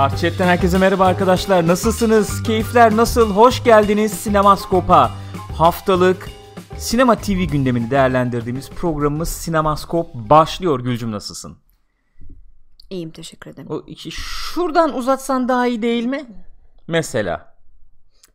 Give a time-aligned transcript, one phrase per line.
[0.00, 1.66] Parçetten herkese merhaba arkadaşlar.
[1.66, 2.42] Nasılsınız?
[2.42, 3.30] Keyifler nasıl?
[3.30, 5.10] Hoş geldiniz Sinemaskop'a.
[5.56, 6.28] Haftalık
[6.78, 10.80] sinema TV gündemini değerlendirdiğimiz programımız Sinemaskop başlıyor.
[10.80, 11.56] Gülcüm nasılsın?
[12.90, 13.70] İyiyim teşekkür ederim.
[13.70, 16.24] O iki şuradan uzatsan daha iyi değil mi?
[16.88, 17.54] Mesela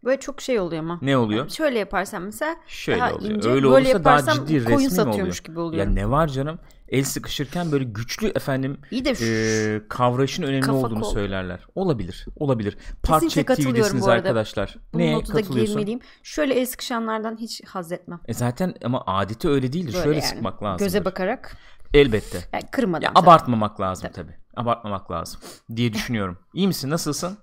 [0.04, 1.00] Böyle çok şey oluyor ama.
[1.02, 1.50] ne oluyor?
[1.50, 3.36] Şöyle yaparsam mesela Şöyle daha oluyor.
[3.36, 5.43] ince, Öyle böyle olursa daha yaparsam ciddi koyun resmi mi satıyormuş oluyor?
[5.43, 5.88] gibi oluyor.
[5.88, 6.60] Ya ne var canım?
[6.89, 11.14] El sıkışırken böyle güçlü efendim İyi de e, kavrayışın önemli Kafa olduğunu kol.
[11.14, 11.68] söylerler.
[11.75, 12.25] Olabilir.
[12.36, 12.78] Olabilir.
[13.04, 14.21] Parçet katılıyorum TV'desiniz bu arada.
[14.21, 14.78] arkadaşlar.
[14.94, 15.74] bunun Neye notu da katılıyorsun?
[15.75, 16.00] girmeliyim.
[16.24, 18.20] Şöyle el sıkışanlardan hiç haz etmem.
[18.28, 19.94] E zaten ama adeti öyle değildir.
[19.94, 20.28] Böyle Şöyle yani.
[20.28, 20.86] sıkmak lazım.
[20.86, 21.58] Göze bakarak.
[21.94, 22.38] Elbette.
[22.54, 23.08] Yani kırmadan.
[23.08, 23.24] Ya tabii.
[23.25, 24.36] abartmamak lazım tabii.
[24.56, 25.39] Abartmamak lazım
[25.75, 26.38] diye düşünüyorum.
[26.54, 26.89] İyi misin?
[26.89, 27.38] Nasılsın?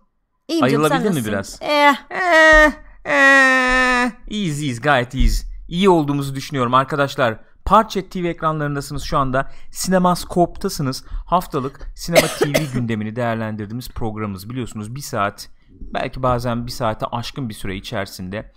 [0.49, 1.27] İyiyim canım, sen mi nasılsın?
[1.33, 1.59] biraz?
[1.63, 2.73] Eh, Eee,
[3.07, 5.53] eee, iyiyiz iyiyiz gayet iyiyiz.
[5.69, 7.41] İyi olduğumuzu düşünüyorum arkadaşlar.
[7.65, 9.51] Parçet TV ekranlarındasınız şu anda.
[9.71, 11.05] Sinemaskop'tasınız.
[11.27, 17.55] Haftalık sinema TV gündemini değerlendirdiğimiz programımız biliyorsunuz bir saat belki bazen bir saate aşkın bir
[17.55, 18.53] süre içerisinde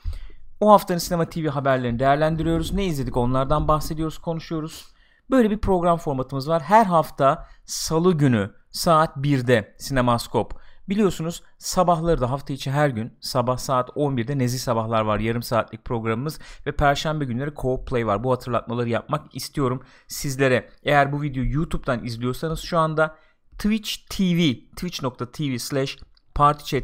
[0.59, 2.73] o haftanın sinema TV haberlerini değerlendiriyoruz.
[2.73, 4.85] Ne izledik onlardan bahsediyoruz, konuşuyoruz.
[5.29, 6.61] Böyle bir program formatımız var.
[6.61, 10.64] Her hafta salı günü saat 1'de Sinemaskop.
[10.89, 15.19] Biliyorsunuz sabahları da hafta içi her gün sabah saat 11'de Nezih Sabahlar var.
[15.19, 18.23] Yarım saatlik programımız ve perşembe günleri Co-op Play var.
[18.23, 20.69] Bu hatırlatmaları yapmak istiyorum sizlere.
[20.83, 23.15] Eğer bu videoyu YouTube'dan izliyorsanız şu anda
[23.51, 25.97] Twitch TV, twitch.tv slash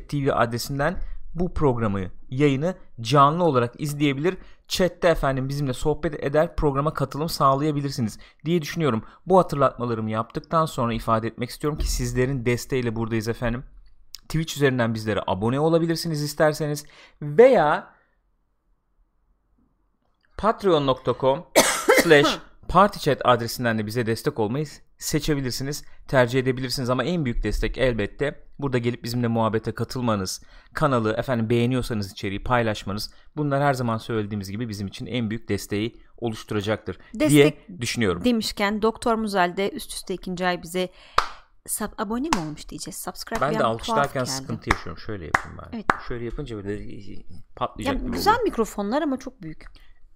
[0.10, 0.98] TV adresinden
[1.36, 2.00] bu programı,
[2.30, 4.38] yayını canlı olarak izleyebilir.
[4.68, 9.04] Chat'te efendim bizimle sohbet eder, programa katılım sağlayabilirsiniz diye düşünüyorum.
[9.26, 13.64] Bu hatırlatmalarımı yaptıktan sonra ifade etmek istiyorum ki sizlerin desteğiyle buradayız efendim.
[14.32, 16.86] Twitch üzerinden bizlere abone olabilirsiniz isterseniz
[17.22, 17.94] veya
[20.38, 21.46] patreon.com
[22.04, 24.66] slash partychat adresinden de bize destek olmayı
[24.98, 30.44] seçebilirsiniz, tercih edebilirsiniz ama en büyük destek elbette burada gelip bizimle muhabbete katılmanız,
[30.74, 36.02] kanalı efendim beğeniyorsanız içeriği paylaşmanız bunlar her zaman söylediğimiz gibi bizim için en büyük desteği
[36.18, 38.26] oluşturacaktır diye Destek düşünüyorum.
[38.26, 40.90] demişken Doktor Muzel de üst üste ikinci ay bize
[41.68, 42.98] sub, abone mi olmuş diyeceğiz.
[42.98, 45.02] Subscribe Ben de alkışlarken sıkıntı yaşıyorum.
[45.02, 45.76] Şöyle yapayım ben.
[45.78, 45.86] Evet.
[46.08, 46.80] Şöyle yapınca böyle
[47.56, 48.44] patlayacak Ya, gibi güzel oluyor.
[48.44, 49.66] mikrofonlar ama çok büyük.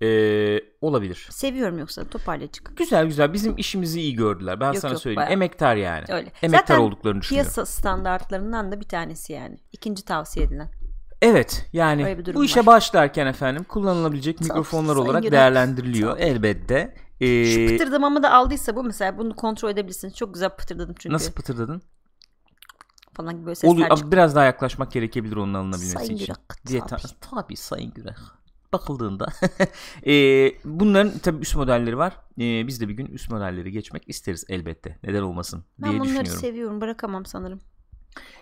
[0.01, 1.27] Ee, olabilir.
[1.31, 2.77] Seviyorum yoksa toparlayıcık.
[2.77, 3.33] Güzel güzel.
[3.33, 4.59] Bizim işimizi iyi gördüler.
[4.59, 5.17] Ben Yok, sana yok, söyleyeyim.
[5.17, 5.31] bayağı.
[5.31, 6.05] Emektar yani.
[6.09, 6.31] Öyle.
[6.41, 7.51] Emektar Zaten olduklarını düşünüyorum.
[7.53, 9.57] Piyasa standartlarından da bir tanesi yani.
[9.71, 10.71] İkinci tavsiye edilen.
[11.21, 12.65] Evet yani bu işe var.
[12.65, 15.31] başlarken efendim kullanılabilecek Çok mikrofonlar sayın olarak Güler.
[15.31, 16.95] değerlendiriliyor elbette.
[17.21, 20.15] Ee, Şu pıtırdamamı da aldıysa bu mesela bunu kontrol edebilirsiniz.
[20.15, 21.13] Çok güzel pıtırdadım çünkü.
[21.13, 21.81] nasıl pıtırdadın?
[23.13, 24.11] Falan gibi böyle sesler Oluyor, çıktı.
[24.11, 26.25] biraz daha yaklaşmak gerekebilir onun alınabilmesi Sayın için.
[26.25, 26.37] Güler,
[26.67, 27.01] Diye tabii.
[27.01, 28.15] ta- tabii Sayın Güler.
[28.73, 29.27] Bakıldığında.
[30.07, 32.13] Ee, bunların tabii üst modelleri var.
[32.39, 34.99] Ee, biz de bir gün üst modelleri geçmek isteriz elbette.
[35.03, 36.41] Neden olmasın diye Ben bunları düşünüyorum.
[36.41, 36.81] seviyorum.
[36.81, 37.59] Bırakamam sanırım.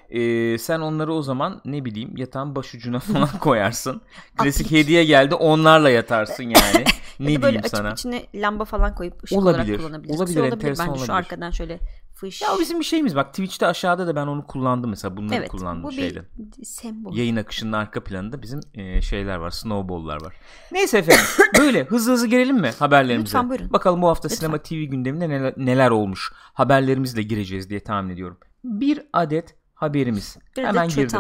[0.09, 4.01] Ee, sen onları o zaman ne bileyim yatağın başucuna falan koyarsın.
[4.38, 6.84] Klasik hediye geldi onlarla yatarsın yani.
[7.19, 7.91] ne Ya böyle diyeyim açıp sana.
[7.91, 9.63] içine lamba falan koyup ışık Olabilir.
[9.66, 10.16] olarak kullanabiliriz.
[10.22, 11.17] Olabilir, Güzel enteresan Bence şu olabilir.
[11.17, 11.79] arkadan şöyle
[12.13, 12.41] fış.
[12.41, 15.50] Ya o bizim bir şeyimiz bak Twitch'te aşağıda da ben onu kullandım mesela bunları evet.
[15.50, 16.22] kullandım Bu şeyde.
[16.38, 17.16] bir sembol.
[17.16, 20.35] Yayın akışının arka planında bizim e, şeyler var snowball'lar var.
[20.72, 21.23] Neyse efendim
[21.59, 23.25] böyle hızlı hızlı girelim mi haberlerimize?
[23.25, 23.73] Lütfen, buyurun.
[23.73, 24.40] Bakalım bu hafta Lütfen.
[24.40, 28.38] sinema TV gündeminde neler, neler olmuş haberlerimizle gireceğiz diye tahmin ediyorum.
[28.63, 30.38] Bir adet haberimiz.
[30.57, 31.19] Bir Hemen girdim.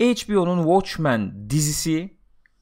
[0.00, 2.16] HBO'nun Watchmen dizisi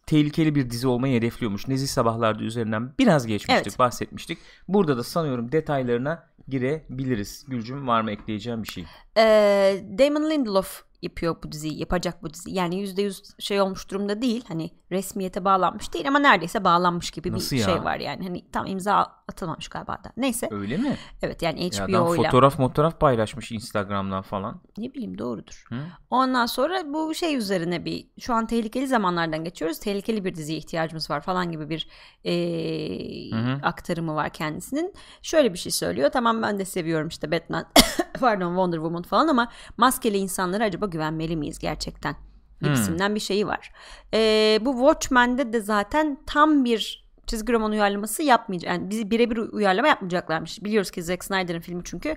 [0.07, 1.69] tehlikeli bir dizi olmayı hedefliyormuş.
[1.69, 3.79] Nezih Sabahlar'da üzerinden biraz geçmiştik, Evet.
[3.79, 4.39] bahsetmiştik.
[4.69, 7.45] Burada da sanıyorum detaylarına girebiliriz.
[7.49, 8.85] Gülcüm var mı ekleyeceğim bir şey?
[9.17, 12.57] Ee, Damon Lindelof yapıyor bu diziyi, yapacak bu diziyi.
[12.57, 14.45] Yani %100 şey olmuş durumda değil.
[14.49, 17.67] Hani resmiyete bağlanmış değil ama neredeyse bağlanmış gibi Nasıl bir ya?
[17.67, 18.25] şey var yani.
[18.25, 18.95] Hani tam imza
[19.29, 20.13] atılmamış galiba da.
[20.17, 20.49] Neyse.
[20.51, 20.97] Öyle mi?
[21.23, 22.23] Evet yani HBO ile.
[22.23, 24.61] fotoğraf fotoğraf paylaşmış Instagram'dan falan.
[24.79, 25.65] Ne bileyim doğrudur.
[25.69, 25.77] Hı?
[26.11, 29.79] Ondan sonra bu şey üzerine bir şu an tehlikeli zamanlardan geçiyoruz.
[29.79, 31.89] Tehlikeli bir diziye ihtiyacımız var falan gibi bir
[33.33, 33.59] Hı hı.
[33.63, 34.95] aktarımı var kendisinin.
[35.23, 36.11] Şöyle bir şey söylüyor.
[36.13, 37.65] Tamam ben de seviyorum işte Batman
[38.21, 42.17] pardon Wonder Woman falan ama maskeli insanlara acaba güvenmeli miyiz gerçekten?
[42.63, 43.73] Gibisinden bir şeyi var.
[44.13, 48.71] Eee, bu Watchmen'de de zaten tam bir çizgi roman uyarlaması yapmayacak.
[48.71, 50.65] Yani bizi birebir uyarlama yapmayacaklarmış.
[50.65, 52.17] Biliyoruz ki Zack Snyder'ın filmi çünkü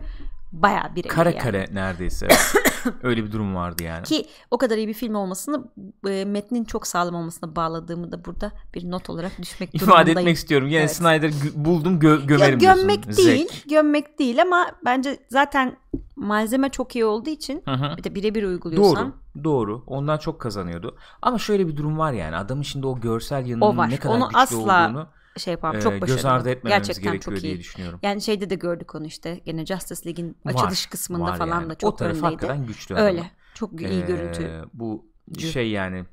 [0.62, 1.40] bayağı birebir Kare yani.
[1.40, 2.28] kare neredeyse.
[3.04, 4.04] Öyle bir durum vardı yani.
[4.04, 5.64] Ki o kadar iyi bir film olmasını
[6.10, 10.18] e, metnin çok sağlam olmasına bağladığımı da burada bir not olarak düşmek İfade durumundayım.
[10.20, 10.68] etmek istiyorum.
[10.68, 10.96] Yine Evet.
[10.96, 13.26] Snyder buldum gö- Ya gömerim gömmek diyorsun.
[13.26, 13.64] değil, Zek.
[13.70, 15.78] gömmek değil ama bence zaten
[16.16, 17.98] malzeme çok iyi olduğu için Hı hı.
[17.98, 19.44] bir de birebir uyguluyorsan Doğru.
[19.44, 19.84] Doğru.
[19.88, 20.96] Ondan çok kazanıyordu.
[21.22, 22.36] Ama şöyle bir durum var yani.
[22.36, 23.90] Adamın şimdi o görsel yanının O var.
[23.90, 24.58] ne kadar Onu güçlü asla
[24.88, 25.08] olduğunu
[25.38, 26.16] şey yapalım e, çok başarılı.
[26.16, 27.60] göz ardı etmememiz Gerçekten gerekiyor çok diye iyi.
[27.60, 28.00] düşünüyorum.
[28.04, 31.70] Yani şeyde de gördük onu işte gene Justice League'in açılış kısmında var falan yani.
[31.70, 32.26] da çok o taraf öndeydi.
[32.26, 33.06] hakikaten güçlü Öyle.
[33.20, 33.32] adamın.
[33.54, 34.64] Çok iyi Ee, görüntü.
[34.74, 35.06] Bu
[35.52, 36.06] şey yani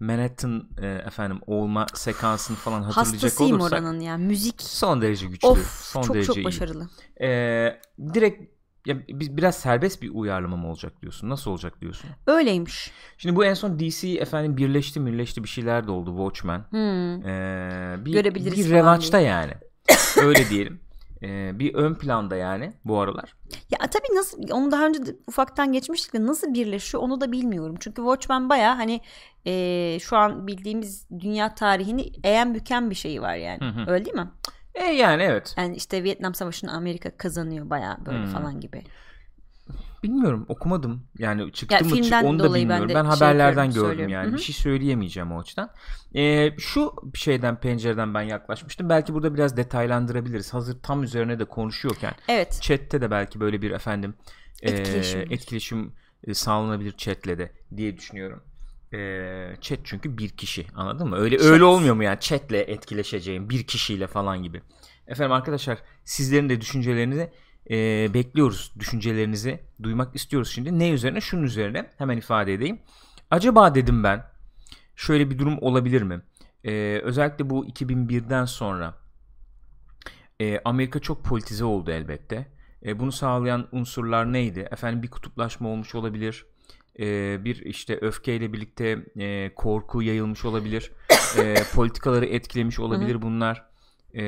[0.00, 4.16] Manhattan e, efendim olma sekansını falan hatırlayacak Hastasıyım olursak oranın ya.
[4.16, 5.48] Müzik son derece güçlü.
[5.48, 6.44] of son çok derece çok iyi.
[6.44, 6.88] başarılı.
[7.20, 7.80] Ee,
[8.14, 11.28] direkt ya, biz biraz serbest bir uyarlama mı olacak diyorsun?
[11.28, 12.10] Nasıl olacak diyorsun?
[12.26, 12.90] Öyleymiş.
[13.18, 16.64] Şimdi bu en son DC efendim birleşti birleşti bir şeyler de oldu Watchmen.
[16.70, 17.26] Hmm.
[17.26, 19.52] Ee, bir, Görebiliriz bir revaçta yani.
[20.22, 20.80] Öyle diyelim.
[21.22, 23.36] Ee, bir ön planda yani bu aralar.
[23.70, 27.76] Ya tabii nasıl onu daha önce ufaktan geçmiştik de nasıl birleşiyor onu da bilmiyorum.
[27.80, 29.00] Çünkü Watchmen baya hani
[29.46, 33.60] e, şu an bildiğimiz dünya tarihini eğen büken bir şeyi var yani.
[33.60, 33.90] Hı hı.
[33.90, 34.30] Öyle değil mi?
[34.74, 35.54] E yani evet.
[35.58, 38.32] Yani işte Vietnam Savaşı'nı Amerika kazanıyor baya böyle Hmm.
[38.32, 38.82] falan gibi.
[40.02, 41.02] Bilmiyorum okumadım.
[41.18, 42.88] Yani çıktı Ya mı çık- onu da ben bilmiyorum.
[42.88, 44.26] de Ben, şey haberlerden yapıyorum, gördüm yani.
[44.26, 44.36] Hı hı.
[44.36, 45.70] Bir şey söyleyemeyeceğim o açıdan.
[46.14, 48.88] Ee, şu şeyden pencereden ben yaklaşmıştım.
[48.88, 50.54] Belki burada biraz detaylandırabiliriz.
[50.54, 52.12] Hazır tam üzerine de konuşuyorken.
[52.28, 52.58] Evet.
[52.62, 54.14] Chatte de belki böyle bir efendim
[54.62, 55.20] e, Etkileşim.
[55.30, 55.92] etkileşim
[56.24, 58.42] e, sağlanabilir chatle de diye düşünüyorum.
[58.94, 61.16] E, chat çünkü bir kişi anladın mı?
[61.16, 61.46] Öyle Chat.
[61.46, 64.62] öyle olmuyor mu yani chatle etkileşeceğim bir kişiyle falan gibi.
[65.06, 67.32] Efendim arkadaşlar sizlerin de düşüncelerinizi
[67.70, 67.74] e,
[68.14, 68.72] bekliyoruz.
[68.78, 70.78] Düşüncelerinizi duymak istiyoruz şimdi.
[70.78, 71.20] Ne üzerine?
[71.20, 72.78] Şunun üzerine hemen ifade edeyim.
[73.30, 74.24] Acaba dedim ben
[74.96, 76.20] şöyle bir durum olabilir mi?
[76.64, 78.94] E, özellikle bu 2001'den sonra
[80.40, 82.46] e, Amerika çok politize oldu elbette.
[82.86, 84.68] E, bunu sağlayan unsurlar neydi?
[84.70, 86.46] Efendim bir kutuplaşma olmuş olabilir.
[86.98, 90.92] E, bir işte öfkeyle birlikte e, korku yayılmış olabilir.
[91.38, 93.70] E, politikaları etkilemiş olabilir bunlar.
[94.14, 94.22] E,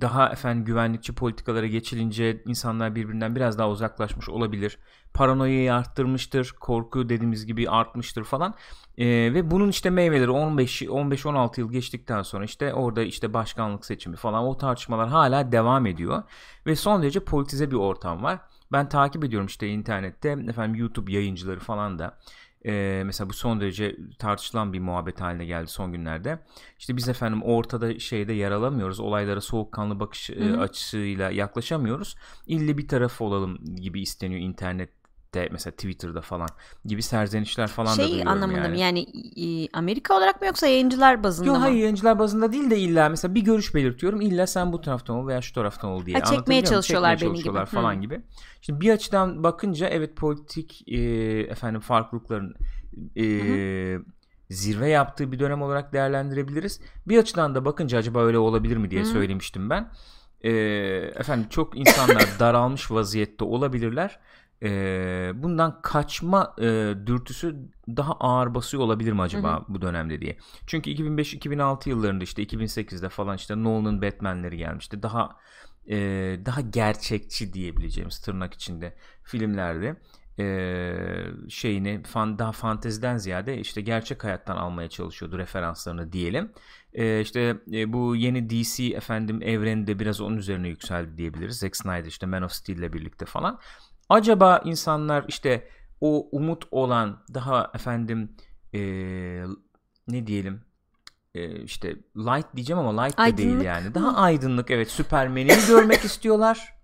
[0.00, 4.78] daha efendim güvenlikçi politikalara geçilince insanlar birbirinden biraz daha uzaklaşmış olabilir.
[5.14, 6.54] Paranoyayı arttırmıştır.
[6.60, 8.54] Korku dediğimiz gibi artmıştır falan.
[8.98, 14.16] E, ve bunun işte meyveleri 15 15-16 yıl geçtikten sonra işte orada işte başkanlık seçimi
[14.16, 16.22] falan o tartışmalar hala devam ediyor
[16.66, 18.40] ve son derece politize bir ortam var.
[18.72, 22.18] Ben takip ediyorum işte internette efendim YouTube yayıncıları falan da
[22.66, 26.38] e, mesela bu son derece tartışılan bir muhabbet haline geldi son günlerde.
[26.78, 29.00] İşte biz efendim ortada şeyde yer alamıyoruz.
[29.00, 32.16] Olaylara soğukkanlı bakış e, açısıyla yaklaşamıyoruz.
[32.46, 34.40] İlle bir tarafı olalım gibi isteniyor
[35.34, 36.48] internette mesela Twitter'da falan
[36.84, 38.80] gibi serzenişler falan da şey duyuyorum anlamında mı yani.
[38.80, 41.62] yani e, Amerika olarak mı yoksa yayıncılar bazında Yok mı?
[41.62, 44.20] hayır yayıncılar bazında değil de illa mesela bir görüş belirtiyorum.
[44.20, 46.18] İlla sen bu taraftan ol veya şu taraftan ol diye.
[46.18, 47.44] Ha, çekmeye çalışıyorlar Çekmeye beni gibi.
[47.44, 47.74] çalışıyorlar Hı.
[47.74, 48.20] falan gibi.
[48.60, 51.00] Şimdi bir açıdan bakınca evet politik e,
[51.40, 52.54] efendim farklılıkların
[53.16, 53.24] e,
[54.50, 56.80] zirve yaptığı bir dönem olarak değerlendirebiliriz.
[57.08, 59.10] Bir açıdan da bakınca acaba öyle olabilir mi diye Hı hı.
[59.10, 59.90] söylemiştim ben.
[60.40, 60.50] E,
[61.16, 64.20] efendim çok insanlar daralmış vaziyette olabilirler.
[64.64, 67.56] E, bundan kaçma e, dürtüsü
[67.88, 70.38] daha ağır basıyor olabilir mi acaba Hı bu dönemde diye.
[70.66, 75.02] Çünkü 2005-2006 yıllarında işte 2008'de falan işte Nolan'ın Batman'leri gelmişti.
[75.02, 75.36] Daha
[75.88, 75.96] e,
[76.46, 78.94] daha gerçekçi diyebileceğimiz tırnak içinde
[79.24, 79.96] filmlerde
[80.38, 80.96] e,
[81.48, 86.52] şeyini fan, daha fanteziden ziyade işte gerçek hayattan almaya çalışıyordu referanslarını diyelim.
[86.92, 91.58] E, işte e, bu yeni DC efendim evreni biraz onun üzerine yükseldi diyebiliriz.
[91.58, 93.60] Zack Snyder işte Man of Steel ile birlikte falan.
[94.08, 95.68] Acaba insanlar işte
[96.00, 98.36] o umut olan daha efendim
[98.74, 98.80] e,
[100.08, 100.60] ne diyelim
[101.34, 103.94] e, işte light diyeceğim ama light da değil Aydınlık yani.
[103.94, 106.74] Daha aydınlık evet Superman'i mi görmek istiyorlar?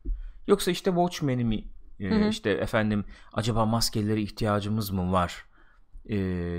[0.47, 1.65] Yoksa işte Watchmen'i mi
[2.01, 5.45] e, işte efendim acaba maskelere ihtiyacımız mı var?
[6.09, 6.17] E,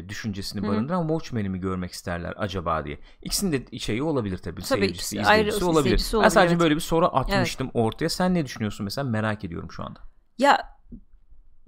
[0.10, 3.00] düşüncesini barındıran Watchmen'i mi görmek isterler acaba diye.
[3.22, 4.62] İkisinin de şeyi olabilir tabii.
[4.62, 5.86] Tabii, Seyircisi, ikisi ayrı izleyicisi olabilir.
[5.86, 6.64] izleyicisi Ben olabilir, sadece evet.
[6.64, 8.10] böyle bir soru atmıştım ortaya.
[8.10, 10.11] Sen ne düşünüyorsun mesela merak ediyorum şu anda.
[10.42, 10.58] Ya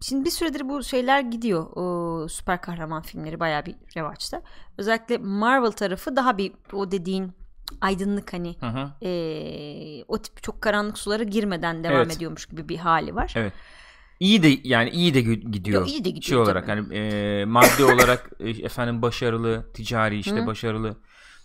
[0.01, 1.65] şimdi bir süredir bu şeyler gidiyor.
[1.75, 4.41] O süper kahraman filmleri bayağı bir revaçta.
[4.77, 7.31] Özellikle Marvel tarafı daha bir o dediğin
[7.81, 8.91] aydınlık hani Hı hı.
[9.01, 12.15] eee, o tip çok karanlık sulara girmeden devam Evet.
[12.17, 13.33] ediyormuş gibi bir hali var.
[13.37, 13.53] Evet.
[14.19, 15.81] İyi de yani iyi de gidiyor.
[15.81, 16.81] Yo, iyi de gidiyor şey olarak tabii.
[16.81, 20.45] hani e, maddi olarak e, efendim başarılı, ticari işte Hı.
[20.47, 20.97] başarılı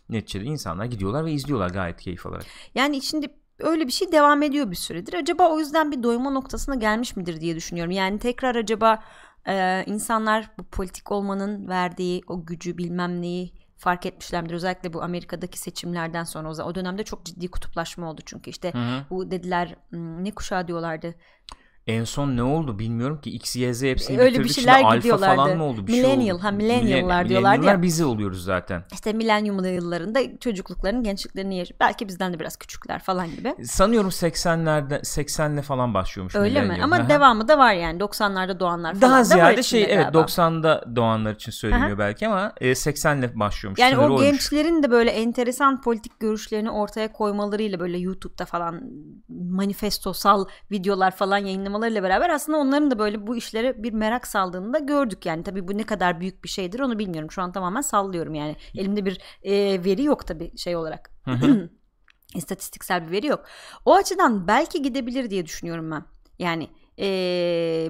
[0.09, 2.47] neticede insanlar gidiyorlar ve izliyorlar gayet keyif alarak.
[2.75, 3.29] Yani şimdi
[3.59, 5.15] öyle bir şey devam ediyor bir süredir.
[5.15, 7.91] Acaba o yüzden bir doyma noktasına gelmiş midir diye düşünüyorum.
[7.91, 9.03] Yani tekrar acaba
[9.49, 14.55] e, insanlar bu politik olmanın verdiği o gücü bilmem neyi fark etmişler midir?
[14.55, 18.79] Özellikle bu Amerika'daki seçimlerden sonra o, o dönemde çok ciddi kutuplaşma oldu çünkü işte Hı
[18.79, 19.05] hı.
[19.11, 21.15] bu dediler ne kuşağı diyorlardı.
[21.89, 24.55] En son ne oldu bilmiyorum ki X, Y, Z hepsini Öyle bir bitirdik.
[24.55, 25.37] şeyler Şimdi alfa gidiyorlardı.
[25.37, 25.87] falan mı oldu?
[25.87, 26.45] Bir şey Millennial, oldu.
[26.45, 27.83] ha, millennial'lar Millen- diyorlardı ya.
[27.83, 28.85] bizi oluyoruz zaten.
[28.93, 31.81] İşte milenyum yıllarında çocukluklarının gençliklerini yaşıyor.
[31.81, 33.55] Belki bizden de biraz küçükler falan gibi.
[33.65, 36.79] Sanıyorum 80'lerde 80'le falan başlıyormuş Öyle mi?
[36.83, 37.09] Ama hı.
[37.09, 40.19] devamı da var yani 90'larda doğanlar falan daha da var ziyade şey evet galiba.
[40.19, 43.81] 90'da doğanlar için söyleniyor belki ama e, 80'le başlıyormuş.
[43.81, 48.83] Yani o gençlerin de böyle enteresan politik görüşlerini ortaya koymalarıyla böyle YouTube'da falan
[49.29, 54.73] manifestosal videolar falan yayınlamaları olmalarıyla beraber aslında onların da böyle bu işlere bir merak saldığını
[54.73, 55.27] da gördük.
[55.27, 57.31] Yani tabii bu ne kadar büyük bir şeydir onu bilmiyorum.
[57.31, 58.57] Şu an tamamen sallıyorum yani.
[58.75, 61.11] Elimde bir e, veri yok tabii şey olarak.
[62.35, 63.45] İstatistiksel bir veri yok.
[63.85, 66.05] O açıdan belki gidebilir diye düşünüyorum ben.
[66.39, 66.69] Yani
[66.99, 67.07] e,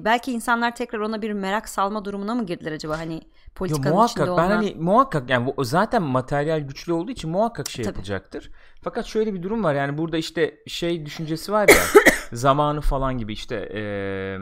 [0.05, 2.99] belki insanlar tekrar ona bir merak salma durumuna mı girdiler acaba?
[2.99, 3.21] Hani
[3.55, 4.11] politikanın Yo, muhakkak.
[4.11, 4.55] içinde ben olma.
[4.55, 7.91] hani muhakkak yani bu- zaten materyal güçlü olduğu için muhakkak şey Tabii.
[7.91, 8.51] yapılacaktır.
[8.83, 9.73] Fakat şöyle bir durum var.
[9.75, 11.75] Yani burada işte şey düşüncesi var ya
[12.33, 14.39] zamanı falan gibi işte eee,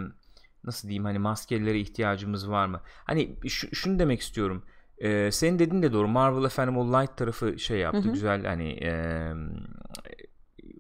[0.64, 2.82] nasıl diyeyim hani maskelere ihtiyacımız var mı?
[3.06, 4.64] Hani şu- şunu demek istiyorum.
[5.02, 6.08] Eee senin dediğin de doğru.
[6.08, 8.08] Marvel efendim o light tarafı şey yaptı.
[8.08, 8.14] Hı hı.
[8.14, 9.34] Güzel hani eee,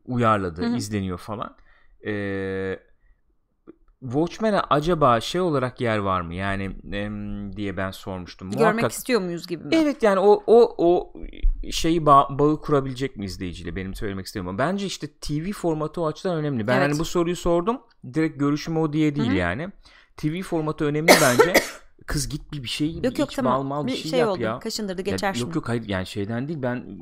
[0.05, 0.75] uyarladı, Hı hı.
[0.77, 1.55] izleniyor falan.
[2.03, 2.79] Eee
[4.01, 6.33] Watchmen'e acaba şey olarak yer var mı?
[6.33, 8.51] Yani em, diye ben sormuştum.
[8.51, 9.69] görmek Muhakkak istiyor muyuz gibi mi?
[9.75, 11.13] Evet yani o o o
[11.71, 14.57] şeyi bağ- bağı kurabilecek mi izleyiciyle benim söylemek istediğim.
[14.57, 16.67] Bence işte TV formatı o açıdan önemli.
[16.67, 16.89] Ben Evet.
[16.89, 17.81] hani bu soruyu sordum.
[18.13, 19.35] Direkt görüşüm o diye değil Hı hı.
[19.35, 19.69] yani.
[20.17, 21.53] TV formatı önemli bence.
[22.05, 24.11] Kız git bir bir şey Yok bir yok iç, tamam bal mal bir, bir şey,
[24.11, 24.59] şey, yap oldu ya.
[24.59, 25.45] kaşındırdı Ya geçer şimdi.
[25.45, 26.99] Yok yok hayır yani şeyden değil ben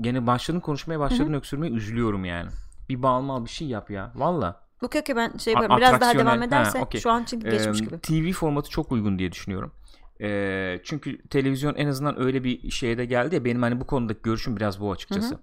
[0.00, 2.50] gene başladın konuşmaya başladın öksürmeye üzülüyorum yani.
[2.88, 4.12] Bir bal mal bir şey yap ya.
[4.14, 4.63] Valla.
[4.82, 5.76] Bu köke ben şey yaparım.
[5.76, 7.00] Biraz daha devam Ha, ederse okey.
[7.00, 7.98] şu an çünkü geçmiş Ee, gibi.
[7.98, 9.72] TV formatı çok uygun diye düşünüyorum.
[10.20, 14.22] Ee, çünkü televizyon en azından öyle bir şeye de geldi ya benim hani bu konudaki
[14.22, 15.38] görüşüm biraz bu açıkçası.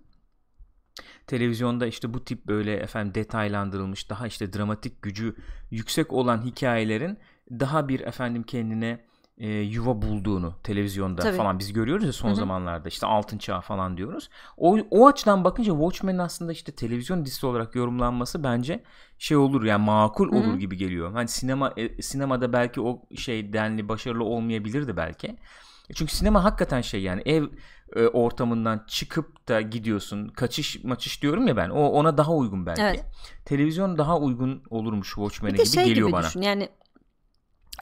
[1.28, 5.36] Televizyonda işte bu tip böyle efendim detaylandırılmış daha işte dramatik gücü
[5.72, 7.18] yüksek olan hikayelerin
[7.52, 9.06] daha bir efendim kendine
[9.42, 11.38] e, yuva bulduğunu televizyonda Tabii.
[11.38, 12.36] falan biz görüyoruz ya son Hı hı.
[12.36, 14.30] zamanlarda işte altın çağ falan diyoruz.
[14.58, 18.84] O, o açıdan bakınca Watchmen'in aslında işte televizyon dizisi olarak yorumlanması bence
[19.20, 21.12] şey olur yani makul olur gibi geliyor.
[21.14, 25.36] Hani sinema e, sinemada belki o şey denli başarılı olmayabilirdi belki.
[25.96, 27.44] Çünkü sinema hakikaten şey yani ev
[27.96, 30.28] e, ortamından çıkıp da gidiyorsun.
[30.28, 31.70] Kaçış maçış diyorum ya ben.
[31.70, 32.82] O ona daha uygun belki.
[32.82, 33.06] Evet.
[33.46, 36.28] Televizyon daha uygun olurmuş Watchmen'e gibi şey geliyor gibi bana.
[36.28, 36.70] düşün yani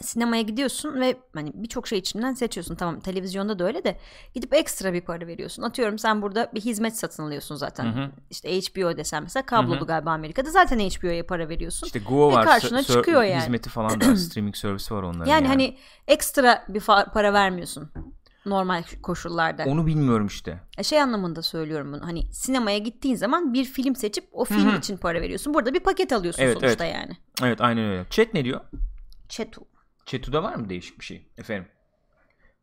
[0.01, 2.75] sinemaya gidiyorsun ve hani birçok şey içinden seçiyorsun.
[2.75, 3.97] Tamam televizyonda da öyle de
[4.33, 5.63] gidip ekstra bir para veriyorsun.
[5.63, 7.85] Atıyorum sen burada bir hizmet satın alıyorsun zaten.
[7.85, 8.11] Hı hı.
[8.29, 9.85] İşte HBO desen mesela kablolu Hı hı.
[9.87, 11.87] galiba Amerika'da zaten HBO'ya para veriyorsun.
[11.87, 12.45] İşte Go Ve var.
[12.45, 13.41] karşına sö- çıkıyor yani.
[13.41, 15.25] Hizmeti falan da streaming servisi var onların.
[15.25, 15.77] yani, hani
[16.07, 17.89] ekstra bir fa- para vermiyorsun
[18.45, 19.63] normal koşullarda.
[19.65, 20.59] onu bilmiyorum işte.
[20.77, 22.05] E, Şey anlamında söylüyorum bunu.
[22.05, 24.77] Hani sinemaya gittiğin zaman bir film seçip o film Hı hı.
[24.77, 25.53] için para veriyorsun.
[25.53, 27.11] Burada bir paket alıyorsun Evet, sonuçta yani.
[27.43, 28.05] Evet aynen öyle.
[28.09, 28.61] Chat ne diyor?
[29.29, 29.61] Çetu.
[30.09, 31.67] Chat'u'da var mı değişik bir şey efendim?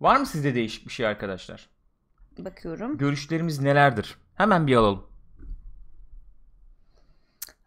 [0.01, 1.69] Var mı sizde değişik bir şey arkadaşlar?
[2.39, 2.99] Bakıyorum.
[2.99, 4.17] Görüşlerimiz nelerdir?
[4.35, 5.07] Hemen bir alalım.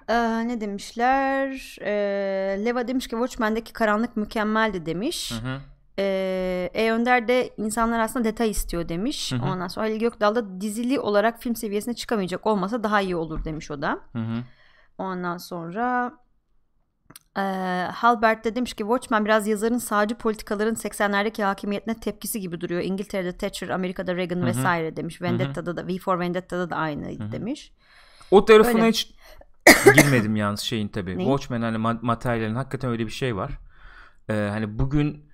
[0.10, 1.78] Ee, ne demişler?
[1.82, 5.32] Ee, Leva demiş ki Watchmen'deki karanlık mükemmeldi demiş.
[5.32, 5.60] Hı hı.
[6.00, 9.32] Ee, e Önder de insanlar aslında detay istiyor demiş.
[9.32, 9.46] Hı hı.
[9.46, 13.72] Ondan sonra Halil Gökdal da dizili olarak film seviyesine çıkamayacak olmasa daha iyi olur demiş
[13.72, 14.00] o da.
[14.14, 14.44] Hı hı.
[14.98, 16.14] Ondan sonra
[17.40, 22.82] e, Halbert de demiş ki Watchmen biraz yazarın sağcı politikaların 80'lerdeki hakimiyetine tepkisi gibi duruyor.
[22.82, 24.46] İngiltere'de Thatcher, Amerika'da Reagan Hı hı.
[24.46, 25.22] vesaire demiş.
[25.22, 27.32] Vendetta'da da V for Vendetta'da da aynıydı Hı hı.
[27.32, 27.72] demiş.
[28.32, 28.90] O tarafına Öyle.
[28.90, 29.14] hiç
[29.96, 31.16] girmedim yalnız şeyin tabii.
[31.18, 33.52] Watchmen hani ma- materyalin hakikaten öyle bir şey var.
[34.30, 35.29] Ee, hani bugün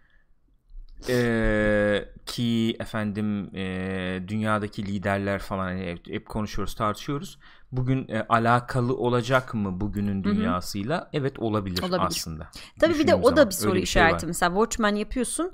[1.10, 7.40] ee, ki efendim ee, dünyadaki liderler falan hani hep, hep konuşuyoruz tartışıyoruz.
[7.72, 11.10] Bugün ee, alakalı olacak mı bugünün dünyasıyla?
[11.14, 12.08] Evet olabilir, Olabilir.
[12.08, 12.50] aslında.
[12.80, 14.28] Tabii bir de o da zaman bir soru bir şey işareti.
[14.28, 15.52] Mesela Watchmen yapıyorsun.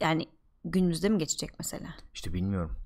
[0.00, 0.26] Yani
[0.64, 1.88] günümüzde mi geçecek mesela?
[2.14, 2.76] İşte bilmiyorum.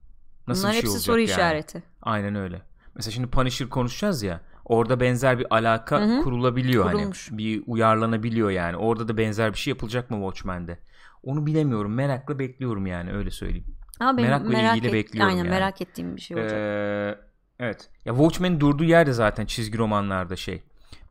[0.46, 1.30] Nasıl Bunlar bir şey hepsi soru yani?
[1.30, 1.82] işareti.
[2.02, 2.62] Aynen öyle.
[2.94, 4.40] Mesela şimdi Punisher konuşacağız ya.
[4.64, 6.22] Orada benzer bir alaka Hı hı.
[6.22, 7.30] kurulabiliyor Kurulmuş.
[7.30, 7.38] hani.
[7.38, 8.76] Bir uyarlanabiliyor yani.
[8.76, 10.78] Orada da benzer bir şey yapılacak mı Watchmen'de?
[11.22, 11.94] Onu bilemiyorum.
[11.94, 13.66] Merakla bekliyorum yani öyle söyleyeyim.
[14.00, 15.50] Ama benim Merakla merak ilgiyle et- bekliyorum Aynen yani.
[15.50, 16.58] merak ettiğim bir şey olacak.
[16.60, 17.18] Ee,
[17.58, 17.90] evet.
[18.04, 20.62] Ya Watchmen'in durduğu yerde zaten çizgi romanlarda şey.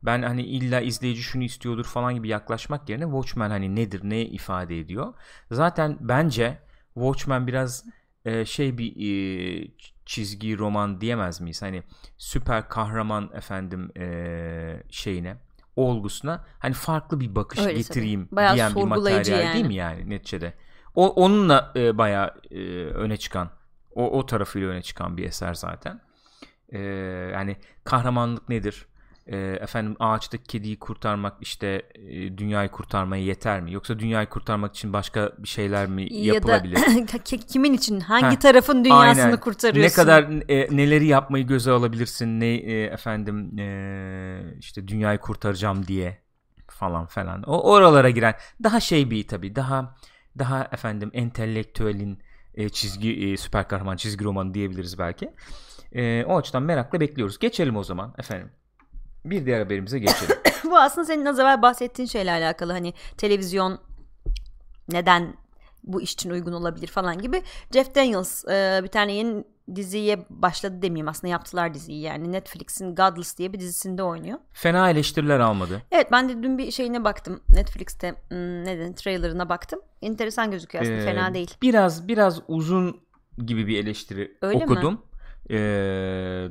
[0.02, 4.78] Ben hani illa izleyici şunu istiyordur falan gibi yaklaşmak yerine Watchmen hani nedir, ne ifade
[4.80, 5.14] ediyor?
[5.50, 6.58] Zaten bence
[6.94, 7.84] Watchmen biraz
[8.24, 9.68] e, şey bir e,
[10.06, 11.62] çizgi roman diyemez miyiz?
[11.62, 11.82] Hani
[12.18, 15.36] süper kahraman efendim e, şeyine
[15.76, 18.36] olgusuna hani farklı bir bakış Öyle getireyim tabii.
[18.36, 19.54] Bayağı diyen bir materyal yani.
[19.54, 20.54] değil mi yani neticede?
[20.94, 23.50] O onunla e, bayağı e, öne çıkan
[23.94, 26.00] o o tarafıyla öne çıkan bir eser zaten.
[26.68, 26.78] E,
[27.32, 28.86] yani kahramanlık nedir?
[29.26, 33.72] E, efendim ağaçtaki kediyi kurtarmak işte e, dünyayı kurtarmaya yeter mi?
[33.72, 36.80] Yoksa dünyayı kurtarmak için başka bir şeyler mi Ya da yapılabilir?
[37.24, 39.40] ki- kimin için hangi Heh, tarafın dünyasını Aynen.
[39.40, 39.82] kurtarıyorsun?
[39.82, 42.40] Ne kadar e, neleri yapmayı göze alabilirsin?
[42.40, 46.22] Ne e, efendim e, işte dünyayı kurtaracağım diye
[46.68, 47.42] falan falan.
[47.42, 49.96] O oralara giren daha şey bir tabii daha
[50.38, 52.18] daha efendim entelektüelin
[52.54, 55.32] e, çizgi e, süper kahraman çizgi romanı diyebiliriz belki.
[55.92, 57.38] E, o açıdan merakla bekliyoruz.
[57.38, 58.50] Geçelim o zaman efendim.
[59.24, 60.36] Bir diğer haberimize geçelim.
[60.64, 63.78] bu aslında senin az evvel bahsettiğin şeyle alakalı hani televizyon
[64.88, 65.34] neden
[65.84, 67.42] bu iş için uygun olabilir falan gibi.
[67.72, 73.38] Jeff Daniels e, bir tane yeni diziye başladı demeyeyim aslında yaptılar diziyi yani Netflix'in Godless
[73.38, 74.38] diye bir dizisinde oynuyor.
[74.52, 75.82] Fena eleştiriler almadı.
[75.90, 79.80] Evet ben de dün bir şeyine baktım Netflix'te hmm, neden trailerına baktım.
[80.02, 81.54] Enteresan gözüküyor aslında Ee, fena değil.
[81.62, 83.00] Biraz biraz uzun
[83.46, 84.64] gibi bir eleştiri Öyle mi?
[84.64, 85.02] okudum.
[85.50, 85.54] Ee,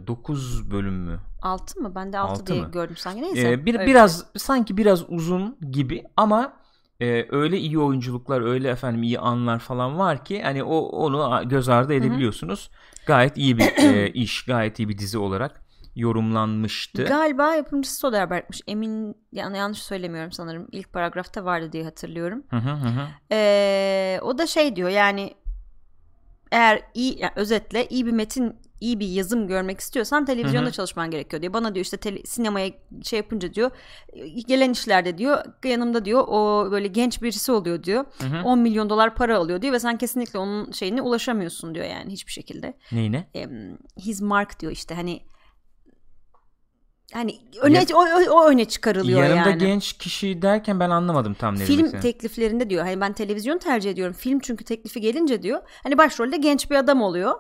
[0.07, 1.19] 9 bölüm mü?
[1.41, 1.95] 6 mı?
[1.95, 2.71] Ben de 6 Altı diye mı?
[2.71, 3.21] gördüm sanki.
[3.21, 3.51] Neyse.
[3.51, 6.53] Ee, bir, öyle biraz sanki biraz uzun gibi ama
[7.01, 11.69] e, öyle iyi oyunculuklar, öyle efendim iyi anlar falan var ki hani o onu göz
[11.69, 12.71] ardı edebiliyorsunuz.
[13.05, 15.62] Gayet iyi bir e, iş, gayet iyi bir dizi olarak
[15.95, 17.03] yorumlanmıştı.
[17.03, 18.62] Galiba yapımcısı Soderbergh'miş.
[18.67, 20.67] Emin yani yanlış söylemiyorum sanırım.
[20.71, 22.43] İlk paragrafta vardı diye hatırlıyorum.
[22.50, 23.07] Hı hı hı hı.
[23.31, 25.33] Ee, o da şey diyor yani
[26.51, 30.73] eğer iyi yani özetle iyi bir metin iyi bir yazım görmek istiyorsan televizyonda Hı hı.
[30.73, 31.53] çalışman gerekiyor diyor.
[31.53, 32.71] Bana diyor işte tele- sinemaya
[33.03, 33.71] şey yapınca diyor
[34.47, 38.05] gelen işlerde diyor yanımda diyor o böyle genç birisi oluyor diyor.
[38.17, 38.43] Hı hı.
[38.43, 42.31] 10 milyon dolar para alıyor diyor ve sen kesinlikle onun şeyine ulaşamıyorsun diyor yani hiçbir
[42.31, 42.77] şekilde.
[42.91, 43.27] Neyine?
[44.00, 45.19] His mark diyor işte hani
[47.13, 49.57] hani öne Ya- o, o, öne çıkarılıyor Yanımda yani.
[49.59, 52.01] genç kişi derken ben anlamadım tam ne Film istediğini.
[52.01, 52.83] tekliflerinde diyor.
[52.85, 54.13] Hani ben televizyon tercih ediyorum.
[54.19, 55.61] Film çünkü teklifi gelince diyor.
[55.83, 57.35] Hani başrolde genç bir adam oluyor.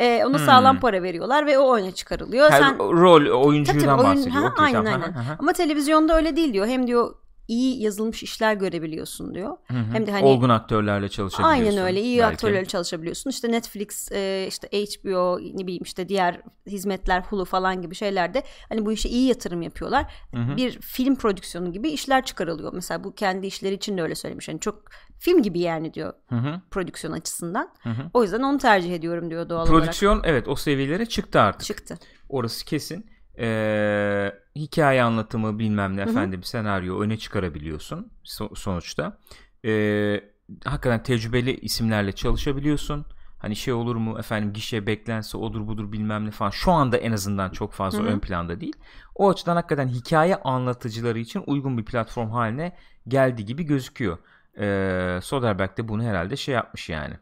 [0.00, 0.46] Ee, ona Hmm.
[0.46, 2.50] sağlam para veriyorlar ve o öne çıkarılıyor.
[2.50, 4.42] Her Sen rol Tabii oyuncudan tabii, oyun- bahsediyor.
[4.42, 5.14] Ha, aynen aynen.
[5.38, 6.66] Ama televizyonda öyle değil diyor.
[6.66, 7.14] Hem diyor
[7.48, 9.50] iyi yazılmış işler görebiliyorsun diyor.
[9.66, 9.92] Hı hı.
[9.92, 11.60] Hem de hani Olgun aktörlerle çalışabiliyorsun.
[11.64, 12.02] Aynen öyle.
[12.02, 12.32] iyi belki.
[12.34, 13.30] aktörlerle çalışabiliyorsun.
[13.30, 18.86] İşte Netflix, e, işte HBO, ne bileyim işte diğer hizmetler, Hulu falan gibi şeylerde hani
[18.86, 20.12] bu işe iyi yatırım yapıyorlar.
[20.34, 20.56] Hı hı.
[20.56, 22.72] Bir film prodüksiyonu gibi işler çıkarılıyor.
[22.72, 24.48] Mesela bu kendi işleri için de öyle söylemiş.
[24.48, 24.82] Hani çok
[25.18, 26.60] film gibi yani diyor Hı hı.
[26.70, 27.68] prodüksiyon açısından.
[27.82, 28.10] Hı hı.
[28.14, 29.80] O yüzden onu tercih ediyorum diyor doğal olarak.
[29.80, 31.66] Prodüksiyon evet o seviyelere çıktı artık.
[31.66, 31.98] Çıktı.
[32.28, 33.10] Orası kesin.
[33.38, 39.18] Ee, hikaye anlatımı bilmem ne efendim senaryo öne çıkarabiliyorsun so- sonuçta.
[39.64, 40.20] Ee,
[40.64, 43.06] hakikaten tecrübeli isimlerle çalışabiliyorsun.
[43.38, 46.50] Hani şey olur mu efendim gişe beklense odur budur bilmem ne falan.
[46.50, 48.06] Şu anda en azından çok fazla Hı hı.
[48.06, 48.76] ön planda değil.
[49.14, 52.76] O açıdan hakikaten hikaye anlatıcıları için uygun bir platform haline
[53.08, 54.18] geldi gibi gözüküyor.
[54.60, 57.14] Ee, Soderbergh de bunu herhalde şey yapmış yani.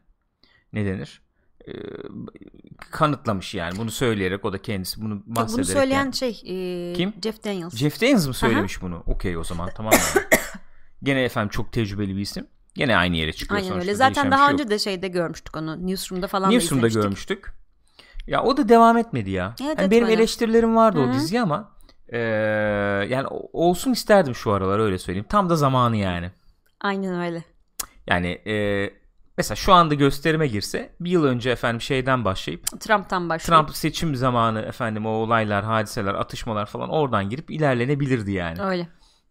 [0.73, 1.23] Ne denir?
[1.69, 1.73] Ee,
[2.91, 5.57] kanıtlamış yani bunu söyleyerek o da kendisi bunu bahsederek.
[5.59, 6.15] bunu söyleyen yani.
[6.15, 7.13] şey e, Kim?
[7.23, 7.75] Jeff Daniels.
[7.77, 9.03] Jeff Daniels mı söylemiş bunu?
[9.07, 9.93] Okey o zaman tamam.
[9.93, 10.27] yani.
[11.03, 12.47] Gene efendim çok tecrübeli bir isim.
[12.75, 13.83] Gene aynı yere çıkıyor Aynen sonuçta.
[13.89, 13.95] öyle.
[13.95, 15.87] Zaten daha şey önce de şeyde görmüştük onu.
[15.87, 17.53] Newsroom'da falan da Newsroom'da görmüştük.
[18.27, 19.55] Ya o da devam etmedi ya.
[19.65, 21.13] Evet, Hani benim eleştirilerim vardı o Hı-hı.
[21.13, 21.73] diziye ama
[22.13, 22.19] eee,
[23.11, 25.27] yani o- olsun isterdim şu aralar öyle söyleyeyim.
[25.29, 26.31] Tam da zamanı yani.
[26.85, 27.45] Aynen öyle.
[28.07, 28.95] Yani eee,
[29.39, 33.59] mesela şu anda gösterime girse bir yıl önce efendim şeyden başlayıp Trump'tan başlıyor.
[33.59, 38.63] Trump seçim zamanı efendim o olaylar, hadiseler, atışmalar falan oradan girip ilerlenebilirdi yani.
[38.63, 38.89] Öyle.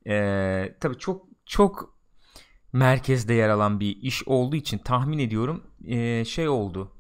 [0.07, 1.97] Ee, tabii çok çok
[2.73, 6.91] merkezde yer alan bir iş olduğu için tahmin ediyorum ee, şey oldu.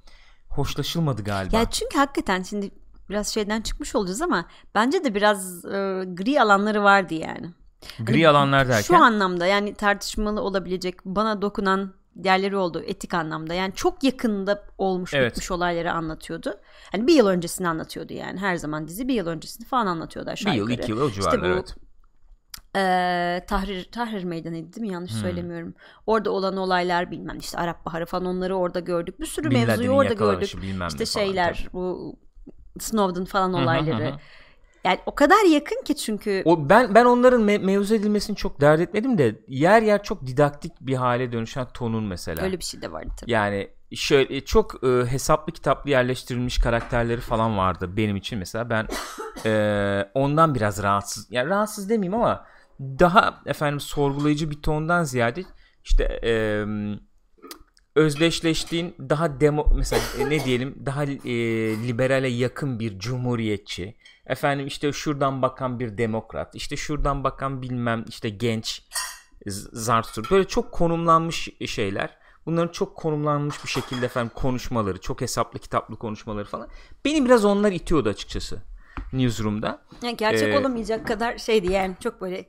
[0.49, 1.57] Hoşlaşılmadı galiba.
[1.57, 2.71] Ya çünkü hakikaten şimdi
[3.09, 5.69] biraz şeyden çıkmış olacağız ama bence de biraz e,
[6.07, 7.53] gri alanları vardı yani.
[7.99, 8.81] Gri alanlar derken.
[8.83, 11.93] Şu anlamda yani tartışmalı olabilecek bana dokunan
[12.23, 13.53] yerleri oldu etik anlamda.
[13.53, 15.31] Yani çok yakında olmuş Evet.
[15.31, 16.59] bitmiş olayları anlatıyordu.
[16.91, 18.39] Hani bir yıl öncesini anlatıyordu yani.
[18.39, 21.49] Her zaman dizi bir yıl öncesini falan anlatıyordu bir aşağı yıl iki yıl o civarlar
[21.51, 21.75] bu- evet.
[22.75, 24.87] Ee, Tahrir Tahrir Meydanı'ydı değil mi?
[24.87, 24.93] Hmm.
[24.93, 25.73] Yanlış söylemiyorum.
[26.07, 29.19] Orada olan olaylar bilmem işte Arap Baharı falan onları orada gördük.
[29.19, 30.51] Bir sürü Bin mevzuyu orada gördük.
[30.87, 31.73] İşte falan, şeyler tabii.
[31.73, 32.15] bu
[32.79, 34.03] Snowden falan Hı hı hı olayları.
[34.13, 34.19] hı.
[34.83, 38.81] Yani o kadar yakın ki çünkü O ben ben onların me- mevzu edilmesini çok dert
[38.81, 42.43] etmedim de yer yer çok didaktik bir hale dönüşen tonun mesela.
[42.43, 43.31] öyle bir şey de vardı tabii.
[43.31, 48.87] Yani şöyle çok e, hesaplı kitaplı yerleştirilmiş karakterleri falan vardı benim için mesela ben
[49.45, 52.45] e, ondan biraz rahatsız yani rahatsız demeyeyim ama
[52.79, 55.43] daha efendim sorgulayıcı bir tondan ziyade
[55.83, 56.65] işte e,
[57.95, 61.09] özdeşleştiğin daha demo mesela e, ne diyelim daha e,
[61.87, 68.29] liberale yakın bir cumhuriyetçi efendim işte şuradan bakan bir demokrat işte şuradan bakan bilmem işte
[68.29, 68.83] genç
[69.47, 75.95] Zartur böyle çok konumlanmış şeyler bunların çok konumlanmış bir şekilde efendim konuşmaları çok hesaplı kitaplı
[75.95, 76.67] konuşmaları falan
[77.05, 78.61] beni biraz onlar itiyordu açıkçası
[79.13, 82.45] Newsroom'da Yani gerçek Ee, olamayacak kadar şeydi yani çok böyle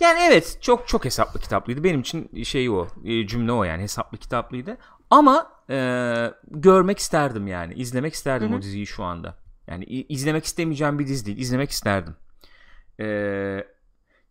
[0.00, 1.84] Yani evet çok çok hesaplı kitaplıydı.
[1.84, 4.76] Benim için şey o e, cümle o yani hesaplı kitaplıydı.
[5.10, 5.76] Ama e,
[6.46, 7.74] görmek isterdim yani.
[7.74, 9.47] izlemek isterdim o diziyi şu anda.
[9.68, 11.38] Yani izlemek istemeyeceğim bir dizi değil.
[11.38, 12.14] izlemek isterdim.
[13.00, 13.04] E,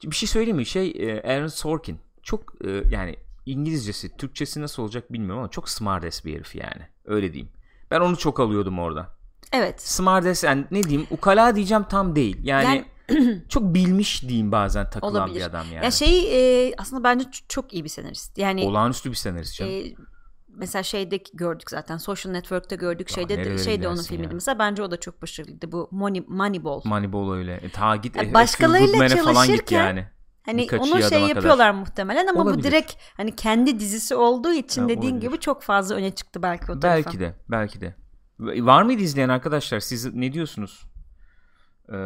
[0.04, 0.66] bir şey söyleyeyim mi?
[0.66, 6.26] Şey e, Aaron Sorkin çok e, yani İngilizcesi, Türkçesi nasıl olacak bilmiyorum ama çok smartass
[6.26, 6.88] bir herif yani.
[7.06, 7.52] Öyle diyeyim.
[7.92, 9.10] Ben onu çok alıyordum orada.
[9.54, 9.82] evet.
[9.82, 12.38] Smartass yani ne diyeyim ukala diyeceğim tam değil.
[12.44, 15.36] Yani, Yani çok bilmiş diyeyim bazen takılan Olabilir.
[15.36, 15.86] bir adam yani.
[15.86, 18.38] Ya şey e, aslında bence çok iyi bir senarist.
[18.38, 19.72] Yani Olağanüstü bir senarist canım.
[19.72, 19.84] e,
[20.58, 23.10] mesela şeyde gördük zaten Social Network'te gördük.
[23.12, 24.36] Ya Şeyde nerelere şey de onun gidersin filmiydi ya.
[24.36, 24.60] mesela.
[24.60, 25.72] Bence o da çok başarılıydı.
[25.72, 26.82] Bu Money, Moneyball.
[26.86, 27.54] Moneyball öyle.
[27.56, 30.08] E, ta git Ya e, başkalarıyla çalışırken- yani.
[30.46, 32.60] Hani Birkaç onu şey yapıyorlar muhtemelen ama Olabilir.
[32.60, 35.30] bu direkt hani kendi dizisi olduğu için Ha, dediğin olabilir.
[35.32, 37.06] gibi çok fazla öne çıktı belki o tarafa.
[37.06, 37.34] Belki de.
[37.50, 37.96] Belki de.
[38.40, 39.80] Var mıydı izleyen arkadaşlar?
[39.80, 40.84] Siz ne diyorsunuz?
[41.90, 41.98] Ee,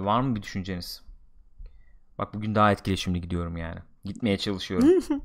[0.00, 1.02] var mı bir düşünceniz?
[2.18, 3.78] Bak bugün daha etkileşimli gidiyorum yani.
[4.04, 4.88] Gitmeye çalışıyorum.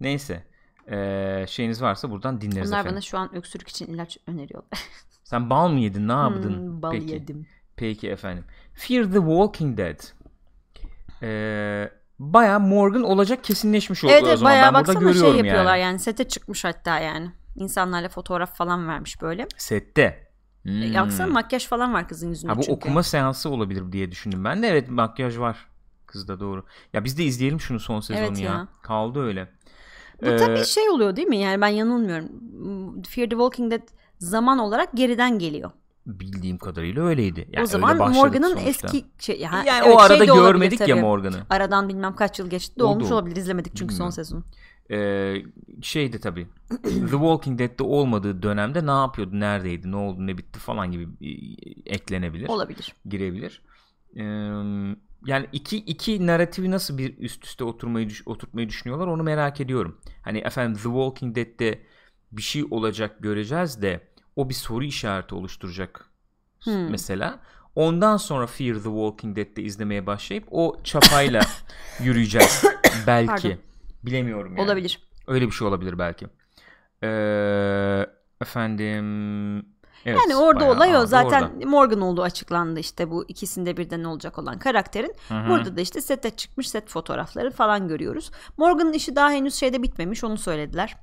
[0.00, 0.44] Neyse.
[0.90, 2.92] Ee, şeyiniz varsa buradan dinleriz Onlar efendim.
[2.92, 4.80] bana şu an öksürük için ilaç öneriyorlar.
[5.24, 6.08] Sen bal mı yedin?
[6.08, 6.58] Ne yaptın?
[6.58, 7.12] Hmm, bal Peki.
[7.12, 7.46] yedim.
[7.76, 8.44] Peki efendim.
[8.74, 10.00] Fear the Walking Dead.
[11.22, 14.52] Ee, Baya Morgan olacak kesinleşmiş oldu Evet, o zaman.
[14.52, 15.80] bayağı ben burada baksana şey yapıyorlar yani.
[15.80, 15.98] yani.
[15.98, 17.30] Sete çıkmış hatta yani.
[17.56, 19.46] İnsanlarla fotoğraf falan vermiş böyle.
[19.56, 20.28] Sette.
[20.62, 20.72] Hmm.
[20.72, 20.92] Hmm.
[20.92, 22.72] Yaksana makyaj falan var kızın yüzünde Ha, bu çünkü.
[22.76, 24.44] okuma seansı olabilir diye düşündüm.
[24.44, 25.68] Ben de evet makyaj var.
[26.06, 26.64] Kızda doğru.
[26.92, 28.44] Ya biz de izleyelim şunu son sezonu Evet ya.
[28.52, 28.68] ya.
[28.82, 29.48] Kaldı öyle.
[30.22, 31.36] Bu Ee, tabii şey oluyor değil mi?
[31.36, 32.28] Yani ben yanılmıyorum.
[33.02, 35.70] Fear the Walking Dead zaman olarak geriden geliyor.
[36.06, 37.48] Bildiğim kadarıyla öyleydi.
[37.52, 40.88] Yani o zaman Morgan'ın eski şey yani, yani evet, o arada şey de olabilir görmedik
[40.88, 40.96] ya.
[40.96, 41.36] Morgan'ı.
[41.50, 43.36] Aradan bilmem kaç yıl geçti de Oldu, olmuş olabilir.
[43.36, 44.12] İzlemedik çünkü son Bilmiyorum.
[44.12, 44.44] sezon.
[44.90, 45.42] Ee,
[45.82, 46.46] şeydi tabii.
[46.82, 51.30] The Walking Dead'de olmadığı dönemde ne yapıyordu, neredeydi, ne oldu, ne bitti falan gibi e,
[51.94, 52.48] eklenebilir.
[52.48, 52.94] Olabilir.
[53.06, 53.62] girebilir.
[54.16, 54.22] Ee,
[55.26, 60.00] yani iki iki narratifi nasıl bir üst üste oturmayı oturtmayı düşünüyorlar onu merak ediyorum.
[60.22, 61.82] Hani efendim The Walking Dead'de
[62.32, 64.00] bir şey olacak göreceğiz de
[64.36, 66.04] o bir soru işareti oluşturacak
[66.64, 66.90] Hmm.
[66.90, 67.40] mesela.
[67.74, 71.42] Ondan sonra Fear the Walking Dead'de izlemeye başlayıp o çapayla
[72.02, 72.64] yürüyeceğiz
[73.06, 73.26] belki.
[73.42, 73.58] Pardon.
[74.02, 74.64] Bilemiyorum yani.
[74.66, 75.08] Olabilir.
[75.26, 76.26] Öyle bir şey olabilir belki.
[77.02, 78.06] Ee,
[78.42, 79.66] efendim
[80.08, 81.06] evet, yani orada olay o.
[81.06, 81.66] Zaten orada.
[81.66, 85.14] Morgan olduğu açıklandı işte bu ikisinde birden olacak olan karakterin.
[85.28, 85.48] Hı hı.
[85.48, 88.30] Burada da işte sete çıkmış set fotoğrafları falan görüyoruz.
[88.56, 90.96] Morgan'ın işi daha henüz şeyde bitmemiş onu söylediler.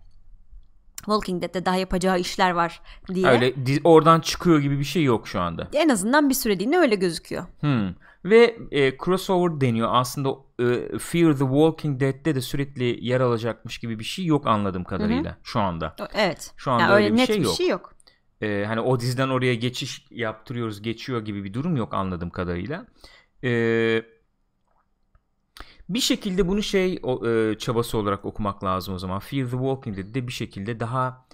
[0.96, 2.82] Walking Dead'de daha yapacağı işler var
[3.14, 3.28] diye.
[3.28, 5.68] Öyle oradan çıkıyor gibi bir şey yok şu anda.
[5.74, 7.44] En azından bir süreliğine öyle gözüküyor.
[7.60, 7.94] Hmm.
[8.26, 9.90] Ve e, crossover deniyor.
[9.92, 14.84] Aslında e, Fear the Walking Dead'de de sürekli yer alacakmış gibi bir şey yok anladığım
[14.84, 15.96] kadarıyla şu anda.
[16.14, 16.54] Evet.
[16.58, 17.56] Şu anda Yani öyle öyle bir net şey bir yok.
[17.56, 17.95] şey yok.
[18.42, 22.86] E, hani o diziden oraya geçiş yaptırıyoruz, geçiyor gibi bir durum yok anladığım kadarıyla.
[23.44, 23.50] E,
[25.90, 29.20] bir şekilde bunu şey o, e, çabası olarak okumak lazım o zaman.
[29.20, 31.26] Fear the Walking Dead'de bir şekilde daha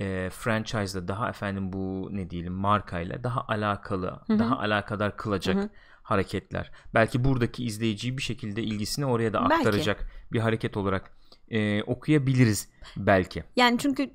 [0.00, 4.38] e, franchise'la daha efendim bu ne diyelim markayla daha alakalı, hı.
[4.38, 5.70] daha alakadar kılacak Hı hı.
[6.02, 6.70] hareketler.
[6.94, 9.54] Belki buradaki izleyiciyi bir şekilde ilgisini oraya da Belki.
[9.54, 11.12] aktaracak bir hareket olarak
[11.50, 13.44] e, okuyabiliriz belki.
[13.56, 14.10] Yani çünkü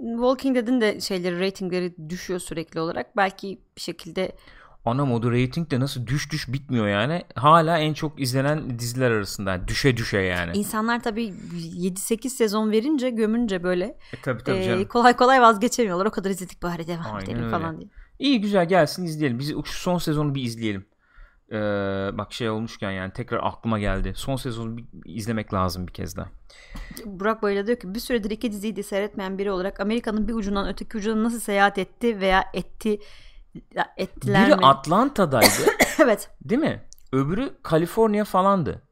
[0.00, 3.16] Walking Dead'in de şeyleri ratingleri düşüyor sürekli olarak.
[3.16, 4.32] Belki bir şekilde
[4.84, 7.22] Ana modu rating de nasıl düş düş bitmiyor yani.
[7.34, 9.68] Hala en çok izlenen diziler arasında.
[9.68, 10.56] Düşe düşe yani.
[10.56, 14.84] insanlar tabii 7-8 sezon verince gömünce böyle E, tabii tabii e, canım.
[14.84, 16.06] kolay kolay vazgeçemiyorlar.
[16.06, 17.50] O kadar izledik bari devam Aynen edelim öyle.
[17.50, 17.90] falan diye.
[18.18, 19.38] İyi güzel gelsin izleyelim.
[19.38, 20.86] Biz şu son sezonu bir izleyelim.
[21.52, 21.56] Ee,
[22.12, 24.12] bak şey olmuşken yani tekrar aklıma geldi.
[24.16, 26.28] Son sezonu bir izlemek lazım bir kez daha.
[27.04, 30.68] Burak böyle diyor ki bir süredir iki diziyi de seyretmeyen biri olarak Amerika'nın bir ucundan
[30.68, 32.98] öteki ucuna nasıl seyahat etti veya etti
[33.96, 34.66] ettiler Biri mi?
[34.66, 35.70] Atlanta'daydı
[36.02, 36.30] evet.
[36.44, 36.82] değil mi?
[37.12, 38.82] Öbürü Kaliforniya falandı.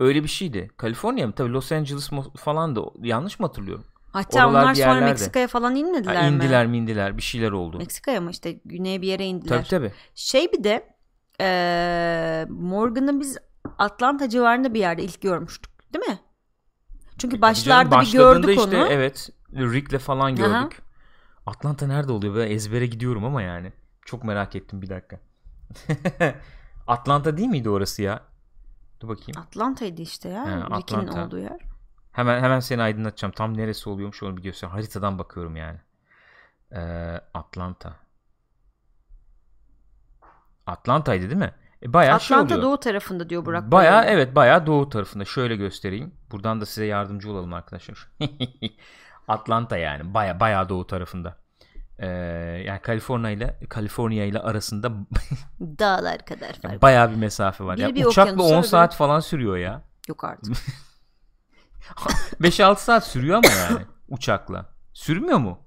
[0.00, 0.70] Öyle bir şeydi.
[0.76, 1.32] Kaliforniya mı?
[1.36, 2.82] Tabii Los Angeles falandı.
[3.02, 3.84] Yanlış mı hatırlıyorum?
[4.12, 5.00] Hatta Oralar onlar sonra.
[5.00, 6.36] Meksika'ya falan inmediler Ha, mi?
[6.36, 7.78] indiler mi indiler bir şeyler oldu.
[7.78, 9.56] Meksika'ya mı işte güneye bir yere indiler.
[9.56, 9.92] Tabii tabii.
[10.14, 10.93] Şey bir de
[11.40, 13.38] eee Morgan'ı biz
[13.78, 16.18] Atlanta civarında bir yerde ilk görmüştük değil mi?
[17.18, 18.86] Çünkü başlarda Canım, bir gördük işte, onu.
[18.88, 19.30] Evet.
[19.52, 20.30] Rick'le falan Aha.
[20.30, 20.82] gördük.
[21.46, 22.34] Atlanta nerede oluyor?
[22.34, 23.72] Böyle ezbere gidiyorum ama yani.
[24.04, 25.20] Çok merak ettim bir dakika.
[26.86, 28.22] Atlanta değil miydi orası ya?
[29.00, 29.40] Dur bakayım.
[29.40, 30.68] Atlanta'ydı işte ya.
[30.70, 31.60] Rick'in olduğu yer.
[32.12, 33.32] Hemen hemen seni aydınlatacağım.
[33.32, 34.68] Tam neresi oluyormuş onu bir göster.
[34.68, 35.78] Haritadan bakıyorum yani.
[36.72, 37.96] Ee, Atlanta.
[40.66, 41.54] Atlanta'ydı değil mi?
[41.82, 42.68] E, bayağı şey Atlanta oluyor.
[42.70, 43.70] doğu tarafında diyor Burak.
[43.70, 44.12] Bayağı Bayır.
[44.16, 45.24] evet bayağı doğu tarafında.
[45.24, 46.14] Şöyle göstereyim.
[46.30, 48.08] Buradan da size yardımcı olalım arkadaşlar.
[49.28, 51.36] Atlanta yani bayağı bayağı doğu tarafında.
[51.98, 52.06] Ee,
[52.66, 54.92] yani Kaliforniya ile Kaliforniya ile arasında
[55.60, 56.82] Dağlar kadar fark.
[56.82, 57.76] bayağı bir mesafe var.
[57.76, 59.82] Biri Ya bir uçakla okyanus, 10 öbürü- saat falan sürüyor ya.
[60.08, 60.54] Yok artık.
[62.40, 64.66] 5-6 saat sürüyor ama yani uçakla.
[64.92, 65.58] Sürmüyor mu?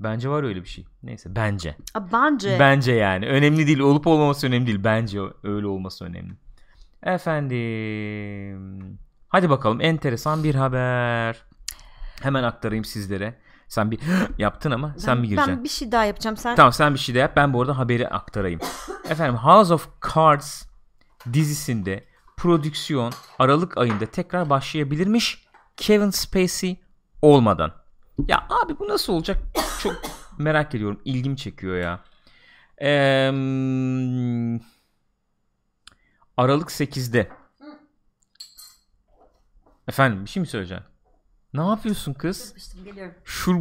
[0.00, 0.84] Bence var öyle bir şey.
[1.02, 1.76] Neyse bence.
[1.94, 2.56] Aa, Bence.
[2.60, 3.26] Bence yani.
[3.26, 3.78] Önemli değil.
[3.78, 4.84] Olup olmaması önemli değil.
[4.84, 6.32] Bence öyle olması önemli.
[7.02, 8.98] Efendim.
[9.28, 9.80] Hadi bakalım.
[9.80, 11.42] Enteresan bir haber.
[12.22, 13.34] Hemen aktarayım sizlere.
[13.68, 14.00] Sen bir
[14.38, 15.56] yaptın ama sen ben, bir gireceksin.
[15.56, 16.36] ben bir şey daha yapacağım.
[16.36, 17.32] Sen Tamam sen bir şey de yap.
[17.36, 18.60] Ben bu arada haberi aktarayım.
[19.08, 20.64] Efendim House of Cards
[21.32, 22.04] dizisinde
[22.36, 25.44] prodüksiyon Aralık ayında tekrar başlayabilirmiş
[25.76, 26.80] Kevin Spacey
[27.22, 27.83] olmadan.
[28.28, 29.38] Ya abi bu nasıl olacak?
[29.82, 29.96] Çok
[30.38, 31.00] merak ediyorum.
[31.04, 32.00] İlgimi çekiyor ya.
[32.82, 33.30] Ee,
[36.36, 37.28] Aralık 8'de.
[39.88, 40.86] Efendim bir şey mi söyleyeceksin?
[41.54, 42.46] Ne yapıyorsun kız?
[42.48, 43.14] Yapıştım, geliyorum.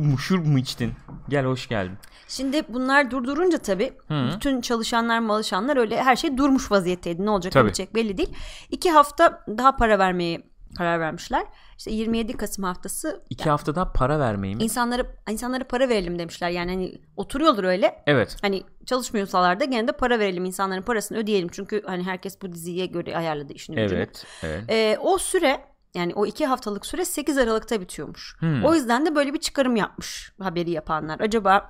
[0.10, 0.94] Mu şur mu içtin?
[1.30, 1.98] Gel hoş geldin.
[2.28, 4.30] Şimdi bunlar durdurunca tabii Hı.
[4.36, 7.26] bütün çalışanlar malışanlar öyle her şey durmuş vaziyetteydi.
[7.26, 7.64] Ne olacak Tabii.
[7.64, 8.36] ne bitecek belli değil.
[8.70, 11.44] İki hafta daha para vermeye karar vermişler.
[11.78, 14.64] İşte 27 Kasım haftası İki haftada para vermeyi mi?
[14.64, 16.50] insanlara insanlara para verelim demişler.
[16.50, 18.04] Yani hani oturuyorlar öyle.
[18.08, 18.38] Evet.
[18.42, 21.50] Hani çalışmıyorsalar da gene de para verelim insanların parasını ödeyelim.
[21.52, 23.76] Çünkü hani herkes bu diziye göre ayarladı işini.
[23.76, 23.98] gücünü.
[23.98, 24.26] Evet.
[24.44, 24.64] Evet.
[24.70, 25.62] Ee, o süre
[25.96, 28.36] yani o iki haftalık süre 8 Aralık'ta bitiyormuş.
[28.40, 28.66] Hmm.
[28.66, 31.20] O yüzden de böyle bir çıkarım yapmış haberi yapanlar.
[31.20, 31.70] Acaba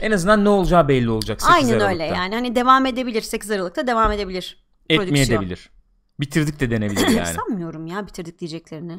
[0.00, 1.88] En azından ne olacağı belli olacak 8 aynen Aralık'ta.
[1.88, 4.64] öyle yani hani devam edebilir 8 Aralık'ta devam edebilir.
[4.90, 5.42] Etmeye prodüksiyon.
[5.42, 5.70] de bilir.
[6.20, 7.26] Bitirdik de denebilir yani.
[7.34, 8.98] Sanmıyorum ya bitirdik diyeceklerini.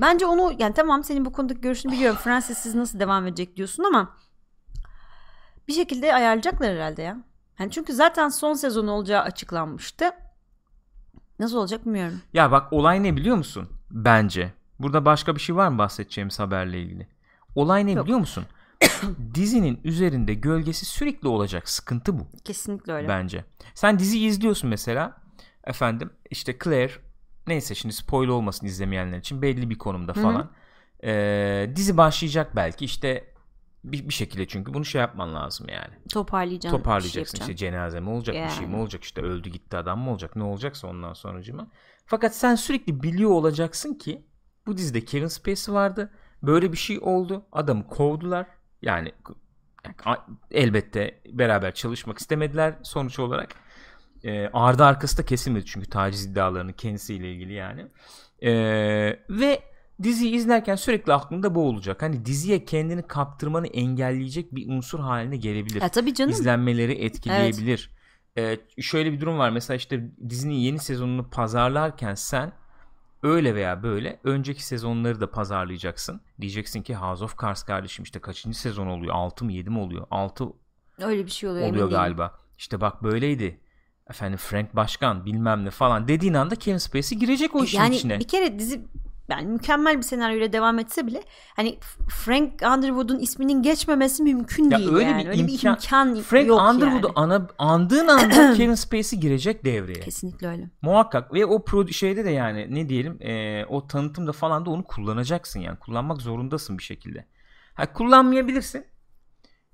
[0.00, 2.18] Bence onu yani tamam senin bu konudaki görüşünü biliyorum.
[2.24, 4.16] Francis siz nasıl devam edecek diyorsun ama
[5.68, 7.16] bir şekilde ayarlayacaklar herhalde ya.
[7.58, 10.10] Yani çünkü zaten son sezon olacağı açıklanmıştı.
[11.38, 12.20] Nasıl olacak bilmiyorum.
[12.32, 13.68] Ya bak olay ne biliyor musun?
[13.90, 14.52] Bence.
[14.78, 17.08] Burada başka bir şey var mı bahsedeceğimiz haberle ilgili?
[17.54, 18.04] Olay ne Yok.
[18.04, 18.44] biliyor musun?
[19.34, 21.68] Dizinin üzerinde gölgesi sürekli olacak.
[21.68, 23.08] Sıkıntı bu Kesinlikle öyle.
[23.08, 23.44] bence.
[23.74, 25.16] Sen diziyi izliyorsun mesela.
[25.64, 26.92] Efendim işte Claire
[27.46, 30.50] neyse şimdi spoiler olmasın izlemeyenler için belli bir konumda falan.
[31.04, 33.34] Ee, dizi başlayacak belki işte
[33.84, 35.94] bir, bir şekilde çünkü bunu şey yapman lazım yani.
[36.08, 36.78] Toparlayacaksın.
[36.78, 38.82] Toparlayacaksın bir şey işte cenaze mi olacak bir şey mi Yani.
[38.82, 41.66] olacak işte öldü gitti adam mı olacak ne olacaksa ondan sonracıma.
[42.06, 44.24] Fakat sen sürekli biliyor olacaksın ki
[44.66, 46.10] bu dizide Kevin Spacey vardı.
[46.42, 47.46] Böyle bir şey oldu.
[47.52, 48.46] Adamı kovdular.
[48.82, 49.12] Yani
[50.50, 53.63] elbette beraber çalışmak istemediler sonuç olarak.
[54.24, 57.86] Ee, ardı arkası da kesilmedi çünkü taciz iddialarını kendisiyle ilgili yani.
[58.42, 58.50] Ee,
[59.30, 59.62] ve
[60.02, 62.02] diziyi izlerken sürekli aklında bu olacak.
[62.02, 66.30] Hani diziye kendini kaptırmanı engelleyecek bir unsur haline gelebilir Ya tabii canım.
[66.30, 67.90] izlenmeleri etkileyebilir.
[68.38, 69.50] Ee, şöyle bir durum var.
[69.50, 72.52] Mesela işte dizinin yeni sezonunu pazarlarken sen
[73.22, 76.20] öyle veya böyle önceki sezonları da pazarlayacaksın.
[76.40, 79.14] Diyeceksin ki House of Cards kardeşim işte kaçıncı sezon oluyor?
[79.14, 80.06] 6 mı 7 mi oluyor?
[80.10, 80.44] 6
[80.98, 81.68] Öyle bir şey oluyor.
[81.68, 81.98] oluyor değilim.
[82.00, 82.38] galiba.
[82.58, 83.60] İşte bak böyleydi.
[84.10, 88.20] Efendim Frank Başkan bilmem ne falan dediğin anda Kevin Spacey girecek o işin yani içine.
[88.20, 88.84] bir kere dizi
[89.28, 91.22] yani mükemmel bir senaryoyla devam etse bile
[91.56, 91.78] hani
[92.10, 95.24] Frank Underwood'un isminin geçmemesi mümkün Ya değil öyle yani.
[95.24, 97.12] bir öyle bir imkan- imkan Frank yok Underwood'u yani.
[97.16, 100.00] ana, andığın anda Kevin Spacey girecek devreye.
[100.00, 100.70] Kesinlikle öyle.
[100.82, 104.84] Muhakkak ve o pro şeyde de yani ne diyelim e, o tanıtımda falan da onu
[104.84, 107.26] kullanacaksın yani kullanmak zorundasın bir şekilde.
[107.74, 108.84] Ha, kullanmayabilirsin.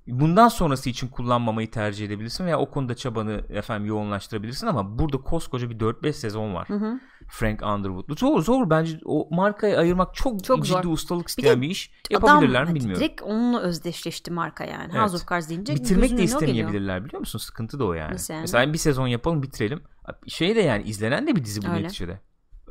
[0.07, 5.69] Bundan sonrası için kullanmamayı tercih edebilirsin veya o konuda çabanı efendim yoğunlaştırabilirsin ama burada koskoca
[5.69, 6.69] bir 4-5 sezon var.
[6.69, 6.99] Hı hı.
[7.27, 8.17] Frank Underwood.
[8.19, 10.91] Zor zor bence o markayı ayırmak çok, Çok ciddi zor.
[10.91, 11.91] ustalık isteyen bir, iş.
[12.09, 12.99] Yapabilirler mi bilmiyorum.
[12.99, 14.89] Direkt onunla özdeşleşti marka yani.
[14.91, 15.01] Evet.
[15.01, 17.39] House of Cards deyince Bitirmek de istemeyebilirler biliyor musun?
[17.39, 18.13] Sıkıntı da o yani.
[18.13, 18.41] Nasıl yani?
[18.41, 19.83] Mesela bir sezon yapalım bitirelim.
[20.27, 21.83] Şey de yani izlenen de bir dizi bu Öyle.
[21.83, 22.21] neticede.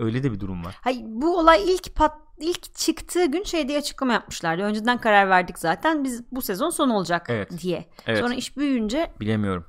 [0.01, 0.77] Öyle de bir durum var.
[0.81, 4.63] Hayır, bu olay ilk pat ilk çıktığı gün şey diye açıklama yapmışlardı.
[4.63, 6.05] Önceden karar verdik zaten.
[6.05, 7.63] Biz bu sezon son olacak Evet.
[7.63, 7.89] diye.
[8.07, 8.19] Evet.
[8.19, 9.65] Sonra iş büyüyünce Bilemiyorum.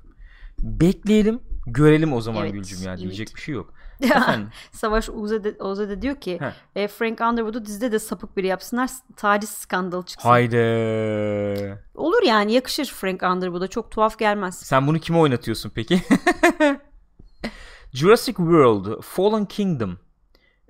[0.59, 2.89] Bekleyelim, görelim o zaman Evet, Gülcüm ya.
[2.91, 2.99] evet.
[3.01, 3.73] Diyecek bir şey yok.
[4.71, 6.51] Savaş Oğuz'a Oğuz'a da diyor ki Heh.
[6.83, 10.29] e, Frank Underwood'u dizide de sapık biri yapsınlar taciz skandalı çıksın.
[10.29, 10.57] haydi.
[11.95, 14.55] Olur yani yakışır Frank Underwood'a çok tuhaf gelmez.
[14.59, 16.01] Sen bunu kime oynatıyorsun peki?
[17.93, 19.97] Jurassic World Fallen Kingdom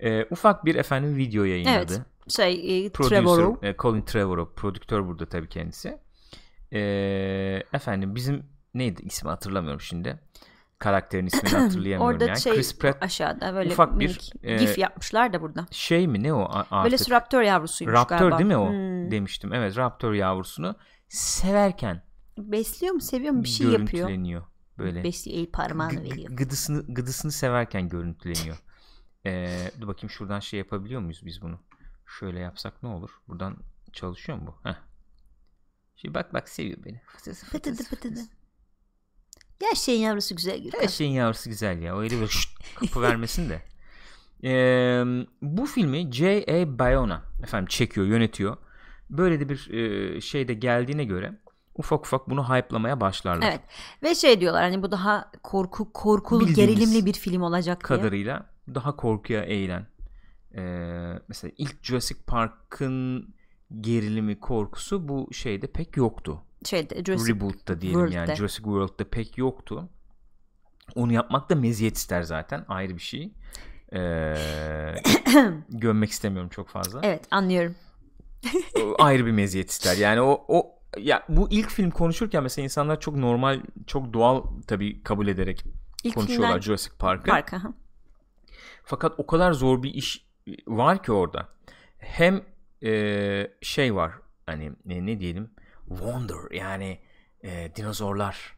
[0.02, 1.94] Ee, ufak bir efendim video yayınladı.
[1.94, 2.02] Evet.
[2.30, 3.70] Şey e, Producer, Trevorrow.
[3.70, 5.98] e, Colin Trevorrow prodüktör burada tabii kendisi.
[6.74, 10.20] Ee, efendim bizim neydi ismi hatırlamıyorum şimdi.
[10.80, 12.40] Karakterin ismini hatırlayamıyorum Orada yani.
[12.42, 15.66] şey Chris Pratt aşağıda böyle ufak bir, e, gif yapmışlar da burada.
[15.72, 16.92] şey mi ne o artık?
[16.92, 18.38] Böyle raptor yavrusuymuş Raptor galiba.
[18.38, 18.70] değil mi o?
[18.70, 19.12] Hmm.
[19.12, 19.54] Demiştim.
[19.54, 20.76] Evet Raptor yavrusunu
[21.08, 22.04] severken
[22.38, 23.88] Besliyor mu seviyor mu bir şey yapıyor.
[24.08, 24.44] görüntüleniyor.
[24.78, 26.32] Böyle Besliyor el parmağını veriyor.
[26.32, 28.58] gıdısını gıdısını severken görüntüleniyor.
[29.26, 31.60] Ee, dur bakayım şuradan şey yapabiliyor muyuz biz bunu?
[32.20, 33.10] Şöyle yapsak ne olur?
[33.28, 33.58] Buradan
[33.94, 34.70] çalışıyor mu bu?
[34.70, 34.76] Heh.
[35.96, 37.02] Şimdi bak bak seviyor beni.
[37.14, 37.90] Pıtıdı fıtıs.
[37.90, 38.20] pıtıdı.
[39.62, 40.80] Ya şeyin yavrusu güzel Gürkan.
[40.82, 42.00] Her şeyin yavrusu güzel ya.
[42.00, 43.62] Öyle bir şşt kapı vermesin de.
[44.44, 45.04] Ee,
[45.42, 46.80] bu filmi J.A.
[46.80, 48.58] Bayona efendim çekiyor, yönetiyor.
[49.10, 51.40] Böyle de bir e, şeyde geldiğine göre
[51.76, 53.48] ufak ufak bunu hype'lamaya başlarlar.
[53.48, 53.62] Evet.
[54.04, 57.98] Ve şey diyorlar hani bu daha korku korkulu Bildiğimiz gerilimli bir film olacak diye.
[57.98, 59.88] kadarıyla daha korkuya eğilen.
[60.56, 63.34] Ee, mesela ilk Jurassic Park'ın
[63.82, 66.42] gerilimi korkusu bu şeyde pek yoktu.
[66.66, 68.16] Şeyde Jurassic Reboot'ta diyelim World'de.
[68.16, 69.90] yani Jurassic World'da pek yoktu.
[70.96, 73.34] Onu yapmak da meziyet ister zaten ayrı bir şey.
[73.94, 74.36] Ee,
[75.70, 77.00] gömmek istemiyorum çok fazla.
[77.04, 77.76] Evet anlıyorum.
[79.00, 79.98] Ayrı bir meziyet ister.
[79.98, 85.04] Yani o o ya bu ilk film konuşurken mesela insanlar çok normal, çok doğal tabii
[85.04, 85.66] kabul ederek
[86.04, 87.30] İlk konuşuyorlar filmler Jurassic Park'ı.
[87.30, 87.54] Park.
[87.54, 87.74] aha.
[88.92, 90.26] Fakat o kadar zor bir iş
[90.68, 91.48] var ki orada.
[91.98, 92.42] Hem
[92.84, 94.12] e, şey var
[94.46, 95.50] hani ne, ne diyelim
[95.90, 97.00] wonder yani
[97.44, 98.56] e, dinozorlar.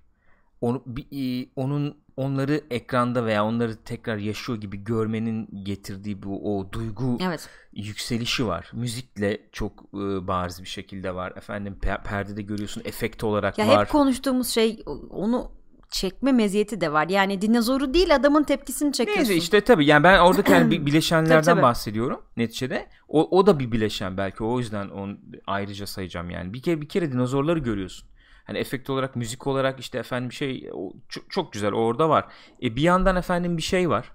[0.62, 1.06] Onu, bir,
[1.44, 7.50] e, onun onları ekranda veya onları tekrar yaşıyor gibi görmenin getirdiği bu o duygu Evet.
[7.74, 8.70] yükselişi var.
[8.74, 11.34] Müzikle çok e, bariz bir şekilde var.
[11.36, 13.86] Efendim per- perdede görüyorsun efekt olarak Ya var.
[13.86, 15.52] hep konuştuğumuz şey onu
[15.94, 17.10] çekme meziyeti de var.
[17.10, 19.24] Yani dinozoru değil adamın tepkisini çekiyorsun.
[19.24, 21.62] Neyse işte tabii yani ben oradaki yani bi- bileşenlerden Tabii, tabii.
[21.62, 22.90] bahsediyorum neticede.
[23.08, 26.54] O, o da bir bileşen belki o yüzden onu ayrıca sayacağım yani.
[26.54, 28.10] Bir kere bir kere dinozorları görüyorsun.
[28.46, 32.26] Hani efekt olarak, müzik olarak işte efendim bir şey o, çok, çok güzel orada var.
[32.64, 34.12] E bir yandan efendim bir şey var.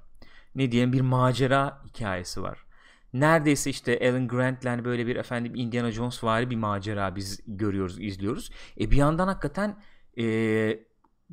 [0.54, 2.58] Ne diyelim bir macera hikayesi var.
[3.12, 8.00] Neredeyse işte Alan Grant'le hani böyle bir efendim Indiana Jones vari bir macera biz görüyoruz,
[8.00, 8.50] izliyoruz.
[8.80, 9.76] E bir yandan hakikaten
[10.18, 10.24] e,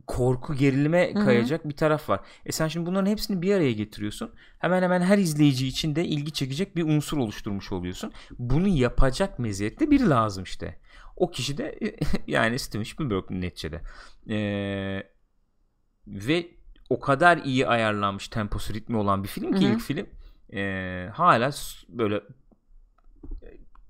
[0.08, 2.20] korku gerilime kayacak bir taraf var.
[2.46, 4.34] E sen şimdi bunların hepsini bir araya getiriyorsun.
[4.60, 8.12] Hemen hemen her izleyici için de ilgi çekecek bir unsur oluşturmuş oluyorsun.
[8.40, 10.80] Bunu yapacak meziyette biri lazım işte.
[11.16, 11.80] O kişi de
[12.28, 13.82] yani Steven Spielberg neticede.
[14.30, 15.04] Ee,
[16.08, 16.48] ve
[16.90, 19.74] o kadar iyi ayarlanmış temposu ritmi olan bir film ki Hı hı.
[19.74, 20.08] ilk film
[20.54, 21.52] ee, hala
[21.90, 22.22] böyle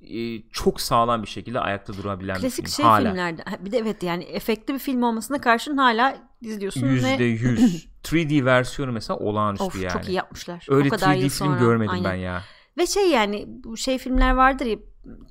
[0.07, 2.75] e, çok sağlam bir şekilde ayakta durabilen Klasik bir film.
[2.75, 3.07] şey hala.
[3.09, 3.43] filmlerde.
[3.59, 7.87] Bir de evet yani efektli bir film olmasına karşın hala izliyorsun Yüzde ve yüz.
[8.05, 9.93] 3D versiyonu mesela olağanüstü of yani.
[9.93, 10.65] çok iyi yapmışlar.
[10.69, 11.59] Öyle o kadar 3D yıl film sonra.
[11.59, 12.11] görmedim Aynen.
[12.11, 12.41] ben ya.
[12.77, 14.77] Ve şey yani bu şey filmler vardır ya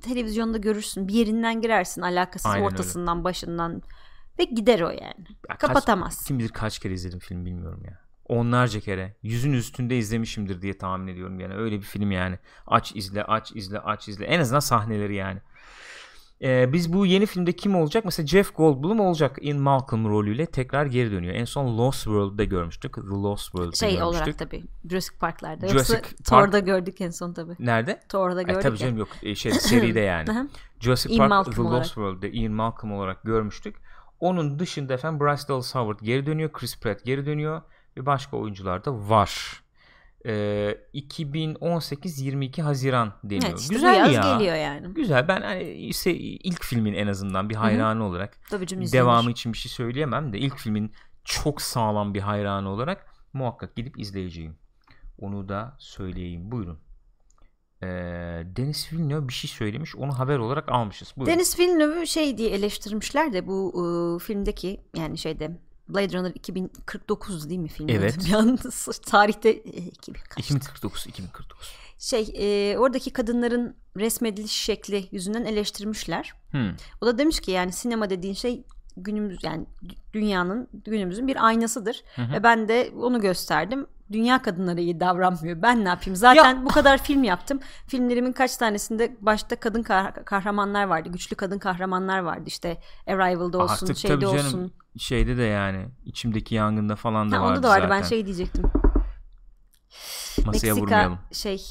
[0.03, 2.73] televizyonda görürsün bir yerinden girersin alakasız Aynen öyle.
[2.73, 3.81] ortasından başından
[4.39, 5.01] ve gider o yani.
[5.29, 6.25] Ya kaç- Kapatamaz.
[6.27, 8.04] kim bilir kaç kere izledim film bilmiyorum ya.
[8.25, 9.15] Onlarca kere.
[9.23, 11.53] Yüzün üstünde izlemişimdir diye tahmin ediyorum yani.
[11.53, 12.39] Öyle bir film yani.
[12.67, 14.25] Aç izle, aç izle, aç izle.
[14.25, 15.39] En azından sahneleri yani.
[16.41, 18.05] Ee, biz bu yeni filmde kim olacak?
[18.05, 19.37] Mesela Jeff Goldblum olacak.
[19.41, 21.33] Ian Malcolm rolüyle tekrar geri dönüyor.
[21.35, 22.93] En son Lost World'da görmüştük.
[22.95, 24.21] The Lost World'da Şey görmüştük.
[24.21, 25.67] olarak tabii Jurassic Park'larda.
[25.67, 27.55] Jurassic Yoksa Park- Thor'da gördük en son tabii.
[27.59, 27.99] Nerede?
[28.09, 28.77] Thor'da gördük tabii ya.
[28.77, 29.07] canım yok.
[29.23, 30.49] E, şey seride yani.
[30.79, 31.79] Jurassic Park Malcolm The olarak.
[31.79, 33.75] Lost World'da Ian Malcolm olarak görmüştük.
[34.19, 36.51] Onun dışında efendim Bryce Dallas Howard geri dönüyor.
[36.51, 37.61] Chris Pratt geri dönüyor.
[37.97, 39.61] Ve başka oyuncular da var.
[40.25, 43.49] Ee, 2018-22 Haziran deniyor.
[43.49, 44.33] Evet işte Güzel ya.
[44.33, 44.93] geliyor yani.
[44.93, 45.27] Güzel.
[45.27, 49.03] Ben hani ise ilk filmin en azından bir hayranı olarak Tabii canım izlenir.
[49.03, 50.91] devamı için bir şey söyleyemem de ilk filmin
[51.23, 54.57] çok sağlam bir hayranı olarak muhakkak gidip izleyeceğim.
[55.19, 56.51] Onu da söyleyeyim.
[56.51, 56.79] Buyurun.
[57.83, 57.87] Ee,
[58.45, 59.95] Denis Villeneuve bir şey söylemiş.
[59.95, 61.13] Onu haber olarak almışız.
[61.17, 61.33] Buyurun.
[61.33, 65.51] Denis Villeneuve'ü şey diye eleştirmişler de bu e, filmdeki yani şeyde
[65.89, 67.89] Blade Runner 2049 değil mi film?
[67.89, 68.17] Evet.
[68.27, 68.59] Bir an
[69.05, 70.39] tarihte e, 2000 kaç?
[70.39, 71.71] 2049 2049.
[71.97, 76.33] Şey e, oradaki kadınların resmediliş şekli yüzünden eleştirmişler.
[76.51, 76.71] Hmm.
[77.01, 78.63] O da demiş ki yani sinema dediğin şey
[78.97, 82.21] günümüz yani dü- dünyanın günümüzün bir aynasıdır hı.
[82.33, 83.87] ve ben de onu gösterdim.
[84.11, 85.61] Dünya kadınları iyi davranmıyor.
[85.61, 86.15] Ben ne yapayım?
[86.15, 87.59] Zaten bu kadar film yaptım.
[87.87, 91.09] Filmlerimin kaç tanesinde başta kadın kah- kahramanlar vardı.
[91.09, 92.43] Güçlü kadın kahramanlar vardı.
[92.45, 94.73] İşte Arrival'da olsun, Artık şeyde olsun.
[94.97, 97.81] Şeyde de yani içimdeki yangında falan da Ha, vardı onda da vardı.
[97.81, 98.01] zaten.
[98.01, 98.63] Ben şey diyecektim.
[100.45, 101.19] Masaya Meksika vurmayalım.
[101.31, 101.61] şey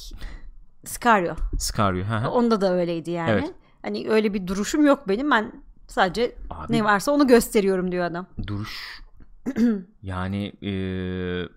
[0.85, 1.35] Scario.
[1.59, 2.05] Scario.
[2.05, 2.31] hı hı.
[2.31, 3.31] Onda da öyleydi yani.
[3.31, 3.55] Evet.
[3.83, 5.31] Hani öyle bir duruşum yok benim.
[5.31, 5.53] Ben
[5.89, 8.27] sadece Abi- ne varsa onu gösteriyorum diyor adam.
[8.47, 9.03] Duruş
[10.03, 11.49] yani eee,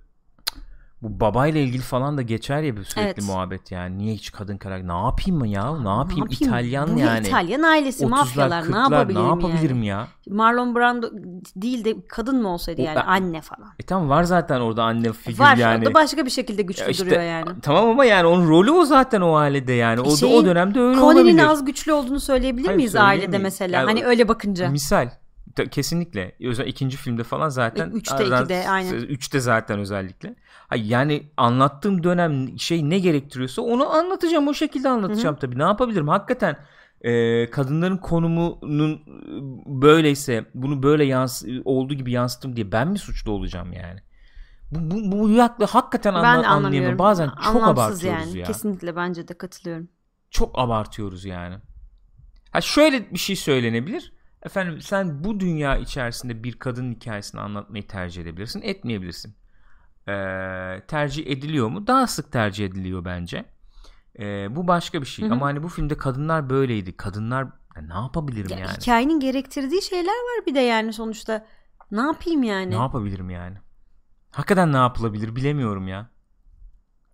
[1.02, 3.24] bu babayla ilgili falan da geçer ya bir sürekli Evet.
[3.24, 3.98] muhabbet yani.
[3.98, 4.88] Niye hiç kadın karakter?
[4.88, 5.78] Ne yapayım mı ya?
[5.82, 6.26] Ne yapayım?
[6.30, 7.28] Ne İtalyan Bu yani.
[7.28, 9.86] İtalyan ailesi 30'lar, mafyalar ne 40'lar, yapabilirim, ne yapabilirim yani?
[9.86, 10.08] ya?
[10.36, 11.10] Marlon Brando
[11.56, 13.70] değil de kadın mı olsaydı O yani ben- anne falan.
[13.80, 15.86] E tamam var zaten orada anne figür Var yani.
[15.86, 17.50] da başka bir şekilde güçlü Ya işte, duruyor yani.
[17.62, 20.02] Tamam ama yani onun rolü o zaten o ailede yani.
[20.02, 21.44] O da o Şeyin- dönemde öyle Colin'in olabilir.
[21.48, 23.44] az güçlü olduğunu söyleyebilir Hayır, miyiz ailede söyleyemeyiz.
[23.44, 23.78] mesela?
[23.78, 24.70] Yani hani öyle bakınca.
[24.70, 25.10] Misal
[25.72, 26.36] kesinlikle.
[26.42, 27.90] Özel ikinci filmde falan zaten.
[27.90, 28.94] E, üçte, ikide, aynen.
[28.94, 30.36] Üçte zaten özellikle.
[30.76, 34.48] Yani anlattığım dönem şey ne gerektiriyorsa onu anlatacağım.
[34.48, 35.60] O şekilde anlatacağım tabii.
[35.60, 36.08] Ne yapabilirim?
[36.08, 36.58] Hakikaten
[37.02, 39.02] e, kadınların konumunun e,
[39.82, 44.00] böyleyse bunu böyle yans olduğu gibi yansıttım diye ben mi suçlu olacağım yani?
[44.72, 47.00] Bu, bu, bu yakla hakikaten anla, anlayamıyorum.
[47.00, 48.38] Bazen çok Anlamsız abartıyoruz yani.
[48.38, 48.46] ya.
[48.46, 49.90] Kesinlikle bence de katılıyorum.
[50.32, 51.56] Çok abartıyoruz yani.
[52.52, 54.14] Ha şöyle bir şey söylenebilir.
[54.44, 59.36] Efendim sen bu dünya içerisinde bir kadın hikayesini anlatmayı tercih edebilirsin, etmeyebilirsin.
[60.10, 61.88] Ee, tercih ediliyor mu?
[61.88, 63.46] Daha sık tercih ediliyor bence.
[64.20, 65.26] Ee, bu başka bir şey.
[65.26, 65.34] Hı hı.
[65.34, 66.98] Ama hani bu filmde kadınlar böyleydi.
[66.98, 67.44] Kadınlar
[67.76, 68.72] ya ne yapabilirim Ya, yani?
[68.82, 71.46] Hikayenin gerektirdiği şeyler var bir de yani sonuçta.
[71.92, 72.72] Ne yapayım yani?
[72.72, 73.58] Ne yapabilirim yani?
[74.32, 76.10] Hakikaten ne yapılabilir bilemiyorum ya.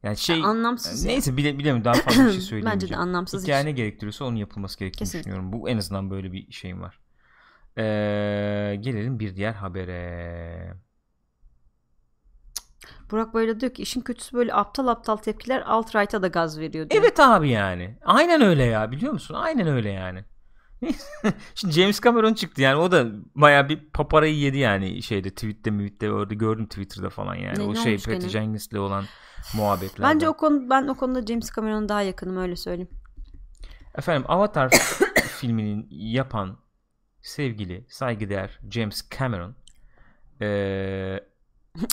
[0.04, 1.12] Yani şey Ya anlamsız ya.
[1.12, 2.66] neyse bile, bilemiyorum daha fazla bir şey söyleyemeyeceğim.
[2.82, 3.66] Bence de anlamsız Hikaye hiç.
[3.66, 5.32] ne gerektiriyorsa onun yapılması gerektiğini Kesinlikle.
[5.32, 5.62] düşünüyorum.
[5.62, 7.00] Bu en azından böyle bir şeyim var.
[7.78, 10.74] Ee, gelelim bir diğer habere.
[13.12, 17.02] Burak böyle diyor ki işin kötüsü böyle aptal aptal tepkiler alt-right'a da gaz veriyor diyor.
[17.02, 17.98] Evet abi yani.
[18.06, 19.34] Aynen öyle ya biliyor musun?
[19.34, 20.26] Aynen öyle yani.
[21.56, 26.12] Şimdi James Cameron çıktı yani o da baya bir paparayı yedi yani şeyde tweette müvitte
[26.12, 27.60] orada gördüm Twitter'da falan yani.
[27.60, 28.28] Ne- o ne şey Patty?
[28.28, 29.06] Jenkins'le olan
[29.56, 30.10] muhabbetler.
[30.10, 32.90] Bence o konu ben o konuda James Cameron'a daha yakınım öyle söyleyeyim.
[33.96, 34.70] Efendim Avatar
[35.40, 36.58] filminin yapan
[37.22, 39.56] sevgili saygıdeğer James Cameron
[40.42, 41.20] ee,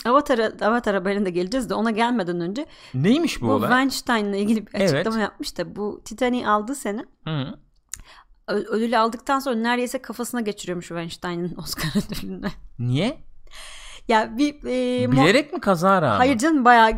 [0.05, 3.69] Avatar haberine de geleceğiz de ona gelmeden önce neymiş bu, bu, olay?
[3.69, 4.93] Weinstein'la ilgili bir Evet.
[4.93, 7.59] açıklama yapmış da bu Titanic'i aldığı sene Hı.
[8.47, 12.47] ödülü aldıktan sonra neredeyse kafasına geçiriyormuş Weinstein'ın Oscar ödülünü.
[12.79, 13.23] Niye?
[14.11, 16.19] Ya bir e, Bilerek mi kazara?
[16.19, 16.91] Hayır canım bayağı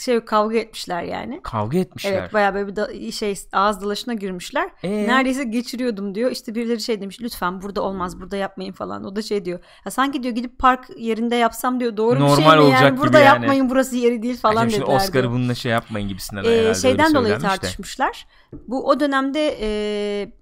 [0.00, 1.40] şey kavga etmişler yani.
[1.42, 2.12] Kavga etmişler.
[2.12, 4.70] Evet bayağı böyle bir da, şey ağız dalaşına girmişler.
[4.82, 5.06] Ee?
[5.08, 6.30] Neredeyse geçiriyordum diyor.
[6.30, 9.04] İşte birileri şey demiş lütfen burada olmaz burada yapmayın falan.
[9.04, 9.60] O da şey diyor.
[9.84, 12.98] Ya sanki diyor gidip park yerinde yapsam diyor doğru bir Normal şey mi olacak yani
[12.98, 13.26] burada yani.
[13.26, 14.86] yapmayın burası yeri değil falan dediler.
[14.86, 18.26] Oscar'ı bununla şey yapmayın gibisinden Ee, herhalde şeyden dolayı tartışmışlar.
[18.68, 20.32] Bu o dönemde e,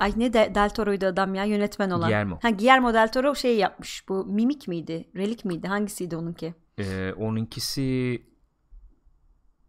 [0.00, 2.08] ay ne de, Del Toro'ydu adam ya yönetmen olan.
[2.08, 2.38] Guillermo.
[2.42, 4.08] Ha Guillermo Del Toro şey yapmış.
[4.08, 5.08] Bu Mimik miydi?
[5.16, 5.68] Relik miydi?
[5.68, 6.54] Hangisiydi onunki?
[6.78, 8.22] Ee, onunkisi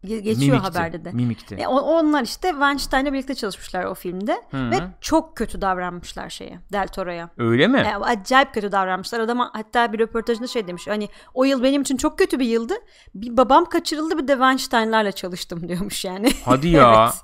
[0.04, 0.78] Ge- geçiyor mimikti.
[0.78, 1.12] haberde de.
[1.12, 1.54] Mimikti.
[1.54, 6.88] E, onlar işte Weinstein'la birlikte çalışmışlar o filmde Hı ve çok kötü davranmışlar şeye Del
[6.88, 7.30] Toro'ya.
[7.38, 7.78] Öyle mi?
[7.78, 9.20] E, acayip kötü davranmışlar.
[9.20, 10.86] Adama hatta bir röportajında şey demiş.
[10.88, 12.74] Hani o yıl benim için çok kötü bir yıldı.
[13.14, 16.32] Bir babam kaçırıldı bir de Weinstein'larla çalıştım diyormuş yani.
[16.44, 17.04] Hadi ya.
[17.04, 17.20] evet.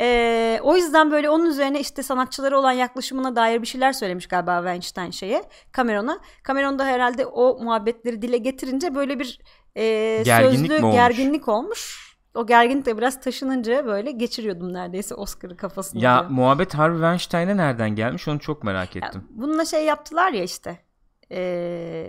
[0.00, 4.56] E, o yüzden böyle onun üzerine işte sanatçılara olan yaklaşımına dair bir şeyler söylemiş galiba
[4.58, 5.42] Weinstein şeye
[5.76, 6.18] Cameron'a.
[6.46, 9.40] Cameron da herhalde o muhabbetleri dile getirince böyle bir
[9.76, 9.82] e,
[10.24, 10.94] Gerginlik sözlü olmuş?
[10.96, 12.12] gerginlik olmuş.
[12.34, 16.00] O gerginlik de biraz taşınınca böyle geçiriyordum neredeyse Oscar'ı kafasına.
[16.04, 16.30] Ya diyor.
[16.30, 19.24] muhabbet Harvey Weinstein'e nereden gelmiş onu çok merak Ya, ettim.
[19.30, 20.78] bununla şey yaptılar ya işte.
[21.30, 21.38] E,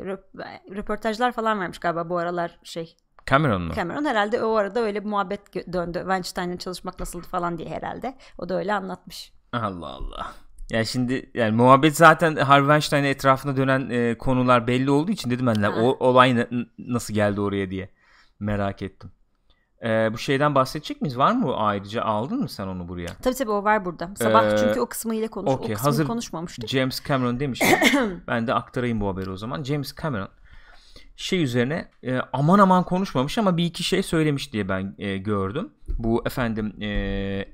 [0.06, 2.96] röp- röportajlar falan vermiş galiba bu aralar şey
[3.30, 3.74] Cameron mu?
[3.74, 5.98] Cameron herhalde o arada öyle bir muhabbet döndü.
[6.00, 8.16] Weinstein'le çalışmak nasıldı falan diye herhalde.
[8.38, 9.34] O da öyle anlatmış.
[9.54, 10.32] Allah Allah.
[10.72, 15.48] Ya şimdi yani muhabbet zaten Harvey Weinstein etrafında dönen e, konular belli olduğu için dedim
[15.48, 16.48] ben de o olay na-
[16.78, 17.90] nasıl geldi oraya diye
[18.40, 19.12] merak ettim.
[19.84, 21.18] E, bu şeyden bahsedecek miyiz?
[21.18, 23.08] Var mı ayrıca aldın mı sen onu buraya?
[23.22, 24.10] Tabii tabii o var burada.
[24.16, 25.52] Sabah Ee, çünkü o kısmıyla konuş.
[25.52, 26.70] okey, o kısmını hazır- konuşmamıştık.
[26.70, 27.62] James Cameron demiş.
[28.28, 29.64] ben de aktarayım bu haberi o zaman.
[29.64, 30.30] James Cameron
[31.24, 35.70] şey üzerine e, aman aman konuşmamış ama bir iki şey söylemiş diye ben e, gördüm.
[35.98, 36.88] Bu efendim e,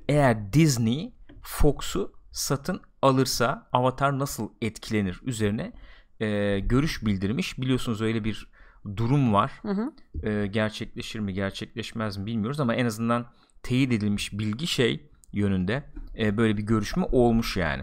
[0.08, 1.12] eğer Disney
[1.42, 5.72] Fox'u satın alırsa Avatar nasıl etkilenir üzerine
[6.20, 7.58] e, görüş bildirmiş.
[7.58, 8.48] Biliyorsunuz öyle bir
[8.96, 9.52] durum var.
[9.62, 9.92] Hı hı.
[10.28, 13.26] E, gerçekleşir mi gerçekleşmez mi bilmiyoruz ama en azından
[13.62, 15.84] teyit edilmiş bilgi şey yönünde
[16.18, 17.82] e, böyle bir görüşme olmuş yani.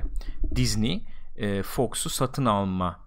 [0.56, 1.04] Disney
[1.36, 3.07] e, Fox'u satın alma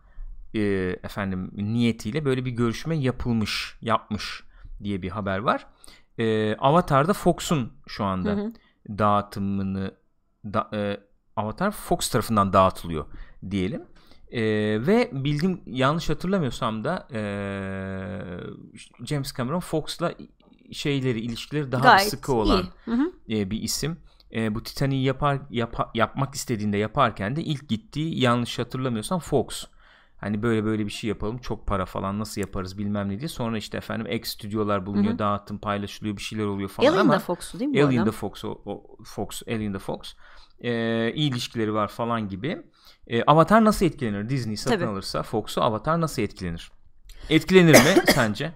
[0.54, 0.60] e,
[1.02, 4.42] efendim niyetiyle böyle bir görüşme yapılmış yapmış
[4.82, 5.66] diye bir haber var.
[6.18, 8.52] E, Avatar'da Fox'un şu anda Hı hı.
[8.98, 9.94] dağıtımını
[10.44, 11.00] da, e,
[11.36, 13.06] Avatar Fox tarafından dağıtılıyor
[13.50, 13.82] diyelim.
[14.30, 14.42] E,
[14.86, 17.20] ve bildiğim yanlış hatırlamıyorsam da e,
[19.06, 20.14] James Cameron Fox'la
[20.72, 22.70] şeyleri ilişkileri daha Gayet sıkı olan iyi.
[22.84, 23.12] Hı hı.
[23.30, 23.96] e, bir isim.
[24.34, 29.64] E, bu Titanic'i yapar yapa- yapmak istediğinde yaparken de ilk gittiği yanlış hatırlamıyorsam Fox.
[30.20, 33.28] Hani böyle böyle bir şey yapalım çok para falan nasıl yaparız bilmem ne diye.
[33.28, 35.18] Sonra işte efendim ek stüdyolar bulunuyor Hı hı.
[35.18, 38.12] dağıtım paylaşılıyor bir şeyler oluyor falan Alien ama da Fox'u değil mi bu Alien adam?
[38.12, 40.14] Fox, o, o Fox, Alien the Fox.
[40.60, 42.62] Ee, iyi ilişkileri var falan gibi.
[43.06, 44.28] Ee, Avatar nasıl etkilenir?
[44.28, 44.86] Disney satın Tabii.
[44.88, 46.70] alırsa Fox'u Avatar nasıl etkilenir?
[47.30, 48.52] Etkilenir mi sence?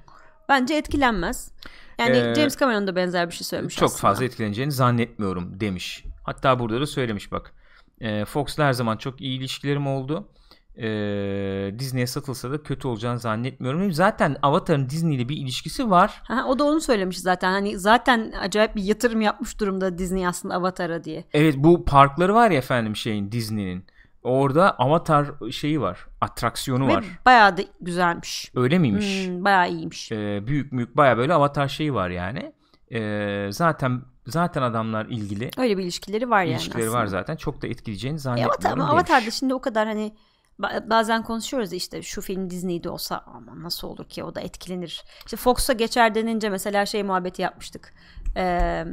[0.49, 1.53] Bence etkilenmez.
[1.99, 4.01] Yani Ee, James Cameron da benzer bir şey söylemiş Çok aslında.
[4.01, 6.05] fazla etkileneceğini zannetmiyorum demiş.
[6.25, 7.53] Hatta burada da söylemiş bak.
[8.01, 10.29] Ee, Fox'la her zaman çok iyi ilişkilerim oldu.
[10.79, 13.93] Ee, Disney'e satılsa da kötü olacağını zannetmiyorum.
[13.93, 16.23] Zaten Avatar'ın Disney ile bir ilişkisi var.
[16.25, 17.53] Ha, o da onu söylemiş zaten.
[17.53, 21.25] Hani zaten acayip bir yatırım yapmış durumda Disney aslında Avatar'a diye.
[21.33, 23.85] Evet bu parkları var ya efendim şeyin Disney'nin.
[24.23, 26.07] Orada Avatar şeyi var.
[26.21, 27.03] Atraksiyonu var.
[27.03, 28.53] Ve bayağı da güzelmiş.
[28.55, 29.27] Öyle miymiş?
[29.29, 30.13] Hmm, bayağı iyiymiş.
[30.13, 32.53] Ee, büyük büyük baya böyle Avatar şeyi var yani.
[32.93, 35.51] Ee, zaten zaten adamlar ilgili.
[35.59, 37.37] Öyle bir ilişkileri var yani ilişkileri var zaten.
[37.37, 38.89] Çok da etkileyeceğini E, zannetmiyorum Avatar, ama.
[38.89, 40.13] Avatar'da şimdi o kadar hani
[40.59, 45.05] bazen konuşuyoruz işte şu film Disney'de olsa ama nasıl olur ki o da etkilenir.
[45.25, 47.95] İşte Fox'a geçer denince mesela şey muhabbeti yapmıştık.
[48.37, 48.85] Ee,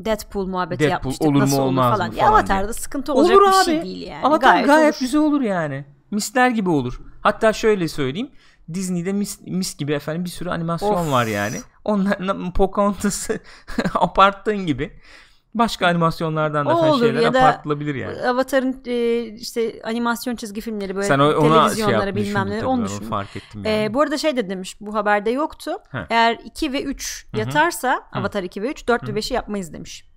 [0.00, 1.26] Deadpool muhabbeti Deadpool yapmıştık.
[1.28, 2.10] olur mu, nasıl olur olmaz mı falan.
[2.10, 2.72] falan Ya Avatar'da diye.
[2.72, 3.64] sıkıntı olacak Olur bir abi.
[3.64, 4.26] şey değil yani.
[4.26, 5.00] Avatar gayet, olur.
[5.00, 5.84] güzel olur yani.
[6.10, 7.00] Misler gibi olur.
[7.20, 8.30] Hatta şöyle söyleyeyim.
[8.74, 11.10] Disney'de mis, mis gibi efendim bir sürü animasyon Of.
[11.12, 11.56] var yani.
[11.84, 13.38] Onlar Pocahontas'ı
[13.94, 15.00] aparttığın gibi
[15.54, 18.22] başka animasyonlardan da O olur şeyler ya da apartılabilir yani.
[18.22, 22.84] Avatar'ın e, işte animasyon çizgi filmleri böyle Sen o- şey televizyonlara yap, bilmem neler onu
[22.84, 23.04] düşün.
[23.04, 23.94] fark ettim Ee, yani.
[23.94, 25.70] bu arada şey de demiş bu haberde yoktu.
[25.90, 26.06] Heh.
[26.10, 27.40] Eğer 2 ve 3 Hı hı.
[27.40, 30.10] yatarsa Avatar 2 ve 3 4 ve 5'i yapmayız demiş.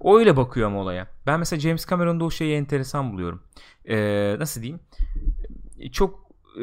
[0.00, 1.06] O öyle bakıyor ama olaya.
[1.26, 3.42] Ben mesela James Cameron'da o şeyi enteresan buluyorum.
[3.88, 4.80] Ee, nasıl diyeyim?
[5.92, 6.62] Çok e,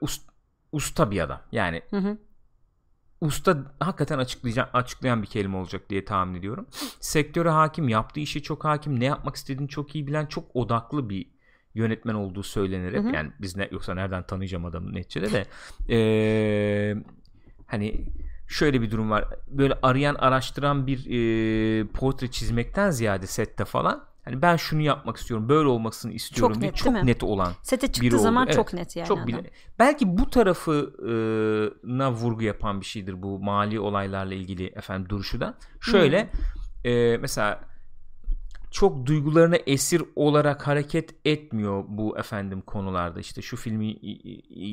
[0.00, 0.22] us-
[0.72, 1.40] usta bir adam.
[1.52, 2.18] Yani Hı hı.
[3.20, 6.66] Usta hakikaten açıklayacak açıklayan bir kelime olacak diye tahmin ediyorum.
[7.00, 11.26] Sektöre hakim, yaptığı işe çok hakim, ne yapmak istediğini çok iyi bilen, çok odaklı bir
[11.74, 13.04] yönetmen olduğu söylenir hep.
[13.04, 13.14] Hı hı.
[13.14, 15.46] Yani biz ne yoksa nereden tanıyacağım adamı neticede de.
[15.90, 16.96] Ee,
[17.66, 18.04] hani
[18.48, 19.24] şöyle bir durum var.
[19.48, 25.48] Böyle arayan, araştıran bir e, portre çizmekten ziyade sette falan hani ben şunu yapmak istiyorum,
[25.48, 28.22] böyle olmasını istiyorum Çok diye net, çok net olan Sete biri çıktığı oldu.
[28.22, 29.08] zaman Evet, çok net yani.
[29.08, 29.50] çok bile.
[29.78, 35.54] Belki bu tarafına vurgu yapan bir şeydir bu mali olaylarla ilgili efendim duruşu da.
[35.80, 36.30] Şöyle
[36.84, 37.60] e, mesela
[38.70, 43.20] çok duygularına esir olarak hareket etmiyor bu efendim konularda.
[43.20, 43.96] İşte şu filmi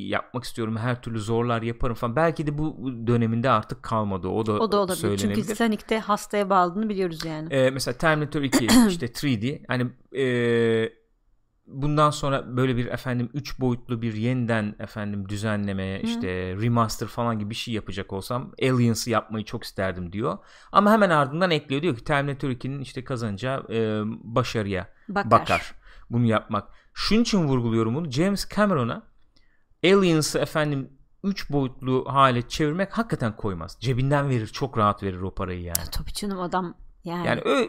[0.07, 2.15] yapmak istiyorum her türlü zorlar yaparım falan.
[2.15, 4.27] Belki de bu döneminde artık kalmadı.
[4.27, 4.97] O da, O da olabilir.
[5.01, 5.47] Çünkü söylenebilir.
[5.47, 7.53] Titanic'te hastaya bağladığını biliyoruz yani.
[7.53, 10.89] Ee, mesela Terminator 2 işte 3D hani e,
[11.67, 16.27] bundan sonra böyle bir efendim 3 boyutlu bir yeniden efendim düzenleme işte
[16.61, 20.37] remaster falan gibi bir şey yapacak olsam Aliens'ı yapmayı çok isterdim diyor.
[20.71, 25.31] Ama hemen ardından ekliyor diyor ki Terminator 2'nin işte kazanacağı e, başarıya Bakar.
[25.31, 25.73] bakar.
[26.09, 26.67] Bunu yapmak.
[26.93, 28.11] Şunun için vurguluyorum bunu.
[28.11, 29.03] James Cameron'a
[29.83, 30.89] Aliens'ı efendim
[31.23, 33.77] 3 boyutlu hale çevirmek hakikaten koymaz.
[33.79, 34.47] Cebinden verir.
[34.47, 35.77] Çok rahat verir o parayı yani.
[35.91, 37.27] Tabii canım adam yani.
[37.27, 37.67] Yani ö,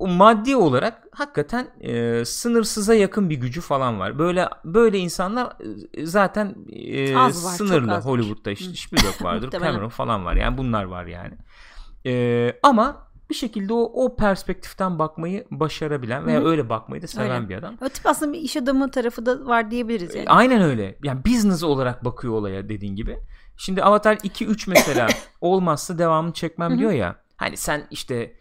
[0.00, 4.18] maddi olarak hakikaten e, sınırsıza yakın bir gücü falan var.
[4.18, 5.52] Böyle böyle insanlar
[5.94, 8.04] e, zaten e, Az var, sınırlı az.
[8.06, 9.50] Hollywood'da işte Spielberg vardır.
[9.60, 10.36] Cameron falan var.
[10.36, 11.34] Yani bunlar var yani.
[12.06, 16.48] E, ama bir şekilde o o perspektiften bakmayı başarabilen veya Hı hı.
[16.48, 17.48] öyle bakmayı da seven Öyle.
[17.48, 17.74] bir adam.
[17.84, 20.26] O tip aslında bir iş adamı tarafı da var diyebiliriz yani.
[20.26, 20.98] E, Aynen öyle.
[21.04, 23.18] Yani business olarak bakıyor olaya dediğin gibi.
[23.56, 25.06] Şimdi Avatar 2 3 mesela
[25.40, 26.78] olmazsa devamını çekmem Hı hı.
[26.78, 27.16] diyor ya.
[27.36, 28.39] Hani sen işte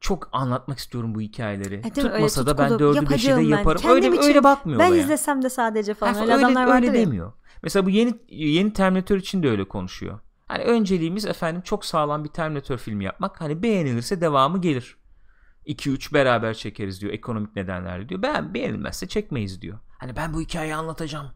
[0.00, 1.74] çok anlatmak istiyorum bu hikayeleri.
[1.74, 3.40] E, Tutmasa da ben 4'ü 5'i de ben.
[3.40, 3.82] yaparım.
[3.82, 6.14] Kendim Öyle için öyle bakmıyor Ben izlesem de sadece falan.
[6.14, 6.94] Ha, öyle, öyle, adamlar öyle ya.
[6.94, 7.32] demiyor.
[7.62, 10.18] Mesela bu yeni yeni Terminator için de öyle konuşuyor.
[10.46, 13.40] Hani önceliğimiz efendim çok sağlam bir Terminator filmi yapmak.
[13.40, 14.96] Hani beğenilirse devamı gelir.
[15.66, 18.22] 2-3 beraber çekeriz diyor ekonomik nedenlerle diyor.
[18.22, 19.78] Ben beğenilmezse çekmeyiz diyor.
[19.98, 21.26] Hani ben bu hikayeyi anlatacağım.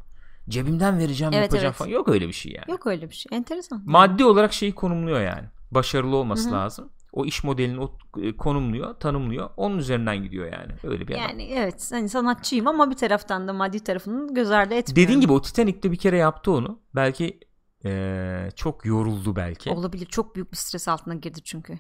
[0.49, 1.77] Cebimden vereceğim Evet, yapacağım evet.
[1.77, 1.91] falan.
[1.91, 2.71] Yok öyle bir şey yani.
[2.71, 3.39] Yok öyle bir şey.
[3.39, 3.83] Enteresan.
[3.87, 5.45] Maddi olarak şeyi konumluyor yani.
[5.71, 6.57] Başarılı olması Hı hı.
[6.57, 6.89] lazım.
[7.15, 9.51] O iş modelini o, e, konumluyor, tanımlıyor.
[9.57, 10.73] Onun üzerinden gidiyor yani.
[10.85, 11.23] Öyle bir adam.
[11.23, 15.03] Yani evet hani sanatçıyım ama bir taraftan da maddi tarafını göz ardı etmiyorum.
[15.03, 16.81] Dediğin gibi o Titanic'te bir kere yaptı onu.
[16.95, 17.41] Belki
[17.85, 19.71] e, çok yoruldu belki.
[19.71, 20.07] Olabilir.
[20.07, 21.79] Çok büyük bir stres altına girdi çünkü.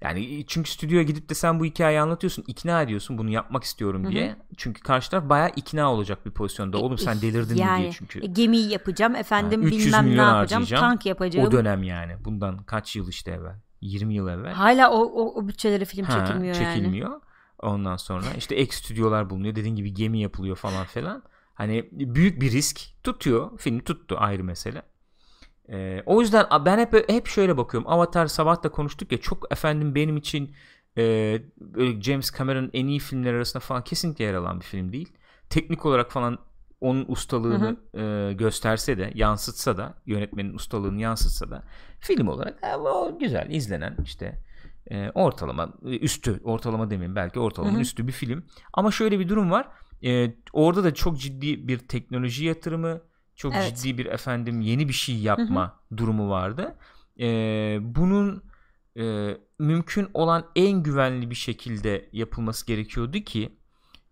[0.00, 4.08] Yani çünkü stüdyoya gidip de sen bu hikayeyi anlatıyorsun, ikna ediyorsun bunu yapmak istiyorum Hı
[4.08, 4.12] hı.
[4.12, 4.36] diye.
[4.56, 6.78] Çünkü karşı taraf bayağı ikna olacak bir pozisyonda.
[6.78, 8.24] Oğlum sen delirdin mi yani, diye çünkü.
[8.24, 10.80] e, gemiyi yapacağım efendim 300 bilmem ne yapacağım harcayacağım.
[10.80, 11.48] tank yapacağım.
[11.48, 12.24] O dönem yani.
[12.24, 13.56] Bundan kaç yıl işte evvel?
[13.80, 14.52] 20 yıl evvel.
[14.52, 16.74] Hala o, o, o bütçelere film Ha, çekilmiyor, yani.
[16.74, 17.20] çekilmiyor.
[17.58, 19.54] Ondan sonra işte ek stüdyolar bulunuyor.
[19.54, 21.22] Dediğin gibi gemi yapılıyor falan filan.
[21.54, 23.58] Hani büyük bir risk tutuyor.
[23.58, 24.82] Film tuttu ayrı mesele.
[25.70, 27.88] Ee, o yüzden ben hep hep şöyle bakıyorum.
[27.90, 30.54] Avatar sabah da konuştuk ya çok efendim benim için
[30.98, 31.02] e,
[31.60, 35.12] böyle James Cameron'ın en iyi filmler arasında falan kesinlikle yer alan bir film değil.
[35.50, 36.38] Teknik olarak falan
[36.80, 41.62] onun ustalığını e, gösterse de yansıtsa da yönetmenin ustalığını yansıtsa da
[42.00, 44.42] film olarak e, o güzel izlenen işte
[44.90, 47.80] e, ortalama üstü ortalama demeyeyim belki ortalama Hı hı.
[47.80, 49.68] üstü bir film ama şöyle bir durum var
[50.04, 53.00] E, orada da çok ciddi bir teknoloji yatırımı
[53.36, 53.76] çok Evet.
[53.76, 56.76] ciddi bir efendim yeni bir şey yapma durumu vardı
[57.20, 57.26] E,
[57.80, 58.42] bunun
[58.98, 63.58] e, mümkün olan en güvenli bir şekilde yapılması gerekiyordu ki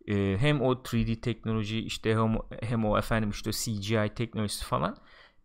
[0.07, 4.97] e, hem o 3D teknoloji işte hem, hem o efendim işte CGI teknolojisi falan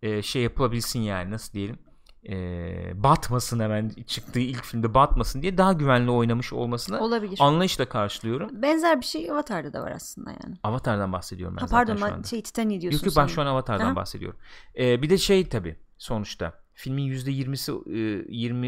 [0.02, 1.80] e, şey yapılabilsin yani nasıl diyelim
[2.30, 7.38] e, batmasın hemen çıktığı ilk filmde batmasın diye daha güvenli oynamış olmasına Olabilir.
[7.42, 8.62] anlayışla karşılıyorum.
[8.62, 10.56] Benzer bir şey Avatar'da da var aslında yani.
[10.64, 12.28] Avatar'dan bahsediyorum ben Ha, zaten pardon şu anda.
[12.28, 13.96] şey Titanic diyorsun Yok yok ben şu an Avatar'dan Aha.
[13.96, 14.40] bahsediyorum.
[14.78, 17.72] Ee, bir de şey tabi sonuçta filmin %20'si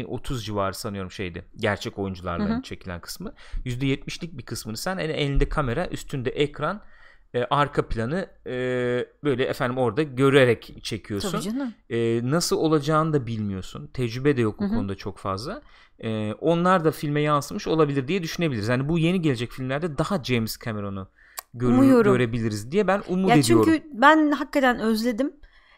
[0.04, 1.44] 20-30 e, civarı sanıyorum şeydi.
[1.56, 2.62] Gerçek oyuncularla hı hı.
[2.62, 3.34] çekilen kısmı.
[3.64, 6.82] %70'lik bir kısmını sen elinde kamera, üstünde ekran,
[7.34, 8.52] e, arka planı e,
[9.24, 11.30] böyle efendim orada görerek çekiyorsun.
[11.30, 11.74] Tabii canım.
[12.30, 13.86] Nasıl olacağını da bilmiyorsun.
[13.86, 14.74] Tecrübe de yok bu Hı-hı.
[14.74, 15.62] konuda çok fazla.
[16.40, 18.68] Onlar da filme yansımış olabilir diye düşünebiliriz.
[18.68, 21.08] Yani bu yeni gelecek filmlerde daha James Cameron'u
[21.54, 23.72] görür, görebiliriz diye ben umut ya ediyorum.
[23.72, 25.32] Çünkü ben hakikaten özledim.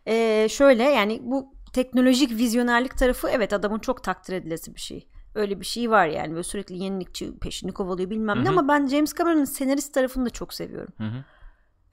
[0.06, 5.08] Ee, şöyle yani bu teknolojik vizyonerlik tarafı evet adamın çok takdir edilesi bir şey.
[5.34, 9.14] Öyle bir şey var yani böyle sürekli yenilikçi peşini kovalıyor bilmem ne ama ben James
[9.14, 10.94] Cameron'ın senarist tarafını da çok seviyorum.
[10.98, 11.24] Hı-hı.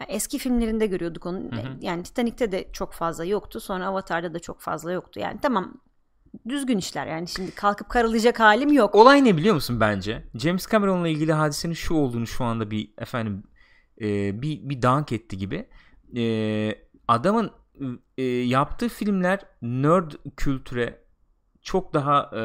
[0.07, 1.37] Eski filmlerinde görüyorduk onu.
[1.37, 1.77] Hı-hı.
[1.81, 3.59] Yani Titanic'te de çok fazla yoktu.
[3.59, 5.19] Sonra Avatar'da da çok fazla yoktu.
[5.19, 5.73] Yani tamam
[6.49, 8.95] düzgün işler yani şimdi kalkıp karalayacak halim yok.
[8.95, 10.23] Olay ne biliyor musun bence?
[10.35, 13.43] James Cameron'la ilgili hadisenin şu olduğunu şu anda bir efendim
[14.01, 15.69] e, bir bir dank etti gibi.
[16.15, 16.23] E,
[17.07, 17.51] adamın
[18.17, 21.03] e, yaptığı filmler nerd kültüre
[21.61, 22.43] çok daha e,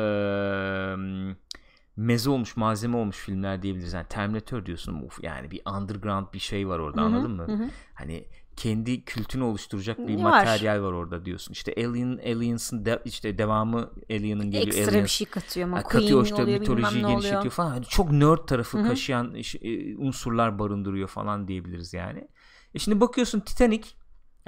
[1.97, 3.93] meze olmuş malzeme olmuş filmler diyebiliriz.
[3.93, 7.47] Yani Terminator diyorsun uf, yani bir underground bir şey var orada Hı-hı, anladın mı?
[7.47, 7.70] Hı-hı.
[7.95, 8.24] Hani
[8.57, 10.22] kendi kültünü oluşturacak bir var.
[10.22, 11.53] materyal var orada diyorsun.
[11.53, 14.66] İşte Alien Aliens'ın de, işte devamı Alien'ın geliyor.
[14.66, 17.74] Ekstra Alien, bir şey katıyor ama katıyor işte oluyor, mitolojiyi genişletiyor falan.
[17.74, 18.89] Yani çok nerd tarafı Hı-hı.
[18.89, 22.29] kaşıyan e, unsurlar barındırıyor falan diyebiliriz yani.
[22.74, 23.89] E şimdi bakıyorsun Titanic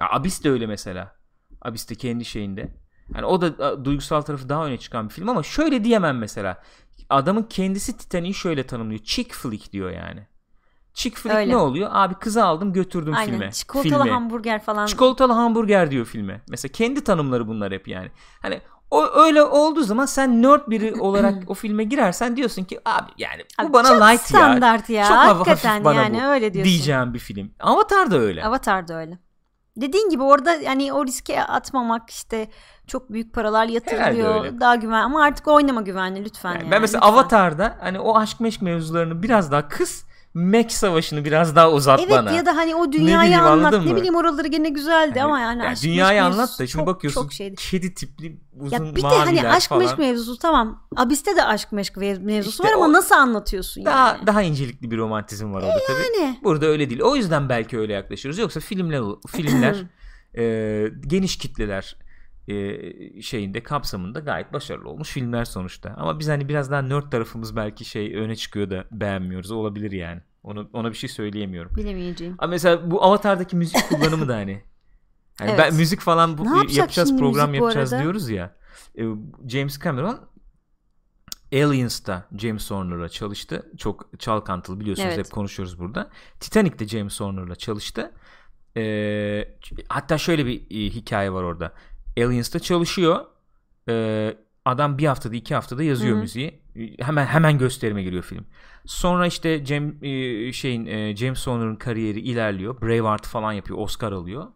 [0.01, 1.17] ya Abyss de öyle mesela.
[1.63, 2.69] Abyss de kendi şeyinde.
[3.15, 6.63] Yani o da duygusal tarafı daha öne çıkan bir film ama şöyle diyemem mesela.
[7.09, 9.01] Adamın kendisi Titanic'i şöyle tanımlıyor.
[9.05, 10.27] Chick flick diyor yani.
[10.95, 11.53] Chick flick Öyle.
[11.53, 11.91] ne oluyor?
[11.93, 13.33] Abi kızı aldım götürdüm Aynen.
[13.33, 13.53] filme.
[13.53, 14.11] Çikolatalı filme.
[14.11, 14.87] hamburger falan.
[14.87, 16.41] Çikolatalı hamburger diyor filme.
[16.49, 18.11] Mesela kendi tanımları bunlar hep yani.
[18.43, 23.11] Hani o öyle olduğu zaman sen nerd biri olarak o filme girersen diyorsun ki abi
[23.19, 25.01] yani bu abi bana çok light standart ya.
[25.01, 25.09] ya.
[25.09, 26.73] Çok hafif bana yani, bu öyle diyorsun.
[26.73, 27.51] diyeceğim bir film.
[27.61, 28.45] Avatar da öyle.
[28.45, 29.19] Avatar da öyle
[29.81, 32.49] dediğin gibi orada yani o riske atmamak işte
[32.87, 34.61] çok büyük paralar yatırılıyor.
[34.61, 36.51] Daha güven ama artık oynama güvenli lütfen.
[36.53, 36.71] Yani, yani.
[36.71, 37.13] Ben mesela lütfen.
[37.13, 40.05] Avatar'da hani o aşk meşk mevzularını biraz daha kıs
[40.35, 42.31] Mac savaşını biraz daha uzat evet, bana.
[42.31, 43.85] Evet ya da hani o dünyayı ne bileyim, anlat.
[43.85, 47.23] Ne bileyim oraları gene güzeldi yani, ama yani, yani Dünyayı anlat da şimdi çok, bakıyorsun
[47.23, 47.55] çok şeydi.
[47.57, 49.83] kedi tipli uzun ya bir de hani aşk falan.
[49.83, 50.87] meşk mevzusu tamam.
[50.97, 54.27] Abiste de aşk meşk mevzusu işte var ama o, nasıl anlatıyorsun daha, yani?
[54.27, 56.37] Daha incelikli bir romantizm var orada e, tabii.
[56.45, 57.01] Burada öyle değil.
[57.01, 58.39] O yüzden belki öyle yaklaşıyoruz.
[58.39, 59.77] Yoksa filmler filmler
[60.39, 61.97] e, geniş kitleler
[62.51, 65.95] e, şeyinde kapsamında gayet başarılı olmuş filmler sonuçta.
[65.97, 69.51] Ama biz hani biraz daha nerd tarafımız belki şey öne çıkıyor da beğenmiyoruz.
[69.51, 70.21] Olabilir yani.
[70.43, 71.77] Ona, ona bir şey söyleyemiyorum.
[71.77, 72.35] Bilemeyeceğim.
[72.39, 74.63] Ama mesela bu Avatar'daki müzik kullanımı da hani.
[75.41, 75.59] Yani evet.
[75.59, 78.57] ben, müzik falan bu, yapacağız program yapacağız diyoruz ya.
[78.99, 79.05] E,
[79.49, 80.21] James Cameron
[81.53, 83.73] Aliens'ta James Horner'la çalıştı.
[83.79, 85.27] Çok çalkantılı biliyorsunuz evet.
[85.27, 86.11] hep konuşuyoruz burada.
[86.41, 88.13] Titanic'te James Horner'la çalıştı.
[88.77, 89.57] E,
[89.89, 91.73] hatta şöyle bir e, hikaye var orada.
[92.25, 93.25] Aliens'ta çalışıyor.
[93.89, 96.23] Ee, adam bir haftada iki haftada yazıyor Hı-hı.
[96.23, 96.61] müziği.
[97.01, 98.47] Hemen hemen gösterime giriyor film.
[98.85, 102.81] Sonra işte Cem e, şeyin e, James Horner'ın kariyeri ilerliyor.
[102.81, 103.79] Braveheart falan yapıyor.
[103.79, 104.47] Oscar alıyor.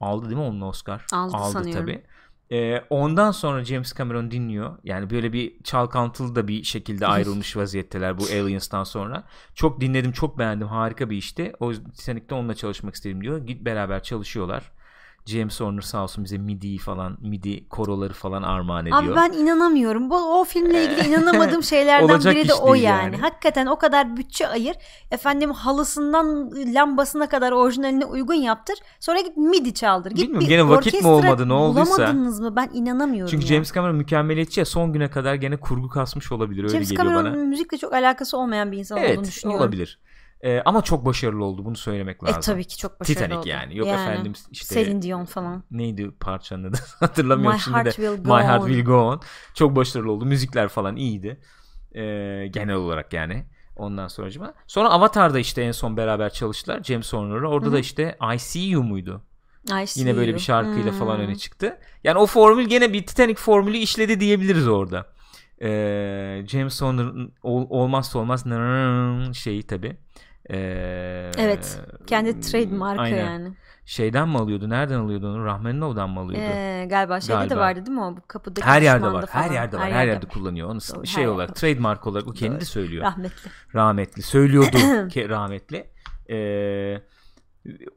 [0.00, 1.06] Aldı değil mi onun Oscar?
[1.12, 1.86] Aldı, Aldı sanıyorum.
[1.86, 2.02] tabii.
[2.52, 4.78] E, ondan sonra James Cameron dinliyor.
[4.84, 9.24] Yani böyle bir çalkantılı da bir şekilde ayrılmış vaziyetteler bu Aliens'tan sonra.
[9.54, 10.68] Çok dinledim, çok beğendim.
[10.68, 11.52] Harika bir işti.
[11.60, 13.38] O yüzden Titanic'te onunla çalışmak istedim diyor.
[13.38, 14.72] Git beraber çalışıyorlar.
[15.26, 19.02] James Horner sağ olsun bize MIDI falan MIDI koroları falan armağan ediyor.
[19.02, 20.10] Abi ben inanamıyorum.
[20.10, 23.04] Bu, o filmle ilgili ee, inanamadığım şeylerden biri de o yani.
[23.04, 23.16] yani.
[23.16, 24.76] Hakikaten o kadar bütçe ayır.
[25.10, 28.78] Efendim halısından lambasına kadar orijinaline uygun yaptır.
[29.00, 30.10] Sonra git MIDI çaldır.
[30.10, 31.96] Git Bilmiyorum, bir gene vakit mi olmadı ne olduysa.
[31.96, 32.56] Bulamadınız mı?
[32.56, 33.30] Ben inanamıyorum.
[33.30, 33.48] Çünkü ya.
[33.48, 37.14] James Cameron mükemmeliyetçi ya son güne kadar gene kurgu kasmış olabilir öyle James geliyor Cameron
[37.14, 37.22] bana.
[37.22, 39.62] James Cameron'un müzikle çok alakası olmayan bir insan evet, olduğunu düşünüyorum.
[39.62, 39.98] Evet olabilir.
[40.42, 42.38] E, ama çok başarılı oldu bunu söylemek lazım.
[42.38, 43.48] E tabii ki çok başarılı Titanic oldu.
[43.48, 43.76] yani.
[43.76, 45.64] Yok yani, efendim işte Celine Dion falan.
[45.70, 46.78] Neydi parçanın adı?
[47.00, 47.90] Hatırlamıyorum My şimdi heart de.
[47.90, 48.66] Will go My Heart on.
[48.66, 49.20] Will Go On.
[49.54, 50.24] Çok başarılı oldu.
[50.24, 51.40] Müzikler falan iyiydi.
[51.94, 52.02] E,
[52.46, 53.44] genel olarak yani.
[53.76, 54.54] Ondan sonra acaba.
[54.66, 56.82] Sonra Avatar'da işte en son beraber çalıştılar.
[56.82, 57.48] James Horner'la.
[57.48, 57.74] Orada Hı-hı.
[57.74, 59.22] da işte I See You muydu?
[59.82, 60.34] I see Yine böyle you.
[60.34, 60.98] bir şarkıyla hmm.
[60.98, 61.78] falan öne çıktı.
[62.04, 65.06] Yani o formül gene bir Titanic formülü işledi diyebiliriz orada.
[65.62, 68.44] Ee, James Horner'ın ol, olmazsa olmaz
[69.34, 69.96] şeyi tabii
[70.52, 71.80] ee, evet.
[72.06, 73.24] Kendi trademarkı aynen.
[73.26, 73.52] yani.
[73.84, 74.70] Şeyden mi alıyordu?
[74.70, 75.44] Nereden alıyordu onu?
[75.44, 76.44] Rahmaninov'dan mı alıyordu?
[76.44, 77.54] Ee, galiba şeyde galiba.
[77.54, 78.16] de vardı değil mi o?
[78.28, 79.26] Kapıdaki her yerde var.
[79.26, 79.44] Falan.
[79.44, 79.82] Her yerde var.
[79.82, 80.68] Her, şey her yerde, yerde kullanıyor.
[80.68, 81.60] Onu Doğru, şey olarak yerde.
[81.60, 83.04] trademark olarak o kendi söylüyor.
[83.04, 83.50] Rahmetli.
[83.74, 84.22] Rahmetli.
[84.22, 84.76] Söylüyordu
[85.28, 85.90] rahmetli.
[86.28, 87.02] Eee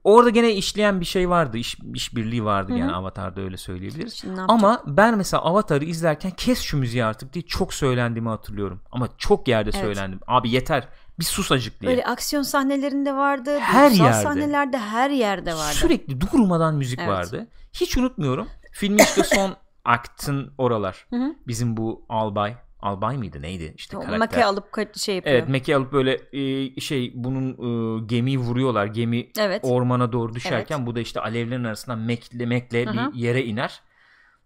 [0.04, 1.58] Orada gene işleyen bir şey vardı.
[1.58, 2.80] İş, iş birliği vardı Hı-hı.
[2.80, 4.24] yani Avatar'da öyle söyleyebiliriz.
[4.48, 8.82] Ama ben mesela Avatar'ı izlerken kes şu müziği artık diye çok söylendiğimi hatırlıyorum.
[8.92, 9.82] Ama çok yerde evet.
[9.82, 10.20] söylendim.
[10.28, 10.88] Abi yeter
[11.20, 11.90] bir sus acık diye.
[11.92, 13.60] Böyle aksiyon sahnelerinde vardı.
[13.60, 14.14] Her yerde.
[14.24, 15.74] sahnelerde her yerde vardı.
[15.74, 17.10] Sürekli durmadan müzik Evet.
[17.10, 17.48] vardı.
[17.74, 18.48] Hiç unutmuyorum.
[18.72, 19.56] Filmin işte son
[19.86, 21.06] aktın oralar.
[21.10, 21.36] Hı hı.
[21.48, 22.56] Bizim bu albay.
[22.82, 23.74] Albay mıydı neydi?
[23.78, 24.20] İşte O karakter.
[24.20, 25.36] make alıp şey yapıyor.
[25.36, 28.86] Evet Mac'i alıp böyle e, şey bunun e, gemiyi vuruyorlar.
[28.86, 29.62] Gemi Evet.
[29.64, 33.14] ormana doğru düşerken bu da işte alevlerin arasından Mac'le Mac'le Hı hı.
[33.14, 33.82] bir yere iner.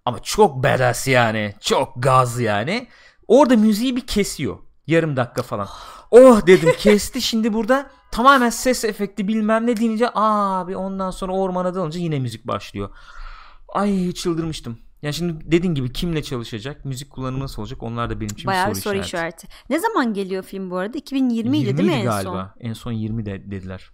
[0.06, 1.54] Ama çok badass yani.
[1.60, 2.88] Çok gaz yani.
[3.28, 4.58] Orada müziği bir kesiyor.
[4.90, 5.68] Yarım dakika falan.
[6.12, 7.22] Oh dedim kesti.
[7.22, 12.48] Şimdi burada tamamen ses efekti bilmem ne deyince abi ondan sonra ormana dalınca yine müzik
[12.48, 12.90] başlıyor.
[13.74, 14.78] Ay çıldırmıştım.
[15.02, 18.70] Ya şimdi dediğin gibi kimle çalışacak, müzik kullanımı nasıl olacak onlar da benim için Bayağı
[18.70, 19.08] bir soru, soru işareti.
[19.46, 19.48] işareti.
[19.70, 20.98] Ne zaman geliyor film bu arada?
[20.98, 22.54] 2020 idi değil mi 20'ydi en galiba.
[22.60, 22.68] son?
[22.70, 23.92] En son 20 de dediler.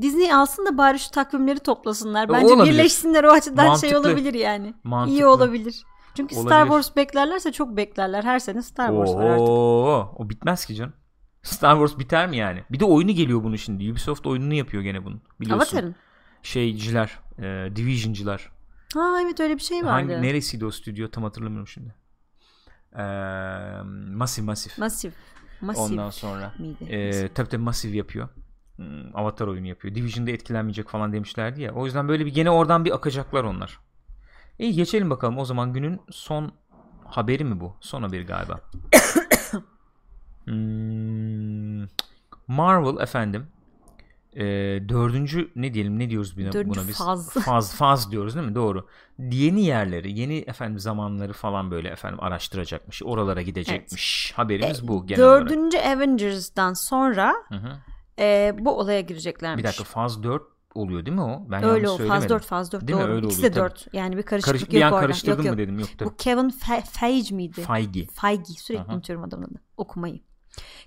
[0.00, 2.28] Disney alsın da bari şu takvimleri toplasınlar.
[2.28, 2.72] Bence olabilir.
[2.74, 3.98] birleşsinler o açıdan şey Mantıklı.
[3.98, 4.74] olabilir yani.
[4.84, 5.16] Mantıklı.
[5.18, 5.82] İyi olabilir.
[6.16, 6.66] Çünkü Star Olabilir.
[6.82, 8.24] Wars beklerlerse çok beklerler.
[8.24, 9.48] Her sene Star Wars var artık.
[9.48, 10.92] Oo, o bitmez ki canım.
[11.42, 12.64] Star Wars biter mi yani?
[12.70, 13.90] Bir de oyunu geliyor bunun şimdi.
[13.92, 15.22] Ubisoft oyununu yapıyor gene bunun.
[15.40, 15.76] Biliyorsun.
[15.76, 15.94] Avatar'ın.
[16.42, 18.52] Şeyciler, e, Division'cılar.
[18.94, 19.90] Ha evet öyle bir şey vardı.
[19.90, 21.94] Hangi neresiydi o stüdyo tam hatırlamıyorum şimdi.
[24.16, 24.74] Massive Massive.
[24.78, 25.14] Masif.
[25.60, 26.84] Masif Ondan sonra miydi?
[26.84, 28.28] e, tabii tabii Massive yapıyor.
[28.76, 29.94] Hmm, Avatar oyunu yapıyor.
[29.94, 31.72] Division'da etkilenmeyecek falan demişlerdi ya.
[31.74, 33.78] O yüzden böyle bir gene oradan bir akacaklar onlar.
[34.62, 35.38] İyi geçelim bakalım.
[35.38, 36.52] O zaman günün son
[37.04, 37.76] haberi mi bu?
[37.80, 38.60] Son haberi galiba.
[40.44, 41.82] Hmm,
[42.48, 43.46] Marvel efendim
[44.36, 44.44] e,
[44.88, 46.98] dördüncü ne diyelim ne diyoruz buna, Dördüncü buna biz?
[46.98, 47.30] faz.
[47.44, 48.54] Faz, faz diyoruz değil mi?
[48.54, 48.86] Doğru.
[49.18, 53.02] Yeni yerleri, yeni efendim zamanları falan böyle efendim araştıracakmış.
[53.02, 54.32] Oralara gidecekmiş.
[54.36, 55.50] Haberimiz bu genel olarak.
[55.50, 57.78] Dördüncü Avengers'dan sonra Hı hı.
[58.18, 59.64] e, bu olaya gireceklermiş.
[59.64, 60.42] Bir dakika faz 4
[60.74, 61.46] oluyor değil mi o?
[61.50, 61.98] Ben Öyle o.
[61.98, 63.02] Faz 4, faz 4 Değil mi?
[63.04, 63.12] doğru.
[63.12, 63.86] Öyle İkisi de oluyor, 4.
[63.94, 65.00] Yani bir karışıklık Karış, bir yok an orada.
[65.06, 65.58] karıştırdım yok, yok.
[65.58, 65.78] dedim.
[65.78, 66.08] Yok tabii.
[66.08, 67.62] Bu Kevin Fe- Feige miydi?
[67.62, 68.06] Feige.
[68.06, 68.44] Feige.
[68.52, 68.94] Sürekli Aha.
[68.94, 69.58] unutuyorum adamın adını.
[69.76, 70.20] Okumayı.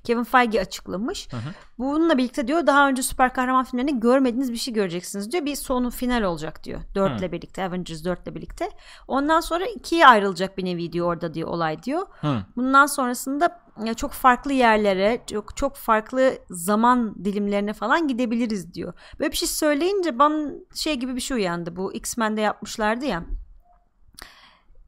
[0.04, 1.28] Kevin Feige açıklamış.
[1.32, 1.50] Hı hı.
[1.78, 5.46] Bununla birlikte diyor daha önce süper kahraman filmlerinde görmediğiniz bir şey göreceksiniz diyor.
[5.46, 6.82] Bir sonu final olacak diyor.
[6.96, 7.18] 4 Hı.
[7.18, 8.70] ile birlikte Avengers 4 ile birlikte.
[9.08, 12.08] Ondan sonra ikiye ayrılacak bir nevi diyor orada diyor olay diyor.
[12.22, 12.44] Hı.
[12.56, 18.94] Bundan sonrasında ya çok farklı yerlere, çok çok farklı zaman dilimlerine falan gidebiliriz diyor.
[19.20, 21.76] Böyle bir şey söyleyince bana şey gibi bir şey uyandı.
[21.76, 23.24] Bu X-Men'de yapmışlardı ya.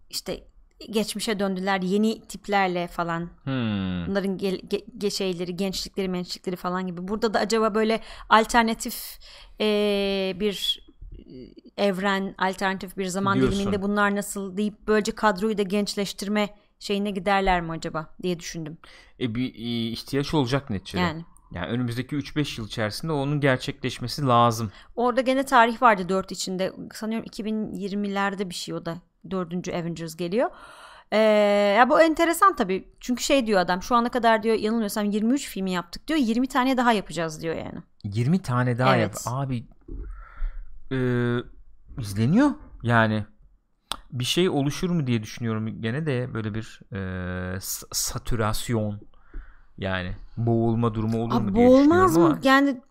[0.10, 0.44] İşte
[0.92, 3.20] geçmişe döndüler yeni tiplerle falan.
[3.44, 4.08] Hmm.
[4.08, 7.08] Bunların ge- ge- şeyleri, gençlikleri, mençlikleri falan gibi.
[7.08, 8.00] Burada da acaba böyle
[8.30, 9.20] alternatif
[9.60, 10.88] eee, bir
[11.78, 13.60] e, evren, alternatif bir zaman Diyorsun.
[13.60, 16.50] diliminde bunlar nasıl deyip böylece kadroyu da gençleştirme
[16.80, 18.78] şeyine giderler mi acaba diye düşündüm.
[19.20, 21.02] E bir e, ihtiyaç olacak neticede.
[21.02, 21.26] Yani.
[21.52, 24.72] Yani önümüzdeki 3-5 yıl içerisinde onun gerçekleşmesi lazım.
[24.96, 26.74] Orada gene tarih vardı 4 içinde.
[26.94, 28.98] Sanıyorum 2020'lerde bir şey o da.
[29.32, 30.50] Dördüncü Avengers geliyor.
[31.12, 31.18] Ee,
[31.78, 32.88] ya bu enteresan tabii.
[33.00, 36.20] Çünkü şey diyor adam şu ana kadar diyor yanılmıyorsam 23 filmi yaptık diyor.
[36.20, 37.84] 20 tane daha yapacağız diyor yani.
[38.04, 39.12] 20 tane daha yap.
[39.16, 39.24] Evet.
[39.28, 39.66] Abi
[40.92, 40.98] e,
[42.02, 42.50] izleniyor.
[42.84, 43.26] Yani
[44.12, 47.60] bir şey oluşur mu diye düşünüyorum gene de böyle bir e,
[47.92, 49.00] satürasyon
[49.78, 52.26] yani boğulma durumu olur mu Abi diye boğulmaz düşünüyorum mı?
[52.26, 52.82] ama Yani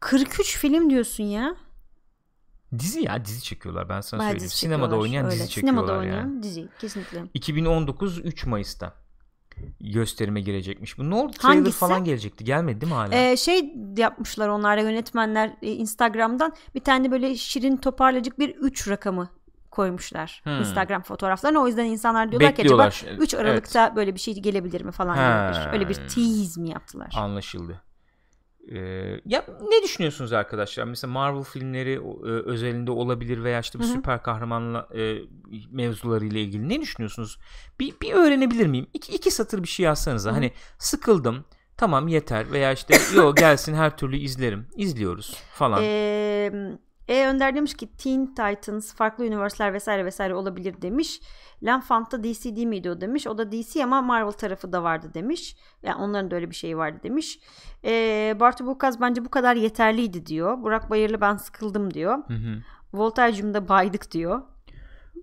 [0.00, 1.56] 43 film diyorsun ya.
[2.78, 4.50] Dizi ya dizi çekiyorlar ben sana Bayağı söyleyeyim.
[4.50, 5.34] Sinemada oynayan öyle.
[5.34, 6.14] dizi çekiyorlar Sinemada yani.
[6.16, 7.22] oynayan dizi kesinlikle.
[7.34, 8.94] 2019 3 Mayıs'ta
[9.80, 10.98] gösterime girecekmiş.
[10.98, 11.32] Bu ne oldu?
[11.32, 11.78] Trailer Hangisi?
[11.78, 12.44] falan gelecekti.
[12.44, 13.14] Gelmedi değil mi hala?
[13.14, 19.28] Ee, şey yapmışlar onlara yönetmenler e, Instagram'dan bir tane böyle şirin toparlacık bir 3 rakamı
[19.70, 20.52] koymuşlar Hmm.
[20.58, 21.58] Instagram fotoğraflarına.
[21.58, 25.18] O yüzden insanlar diyorlar ki acaba 3 Aralık'ta böyle bir şey gelebilir mi falan
[25.72, 27.12] öyle bir tease mi yaptılar?
[27.16, 27.82] Anlaşıldı.
[28.72, 30.84] Ee, ya ne düşünüyorsunuz arkadaşlar?
[30.84, 33.92] Mesela Marvel filmleri e, özelinde olabilir veya işte bu Hı hı.
[33.92, 35.18] süper kahramanla e,
[35.70, 37.38] mevzularıyla ilgili ne düşünüyorsunuz?
[37.80, 38.86] Bir, bir öğrenebilir miyim?
[38.94, 40.30] İki, iki satır bir şey yazsanıza.
[40.30, 40.34] Hı.
[40.34, 41.44] Hani sıkıldım.
[41.76, 44.66] Tamam yeter veya işte yo gelsin her türlü izlerim.
[44.76, 45.80] İzliyoruz falan.
[45.82, 46.52] Ee,
[47.08, 51.20] e Önder demiş ki Teen Titans farklı universe'ler vesaire vesaire olabilir demiş.
[51.64, 53.26] L'Enfant da DC değil miydi o demiş.
[53.26, 55.56] O da DC ama Marvel tarafı da vardı demiş.
[55.82, 57.38] Yani onların da öyle bir şey vardı demiş.
[57.84, 60.62] Ee, Bartu Bukaz bence bu kadar yeterliydi diyor.
[60.62, 62.18] Burak Bayırlı ben sıkıldım diyor.
[62.28, 62.58] Hı hı.
[62.92, 64.42] Voltajcım'da baydık diyor.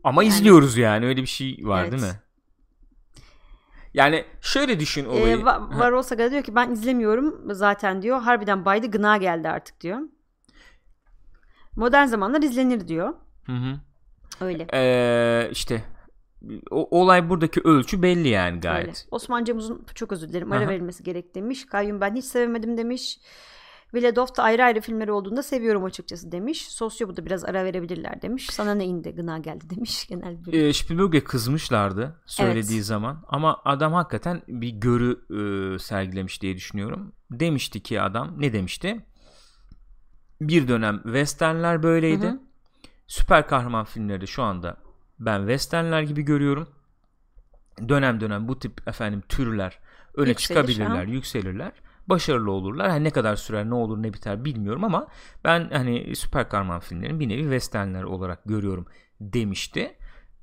[0.04, 1.92] Ama Yani- izliyoruz yani öyle bir şey var Evet.
[1.92, 2.20] değil mi?
[3.94, 5.38] Yani şöyle düşün Ee, olayı.
[5.38, 8.22] Va- Varol Saga diyor ki ben izlemiyorum zaten diyor.
[8.22, 10.00] Harbiden baydı gına geldi artık diyor.
[11.76, 13.14] Modern zamanlar izlenir diyor.
[13.46, 13.80] Hı hı.
[14.42, 14.68] Öyle.
[14.74, 15.84] Ee, işte
[16.72, 18.88] o, olay buradaki ölçü belli yani gayet.
[18.88, 18.98] Öyle.
[19.12, 20.70] Osman Cemuz'un çok özür dilerim ara Aha.
[20.70, 21.66] verilmesi gerek demiş.
[21.66, 23.20] Kayyum ben hiç sevemedim demiş.
[23.94, 26.68] Viledov da ayrı ayrı filmleri olduğunda seviyorum açıkçası demiş.
[26.68, 28.48] Sosyo bu da biraz ara verebilirler demiş.
[28.52, 30.08] Sana ne indi gına geldi demiş.
[30.08, 36.56] Genel bir Ee, Spielberg'e kızmışlardı söylediği zaman ama adam hakikaten bir görü e, sergilemiş diye
[36.56, 37.12] düşünüyorum.
[37.32, 39.06] Demişti ki adam ne demişti?
[40.42, 42.26] Bir dönem westernler böyleydi.
[42.26, 42.40] Hı hı.
[43.08, 44.78] Süper kahraman filmleri şu anda
[45.20, 46.68] ben westernler gibi görüyorum.
[47.90, 49.80] Dönem dönem bu tip efendim türler
[50.16, 51.12] öne Yükselir, çıkabilirler, aha.
[51.12, 51.72] yükselirler.
[52.08, 52.90] Başarılı olurlar.
[52.90, 55.08] Yani ne kadar sürer, ne olur, ne biter bilmiyorum ama
[55.44, 58.86] ben hani süper kahraman filmlerin bir nevi westernler olarak görüyorum
[59.22, 59.96] demişti.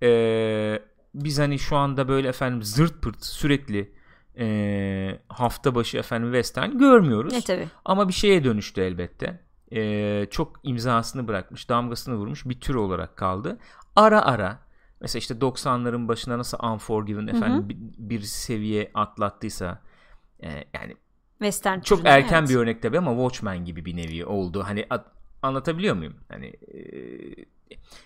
[0.03, 0.83] Ee,
[1.15, 3.93] biz hani şu anda böyle efendim zırt pırt sürekli
[4.39, 7.33] e, hafta başı efendim western görmüyoruz.
[7.33, 7.69] Ne tabii.
[7.85, 9.41] Ama bir şeye dönüştü elbette.
[9.75, 13.59] E, çok imzasını bırakmış, damgasını vurmuş bir tür olarak kaldı.
[13.97, 14.59] Ara ara
[15.01, 19.83] mesela işte 90'ların başında nasıl Unforgiven efendim bir, bir seviye atlattıysa
[20.43, 20.97] e, yani
[21.39, 22.51] Western çok türüne, erken evet.
[22.51, 24.63] bir örnek tabii ama Watchmen gibi bir nevi oldu.
[24.67, 25.13] Hani at-
[25.43, 26.15] anlatabiliyor muyum?
[26.29, 26.81] Hani e,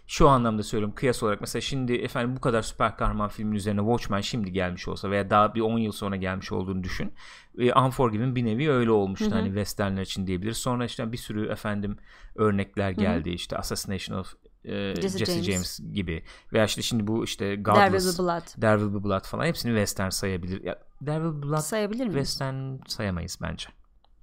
[0.07, 4.21] şu anlamda söylüyorum kıyas olarak mesela şimdi efendim bu kadar süper kahraman filmin üzerine Watchmen
[4.21, 7.13] şimdi gelmiş olsa veya daha bir 10 yıl sonra gelmiş olduğunu düşün.
[7.59, 9.35] E, Unforgiven bir nevi öyle olmuştu Hı hı.
[9.35, 10.57] hani westernler için diyebiliriz.
[10.57, 11.97] Sonra işte bir sürü efendim
[12.35, 15.47] örnekler geldi işte Assassination of e, Jesse Jesse, James.
[15.47, 15.95] James.
[15.95, 18.61] gibi veya işte şimdi bu işte There Godless, Will Be Blood.
[18.61, 20.65] There Will Be Blood falan hepsini western sayabilir.
[20.65, 22.15] Ya, There Will Be Blood Sayabilir miyiz?
[22.15, 23.69] western sayamayız bence.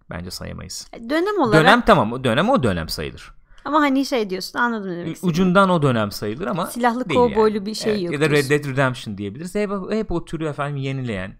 [0.09, 0.87] Bence sayamayız.
[1.09, 3.33] Dönem olarak Dönem tamam o dönem o dönem sayılır.
[3.65, 5.31] Ama hani şey diyorsun anladım ne demek istediğini.
[5.31, 8.49] Ucundan o dönem sayılır ama Silahlı kovboylu bir şey Evet, yok Ya da Red.
[8.49, 9.55] Dead Redemption diyebiliriz.
[9.55, 11.37] Hep, hep o türü efendim yenileyen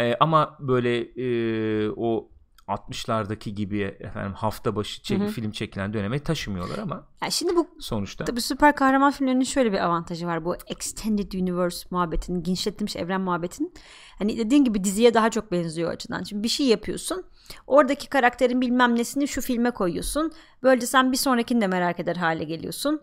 [0.00, 2.28] e, ama böyle e, o
[2.68, 8.24] 60'lardaki gibi efendim hafta başı çek- film çekilen döneme taşımıyorlar ama Ya şimdi bu sonuçta
[8.24, 10.44] Tabii süper kahraman filmlerinin şöyle bir avantajı var.
[10.44, 13.74] Bu extended universe muhabbetinin, genişletilmiş evren muhabbetinin.
[14.18, 16.22] Hani dediğin gibi diziye daha çok benziyor o açıdan.
[16.22, 17.24] Şimdi bir şey yapıyorsun.
[17.66, 20.32] Oradaki karakterin bilmem nesini şu filme koyuyorsun.
[20.62, 23.00] Böylece sen bir sonrakini de merak eder hale geliyorsun.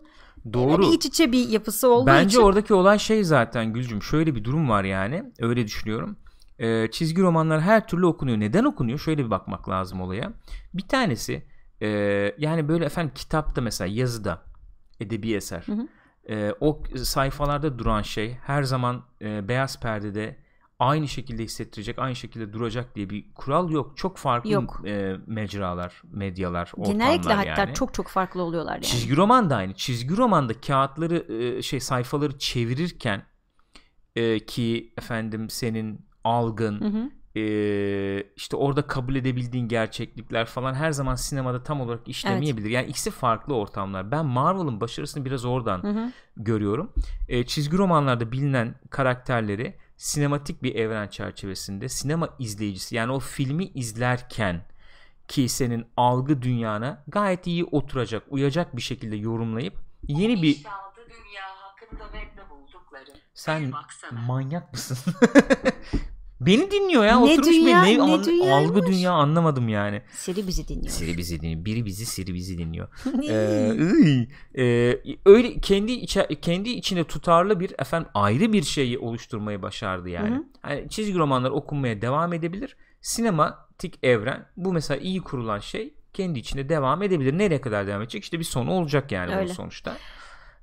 [0.52, 0.82] doğru.
[0.82, 2.42] Yani iç içe bir yapısı olduğu Bence için.
[2.42, 6.16] oradaki olay şey zaten Gülcüm şöyle bir durum var yani öyle düşünüyorum.
[6.58, 8.40] Ee, çizgi romanlar her türlü okunuyor.
[8.40, 8.98] Neden okunuyor?
[8.98, 10.32] Şöyle bir bakmak lazım olaya.
[10.74, 11.42] Bir tanesi
[11.82, 11.88] e,
[12.38, 14.42] yani böyle efendim kitapta mesela yazıda
[15.00, 15.62] edebi eser.
[15.66, 15.86] Hı hı.
[16.34, 20.36] e, o sayfalarda duran şey her zaman e, beyaz perdede
[20.80, 23.96] aynı şekilde hissettirecek, aynı şekilde duracak diye bir kural yok.
[23.96, 24.82] Çok farklı Yok.
[24.86, 27.74] e, mecralar, medyalar, ortamlar Genellikle hatta yani.
[27.74, 28.84] çok çok farklı oluyorlar yani.
[28.84, 29.74] Çizgi roman da aynı.
[29.74, 33.22] Çizgi romanda kağıtları e, şey sayfaları çevirirken
[34.16, 37.10] e, ki efendim senin algın Hı hı.
[37.40, 42.70] e, işte orada kabul edebildiğin gerçeklikler falan her zaman sinemada tam olarak işlemeyebilir.
[42.70, 44.10] Yani ikisi farklı ortamlar.
[44.10, 46.12] Ben Marvel'ın başarısını biraz oradan Hı hı.
[46.36, 46.92] görüyorum.
[47.28, 54.64] E, çizgi romanlarda bilinen karakterleri sinematik bir evren çerçevesinde sinema izleyicisi yani o filmi izlerken
[55.28, 59.74] ki senin algı dünyana gayet iyi oturacak, uyacak bir şekilde yorumlayıp
[60.08, 60.68] yeni bir İşte
[61.08, 63.10] dünya hakkında webde buldukları.
[63.34, 63.72] sen
[64.12, 65.14] manyak mısın?
[66.40, 67.18] Beni dinliyor ya.
[67.18, 68.70] Ne Oturmuş dünya- beni, ne an- dünyaymış?
[68.70, 70.02] algı dünya anlamadım yani.
[70.12, 70.88] Siri bizi dinliyor.
[70.92, 71.64] Siri bizi dinliyor.
[71.64, 72.88] Biri bizi Siri bizi dinliyor.
[73.30, 74.62] Ee.
[74.62, 80.42] Ee, öyle kendi içe, kendi içine tutarlı bir efendim ayrı bir şeyi oluşturmayı başardı yani.
[80.62, 82.76] Hani çizgi romanlar okunmaya devam edebilir.
[83.00, 87.38] Sinematik evren bu mesela iyi kurulan şey kendi içinde devam edebilir.
[87.38, 88.22] Nereye kadar devam edecek?
[88.24, 89.54] İşte bir sonu olacak yani bunun Öyle.
[89.54, 89.96] sonuçta.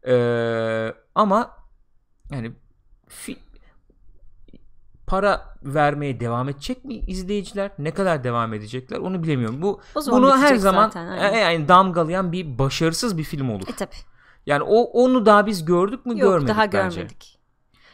[0.08, 1.58] Ee, ama
[2.32, 2.52] yani
[3.10, 3.38] fi-
[5.08, 7.72] para vermeye devam edecek mi izleyiciler?
[7.80, 8.98] Ne kadar devam edecekler?
[8.98, 9.62] Onu bilemiyorum.
[9.62, 9.82] Bu
[10.12, 13.68] bunu her zaman zaten, e, yani damgalayan bir başarısız bir film olur.
[13.68, 13.92] E tabi.
[14.46, 17.02] Yani o onu daha biz gördük mü Yok görmedik daha bence.
[17.02, 17.38] görmedik.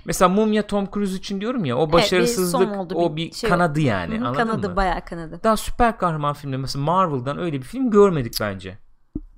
[0.06, 3.82] Mesela Mumya Tom Cruise için diyorum ya o başarısızlık son oldu, o bir şey kanadı
[3.82, 4.76] yani hı, anladın kanadı mı?
[4.76, 5.40] bayağı kanadı.
[5.44, 8.78] Daha süper kahraman filmde mesela Marvel'dan öyle bir film görmedik bence.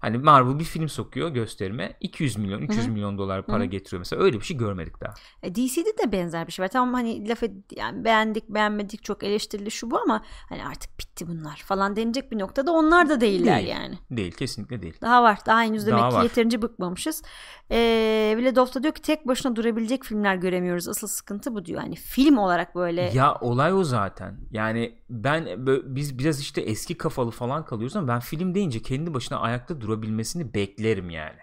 [0.05, 4.39] Hani Marvel bir film sokuyor gösterime 200 milyon 300 milyon dolar para getiriyor mesela öyle
[4.39, 5.13] bir şey görmedik daha.
[5.43, 6.69] E, DC'de de benzer bir şey var.
[6.69, 11.27] Tamam hani laf ed- yani beğendik beğenmedik çok eleştirildi şu bu ama hani artık bitti
[11.27, 13.67] bunlar falan denilecek bir noktada onlar da değiller Değil.
[13.69, 13.95] yani.
[14.11, 14.93] Değil kesinlikle değil.
[15.01, 15.39] Daha var.
[15.45, 16.23] Daha henüz demek Daha ki var.
[16.23, 17.23] yeterince bıkmamışız.
[17.71, 20.87] Ee, Vladov da diyor ki tek başına durabilecek filmler göremiyoruz.
[20.87, 21.81] Asıl sıkıntı bu diyor.
[21.81, 24.39] Hani film olarak böyle Ya olay o zaten.
[24.51, 25.47] Yani ben
[25.95, 30.53] biz biraz işte eski kafalı falan kalıyoruz ama ben film deyince kendi başına ayakta durabilmesini
[30.53, 31.39] beklerim yani.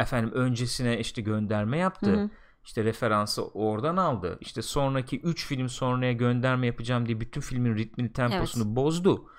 [0.00, 2.12] Efendim öncesine işte gönderme yaptı.
[2.12, 2.30] Hı hı.
[2.64, 4.38] İşte referansı oradan aldı.
[4.40, 9.30] İşte sonraki 3 film sonraya gönderme yapacağım diye bütün filmin ritmini temposunu bozdu.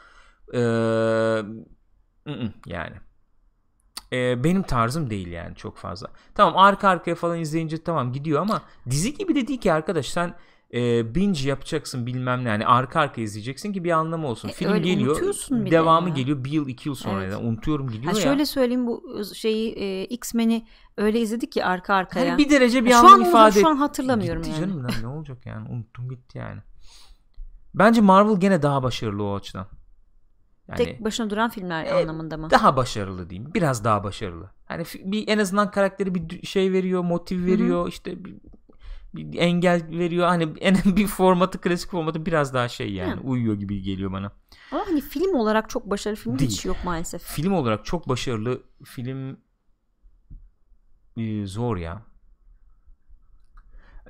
[0.53, 2.95] Ee, ı-ı, yani.
[4.13, 6.07] Ee, benim tarzım değil yani çok fazla.
[6.35, 10.35] Tamam arka arkaya falan izleyince tamam gidiyor ama dizi gibi de değil ki arkadaş sen
[10.73, 14.49] e, binge yapacaksın bilmem ne yani arka arka izleyeceksin ki bir anlamı olsun.
[14.49, 15.15] E, Film geliyor
[15.71, 16.15] devamı ya.
[16.15, 17.33] geliyor bir yıl iki yıl sonra Evet.
[17.33, 18.23] yani unutuyorum gidiyor Ha ya.
[18.23, 20.65] şöyle söyleyeyim bu şeyi e, X-Men'i
[20.97, 22.31] öyle izledik ki arka arkaya.
[22.31, 24.69] Hani bir derece bir Ha, şu anlam an ifade şu an hatırlamıyorum Gitti yani.
[24.71, 26.61] canım lan ne olacak yani unuttum gitti yani.
[27.73, 29.67] Bence Marvel gene daha başarılı o açıdan.
[30.67, 32.49] Yani Tek başına duran filmler E, anlamında mı?
[32.51, 33.53] daha başarılı diyeyim.
[33.53, 34.49] Biraz daha başarılı.
[34.65, 38.35] Hani bir en azından karakteri bir şey veriyor, motiv veriyor, işte bir,
[39.13, 40.27] bir engel veriyor.
[40.27, 43.27] Hani en bir formatı klasik formatı biraz daha şey yani Hı.
[43.27, 44.31] uyuyor gibi geliyor bana.
[44.71, 46.51] Ama hani film olarak çok başarılı film Değil.
[46.51, 47.21] hiç yok maalesef.
[47.23, 49.37] Film olarak çok başarılı film
[51.17, 52.01] e, zor ya.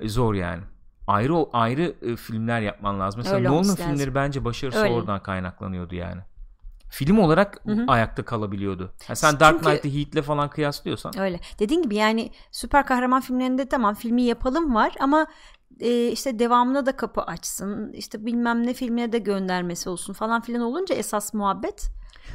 [0.00, 0.62] E, Zor yani.
[1.06, 3.18] Ayrı ayrı e, filmler yapman lazım.
[3.18, 3.76] Mesela Öyle lazım.
[3.76, 4.92] filmleri bence başarısı Öyle.
[4.92, 6.20] oradan kaynaklanıyordu yani.
[6.92, 7.84] Film olarak Hı hı.
[7.88, 8.92] ayakta kalabiliyordu.
[9.06, 11.40] Ha, sen Dark Çünkü- Knight'ı Heat'le falan kıyaslıyorsan Öyle.
[11.58, 15.26] Dediğin gibi yani süper kahraman filmlerinde tamam filmi yapalım var ama
[15.80, 17.92] e, işte devamına da kapı açsın.
[17.92, 21.88] işte bilmem ne filmine de göndermesi olsun falan filan olunca esas muhabbet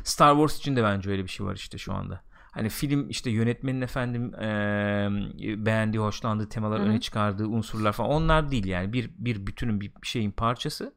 [0.04, 2.22] Star Wars için de bence öyle bir şey var işte şu anda.
[2.52, 6.88] Hani film işte yönetmenin efendim eee, beğendiği, hoşlandığı temalar Hı hı.
[6.88, 10.94] öne çıkardığı unsurlar falan onlar değil yani bir bir bütünün bir şeyin parçası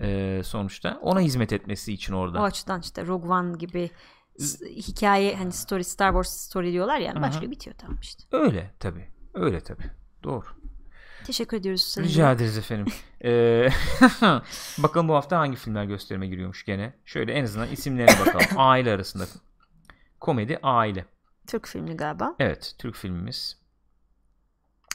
[0.00, 2.40] eee, sonuçta ona hizmet etmesi için orada.
[2.40, 3.90] o açıdan işte Rogue One gibi
[4.64, 8.24] hikaye hani story Star Wars story diyorlar ya Hı başlıyor bitiyor tamam işte.
[8.32, 9.08] Öyle tabi.
[9.34, 9.82] Öyle tabi.
[10.22, 10.44] Doğru.
[11.26, 12.32] Teşekkür ediyoruz Sayın Rica Bey.
[12.32, 12.86] ederiz efendim.
[13.24, 13.68] Eee,
[14.78, 16.94] bakalım bu hafta hangi filmler gösterime giriyormuş gene.
[17.04, 18.46] Şöyle en azından isimlerine bakalım.
[18.56, 19.24] Aile arasında.
[20.20, 21.04] Komedi aile.
[21.46, 22.34] Türk filmi galiba.
[22.38, 23.61] Evet, Türk filmimiz.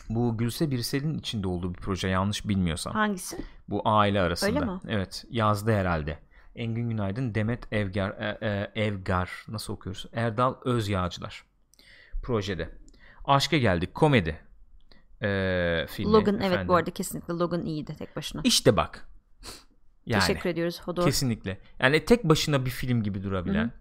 [0.09, 2.93] Bu Gülse Birsel'in içinde olduğu bir proje yanlış bilmiyorsam.
[2.93, 3.37] Hangisi?
[3.69, 4.49] Bu aile arasında.
[4.49, 4.79] Öyle mi?
[4.87, 6.19] Evet, yazdı herhalde.
[6.55, 10.05] Engin Günaydın, Demet Evgar, e, e, Evgar nasıl okuyoruz?
[10.13, 11.43] Erdal Özyağcılar
[12.23, 12.69] projede.
[13.25, 14.39] Aşka geldik, komedi.
[15.21, 16.67] E, filmi Logan evet efendim.
[16.67, 18.41] bu arada kesinlikle Logan iyiydi tek başına.
[18.43, 19.07] İşte bak.
[20.05, 21.05] Yani Teşekkür ediyoruz Hodor.
[21.05, 21.57] kesinlikle.
[21.79, 23.71] Yani tek başına bir film gibi durabilen.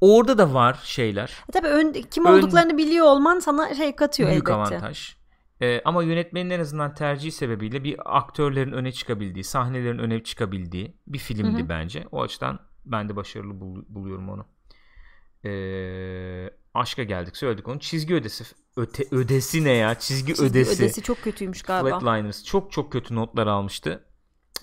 [0.00, 1.36] Orada da var şeyler.
[1.48, 4.76] E tabii ön, kim Ön- olduklarını biliyor olman sana şey katıyor büyük elbette.
[4.76, 5.16] avantaj.
[5.62, 11.18] Ee, ama yönetmenin en azından tercihi sebebiyle bir aktörlerin öne çıkabildiği, sahnelerin öne çıkabildiği bir
[11.18, 11.68] filmdi Hı hı.
[11.68, 12.04] bence.
[12.12, 14.46] O açıdan ben de başarılı bul- buluyorum onu.
[15.44, 17.80] Ee, aşka geldik, söyledik onu.
[17.80, 18.44] Çizgi ödesi.
[18.76, 19.94] Öte, ödesi ne ya?
[19.98, 20.82] Çizgi, Çizgi ödesi.
[20.82, 21.98] ödesi çok kötüymüş galiba.
[22.00, 24.04] Flatliners çok çok kötü notlar almıştı.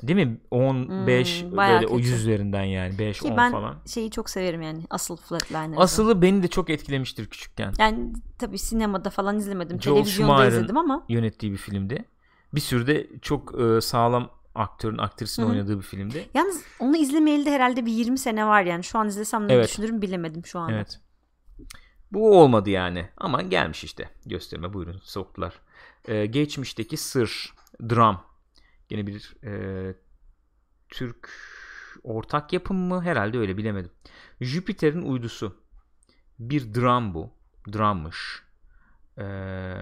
[0.04, 0.38] Değil mi?
[0.52, 2.08] 10 5 Hmm, böyle o kötü.
[2.08, 3.76] 100 üzerinden yani 5 Ki 10 ben falan.
[3.86, 5.82] şeyi çok severim yani asıl Flatliners'ı.
[5.82, 7.74] Asılı beni de çok etkilemiştir küçükken.
[7.80, 9.82] Yani tabii sinemada falan izlemedim.
[9.82, 12.06] Joel Televizyonda Schumacher'ın izledim ama yönettiği bir filmdi.
[12.54, 15.54] Bir sürü de çok e, sağlam aktörün aktrisinin Hı hı.
[15.56, 16.30] oynadığı bir filmdi.
[16.34, 18.84] yalnız onu izlemeyeli de herhalde bir 20 sene var yani.
[18.84, 19.68] Şu an izlesem ne Evet.
[19.70, 20.72] düşünürüm bilemedim şu anda.
[20.76, 21.00] Evet.
[22.12, 23.10] Bu olmadı yani.
[23.18, 25.54] Ama gelmiş işte gösterime buyurun soktular.
[26.08, 27.54] E, geçmişteki sır,
[27.90, 28.24] dram.
[28.90, 29.94] Yine bir e,
[30.90, 31.30] Türk
[32.04, 33.02] ortak yapım mı?
[33.04, 33.92] Herhalde öyle bilemedim.
[34.42, 35.62] Jüpiter'in uydusu.
[36.40, 37.32] Bir dram bu.
[37.74, 38.44] Drammış.
[39.18, 39.24] E,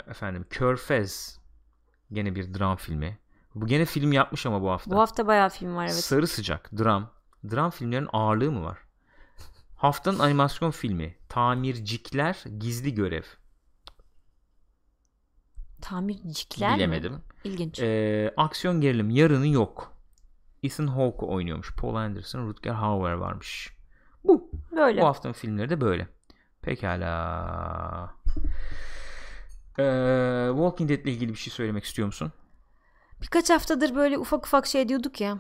[0.08, 1.40] efendim Körfez.
[2.12, 3.20] Gene bir dram filmi.
[3.56, 4.92] Bu gene film yapmış ama bu hafta.
[4.92, 5.96] Bu hafta bayağı film var evet.
[5.96, 7.12] Sarı sıcak, dram.
[7.52, 8.78] Dram filmlerin ağırlığı mı var?
[9.76, 11.16] Haftanın animasyon filmi.
[11.30, 13.24] Tamircikler Gizli Görev.
[15.86, 16.78] Tamircikler mi?
[16.78, 17.22] Bilemedim.
[17.44, 17.80] İlginç.
[17.80, 19.94] Ee, aksiyon gerilim yarını yok.
[20.64, 21.76] Ethan Hawke oynuyormuş.
[21.76, 23.78] Paul Anderson, Rutger Hauer varmış.
[24.24, 24.52] Bu.
[24.76, 25.02] Böyle.
[25.02, 26.08] Bu haftanın filmleri de böyle.
[26.62, 28.14] Pekala.
[29.80, 32.32] Ee, Walking Dead ile ilgili bir şey söylemek istiyor musun?
[33.22, 35.38] Birkaç haftadır böyle ufak ufak şey diyorduk ya.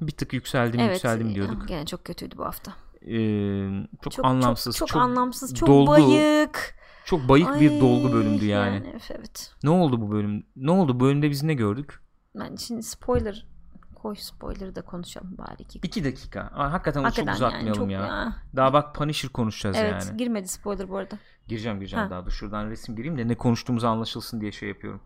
[0.00, 0.94] Bir tık yükseldim evet.
[0.94, 1.68] yükseldim diyorduk.
[1.68, 2.72] Gene çok kötüydü bu hafta.
[3.02, 4.76] Ee, çok, Çok anlamsız.
[4.76, 5.54] Çok, çok, anlamsız.
[5.54, 5.90] Çok dolgu.
[5.90, 6.76] bayık.
[7.06, 8.94] Çok bayık bir Ay, dolgu bölümdü yani.
[9.10, 9.54] evet.
[9.64, 10.46] Ne oldu bu bölüm?
[10.56, 11.00] Ne oldu?
[11.00, 12.00] Bu bölümde biz ne gördük?
[12.38, 13.46] Ben şimdi spoiler
[13.94, 15.78] koy spoiler'ı da konuşalım bari iki.
[15.78, 16.40] İki dakika.
[16.40, 18.36] Aa, hakikaten onu çok Hakikaten uzatmayalım yani çok ya.
[18.56, 20.16] Daha bak Punisher konuşacağız Evet yani.
[20.16, 21.18] girmedi spoiler bu arada.
[21.48, 22.10] Gireceğim gireceğim Ha.
[22.10, 22.30] daha dur.
[22.30, 25.00] Şuradan resim gireyim de ne konuştuğumuzu anlaşılsın diye şey yapıyorum.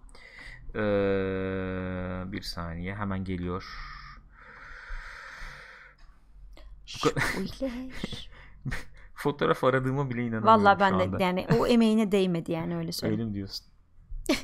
[0.75, 3.65] Ee, bir saniye hemen geliyor.
[6.87, 7.73] Spoiler.
[9.23, 11.18] Fotoğraf aradığıma bile inanamıyorum Vallahi şu ben anda.
[11.18, 13.23] de yani o emeğine değmedi yani öyle söyleyeyim.
[13.23, 13.66] Öyle diyorsun?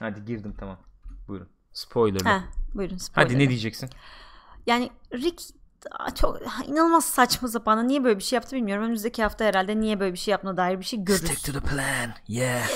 [0.00, 0.78] Hadi girdim tamam.
[1.28, 1.48] Buyurun.
[1.72, 2.28] Spoiler'lı.
[2.28, 2.44] Ha,
[2.74, 3.26] buyurun spoiler.
[3.26, 3.90] Hadi ne diyeceksin?
[4.66, 5.42] Yani Rick
[6.14, 7.88] çok inanılmaz saçma sapan.
[7.88, 8.84] Niye böyle bir şey yaptı bilmiyorum.
[8.84, 11.30] Önümüzdeki hafta herhalde niye böyle bir şey yaptığına dair bir şey görürüz.
[11.30, 12.14] Stick to the plan.
[12.28, 12.68] Yeah.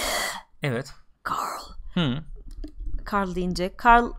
[0.62, 0.93] Evet.
[1.31, 1.62] Carl.
[1.95, 2.24] Hı.
[3.12, 3.74] Carl deyince.
[3.85, 4.12] Carl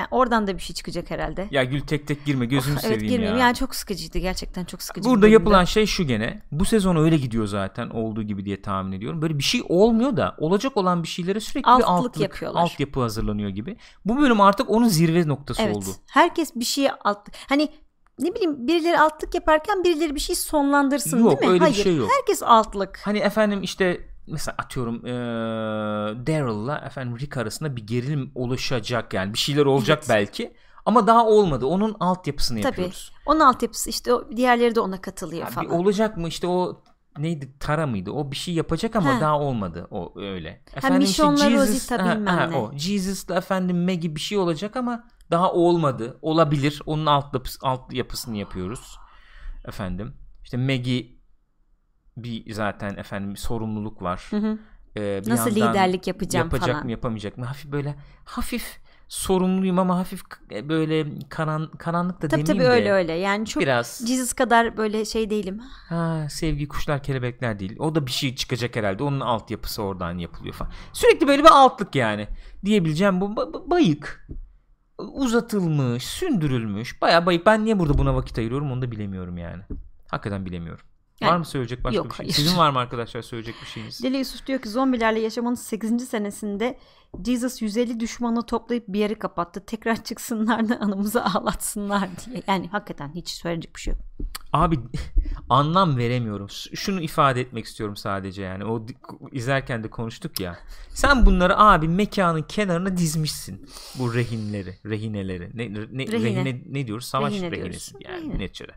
[0.00, 1.48] yani oradan da bir şey çıkacak herhalde.
[1.50, 3.38] Ya Gül tek tek girme gözünü evet seveyim girmeyeyim.
[3.38, 3.44] ya.
[3.46, 5.04] Yani çok sıkıcıydı gerçekten çok sıkıcı.
[5.08, 6.42] bir Burada yapılan şey şu gene.
[6.52, 9.22] Bu sezon öyle gidiyor zaten olduğu gibi diye tahmin ediyorum.
[9.22, 12.60] Böyle bir şey olmuyor da olacak olan bir şeylere sürekli bir Altlık altlık, yapıyorlar.
[12.62, 13.76] altyapı hazırlanıyor gibi.
[14.04, 15.76] Bu bölüm artık onun zirve noktası Evet.
[15.76, 15.86] oldu.
[16.10, 17.34] Herkes bir şeye altlık.
[17.48, 17.68] Hani
[18.18, 21.46] ne bileyim birileri altlık yaparken birileri bir şey sonlandırsın Yok, değil mi?
[21.48, 21.84] öyle bir Hayır.
[21.84, 22.10] şey yok.
[22.18, 23.00] Herkes altlık.
[23.04, 24.00] Hani efendim işte
[24.30, 25.12] mesela atıyorum eee
[26.26, 30.08] Daryl'la efendim Rick arasında bir gerilim oluşacak yani bir şeyler olacak Evet.
[30.08, 30.54] belki
[30.86, 31.66] ama daha olmadı.
[31.66, 32.66] Onun altyapısını Tabii.
[32.66, 33.12] yapıyoruz.
[33.26, 35.70] Onun altyapısı işte o diğerleri de ona katılıyor Ya bir falan.
[35.70, 36.82] olacak mı işte o
[37.18, 38.10] neydi Tara mıydı?
[38.10, 39.20] O bir şey yapacak ama He.
[39.20, 40.62] daha olmadı o öyle.
[40.98, 42.56] Michonne'la Rosita bilmem ne.
[42.56, 46.18] o Jesus'la efendim Maggie bir şey olacak ama daha olmadı.
[46.22, 46.82] Olabilir.
[46.86, 48.96] Onun alt, alt yapısını yapıyoruz.
[49.64, 50.14] Efendim.
[50.44, 51.06] İşte Maggie
[52.24, 54.26] bir zaten efendim bir sorumluluk var.
[54.30, 54.58] Hı hı.
[54.96, 56.84] Ee, bir Nasıl liderlik yapacağım yapacak falan.
[56.84, 57.44] mı yapamayacak mı?
[57.44, 57.94] Hafif böyle
[58.24, 63.12] hafif sorumluyum ama hafif k- böyle karan, karanlık da Tabii demeyeyim tabii de öyle öyle.
[63.12, 65.58] Yani çok biraz Jesus kadar böyle şey değilim.
[65.88, 67.76] ha, sevgi kuşlar kelebekler değil.
[67.78, 69.02] O da bir şey çıkacak herhalde.
[69.02, 70.72] Onun altyapısı oradan yapılıyor falan.
[70.92, 72.28] Sürekli böyle bir altlık yani.
[72.64, 74.28] Diyebileceğim bu ba- ba- bayık.
[74.98, 77.02] Uzatılmış, sündürülmüş.
[77.02, 77.46] Baya bayık.
[77.46, 79.62] Ben niye burada buna vakit ayırıyorum onu da bilemiyorum yani.
[80.08, 80.84] Hakikaten bilemiyorum.
[81.22, 82.24] Var Yani- mı söyleyecek başka Yok, bir şey?
[82.26, 82.32] hayır.
[82.34, 84.02] Sizin var mı arkadaşlar söyleyecek bir şeyiniz?
[84.02, 86.06] Deli Yusuf diyor ki zombilerle yaşamanın 8.
[86.06, 86.78] senesinde
[87.24, 89.66] Jesus 150 düşmanı toplayıp bir yeri kapattı.
[89.66, 92.42] Tekrar çıksınlar da anımızı ağlatsınlar diye.
[92.46, 94.02] Yani hakikaten hiç söyleyecek bir şey yok.
[94.52, 94.78] Abi
[95.48, 96.46] anlam veremiyorum.
[96.74, 98.64] Şunu ifade etmek istiyorum sadece yani.
[98.64, 98.86] O
[99.32, 100.58] izlerken de konuştuk ya.
[100.88, 103.66] Sen bunları abi mekanın kenarına dizmişsin.
[103.98, 105.50] Bu rehinleri, rehineleri.
[105.54, 106.44] Ne, ne, Rehine.
[106.44, 106.62] rehine.
[106.66, 107.04] ne diyoruz?
[107.06, 108.38] Savaş Rehine rehinesi yani Rehine.
[108.38, 108.72] neticede.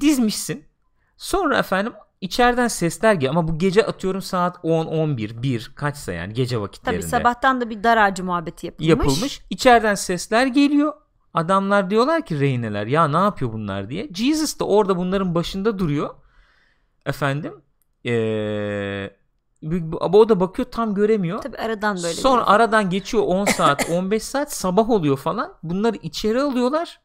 [0.00, 0.64] Dizmişsin.
[1.24, 6.32] Sonra efendim içeriden sesler geliyor ama bu gece atıyorum saat 10 11 1 kaçsa yani
[6.34, 8.88] gece vakitlerinde Tabii sabahtan da bir dar ağacı muhabbeti yapılmış.
[8.88, 9.40] yapılmış.
[9.50, 10.92] İçeriden sesler geliyor.
[11.34, 14.08] Adamlar diyorlar ki rehineler ya ne yapıyor bunlar diye.
[14.14, 16.14] Jesus da orada bunların başında duruyor.
[17.06, 17.54] Efendim.
[18.06, 19.10] Ee,
[20.00, 21.42] o da bakıyor tam göremiyor.
[21.42, 22.14] Tabii aradan böyle.
[22.14, 25.52] Sonra bir- aradan geçiyor 10 saat 15 saat sabah oluyor falan.
[25.62, 27.00] Bunları içeri alıyorlar.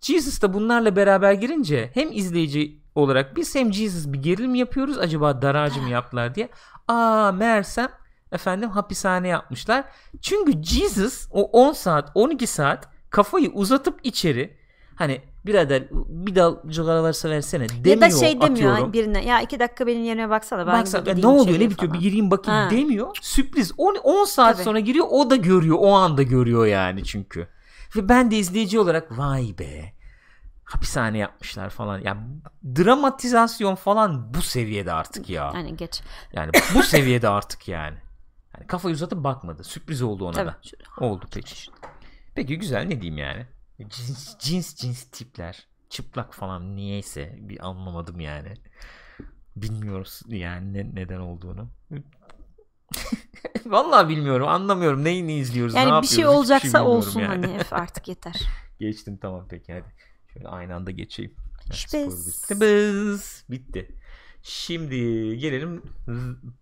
[0.00, 4.98] Jesus da bunlarla beraber girince hem izleyici olarak biz hem Jesus bir gerilim yapıyoruz.
[4.98, 6.48] Acaba daracı mı yaptılar diye.
[6.88, 7.88] Aa meğersem
[8.32, 9.84] efendim hapishane yapmışlar.
[10.20, 14.56] Çünkü Jesus o 10 saat 12 saat kafayı uzatıp içeri
[14.94, 18.92] hani birader bir dal cigara varsa versene demiyor ya da şey demiyor atıyorum.
[18.92, 21.98] birine ya iki dakika benim yerime baksana ben Baksa, bir ne oluyor ne bitiyor bir
[21.98, 22.70] gireyim bakayım Ha.
[22.70, 23.16] demiyor.
[23.22, 24.64] Sürpriz 10, 10 saat Tabii.
[24.64, 27.48] sonra giriyor o da görüyor o anda görüyor yani çünkü.
[27.96, 29.92] Ve ben de izleyici olarak vay be
[30.74, 31.98] hapishane yapmışlar falan.
[31.98, 32.16] Ya
[32.76, 35.52] dramatizasyon falan bu seviyede artık ya.
[35.54, 36.02] Yani geç.
[36.32, 37.98] Yani bu seviyede artık yani.
[38.56, 39.64] Yani kafayı uzatıp bakmadı.
[39.64, 40.46] Sürpriz oldu ona Tabii.
[40.48, 40.58] da.
[40.98, 41.70] Oldu peki.
[42.34, 43.46] Peki güzel ne diyeyim yani.
[43.78, 45.66] Cins cins, cins tipler.
[45.90, 48.54] Çıplak falan niyeyse bir anlamadım yani.
[49.56, 51.68] Bilmiyoruz yani ne- neden olduğunu.
[53.66, 57.46] Vallahi bilmiyorum anlamıyorum neyini izliyoruz ne Yani bir yapıyoruz şey hiçbir olacaksa bilmiyorum olsun yani.
[57.46, 58.40] hani artık yeter.
[58.80, 59.84] Geçtim tamam peki hadi.
[60.32, 61.34] Şöyle aynı anda geçeyim.
[61.72, 63.20] Skor
[63.50, 63.96] bitti.
[64.42, 64.96] Şimdi
[65.38, 65.82] gelelim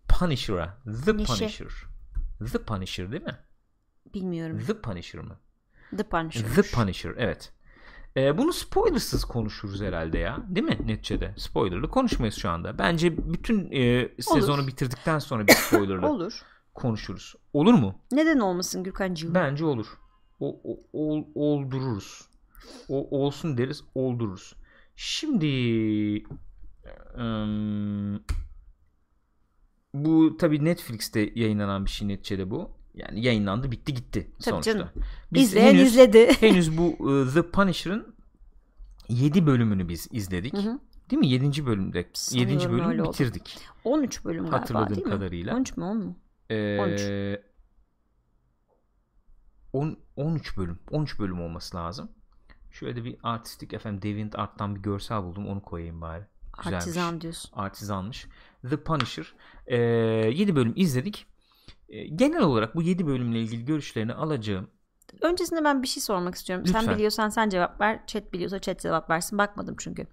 [0.08, 0.78] Punisher'a.
[1.04, 1.32] The Nişe.
[1.34, 1.68] Punisher.
[2.52, 3.38] The Punisher değil mi?
[4.14, 4.62] Bilmiyorum.
[4.66, 5.38] The Punisher mı?
[5.96, 6.54] The Punisher.
[6.54, 7.52] The Punisher evet.
[8.16, 10.38] Ee, bunu spoilersız konuşuruz herhalde ya.
[10.48, 11.34] Değil mi neticede?
[11.36, 12.78] Spoilerlı konuşmayız şu anda.
[12.78, 16.42] Bence bütün e, sezonu bitirdikten sonra bir spoilerlı Olur.
[16.74, 17.34] konuşuruz.
[17.52, 17.98] Olur mu?
[18.12, 19.34] Neden olmasın Gürkan'cığım?
[19.34, 19.86] Bence olur.
[20.40, 22.29] O, o- ol- oldururuz.
[22.88, 24.54] O olsun deriz, oldururuz.
[24.96, 25.46] Şimdi
[27.18, 28.22] ım,
[29.94, 32.70] bu tabi Netflix'te yayınlanan bir şey neticede bu.
[32.94, 34.72] Yani yayınlandı, bitti gitti Tabii sonuçta.
[34.72, 34.88] canım.
[35.32, 36.32] Biz İzleyen henüz, izledi.
[36.40, 38.14] henüz bu e, The Punisher'ın
[39.08, 40.52] 7 bölümünü biz izledik.
[40.52, 40.80] Hı hı.
[41.10, 41.28] Değil mi?
[41.28, 41.66] 7.
[41.66, 42.10] bölümde.
[42.12, 42.70] Sanıyorum 7.
[42.70, 43.12] bölümü öyle oldu.
[43.12, 43.58] bitirdik.
[43.84, 45.12] 13 bölüm galiba Hatırladığım değil mi?
[45.12, 45.56] kadarıyla.
[45.56, 46.16] 13 mü 10 mu?
[46.50, 47.42] Ee,
[49.72, 50.78] 10 13 bölüm.
[50.90, 52.10] 13 bölüm olması lazım.
[52.70, 55.48] Şöyle de bir artistik efendim Deviant Art'tan bir görsel buldum.
[55.48, 56.24] Onu koyayım bari.
[56.56, 56.76] Güzelmiş.
[56.76, 57.50] Artizan diyorsun.
[57.54, 58.26] Artizanmış.
[58.70, 59.34] The Punisher.
[59.66, 61.26] Ee, 7 bölüm izledik.
[61.88, 64.70] Ee, genel olarak bu 7 bölümle ilgili görüşlerini alacağım.
[65.20, 66.66] Öncesinde ben bir şey sormak istiyorum.
[66.66, 66.94] Sen Lütfen.
[66.94, 68.06] biliyorsan sen cevap ver.
[68.06, 69.38] Chat biliyorsa chat cevap versin.
[69.38, 70.06] Bakmadım çünkü.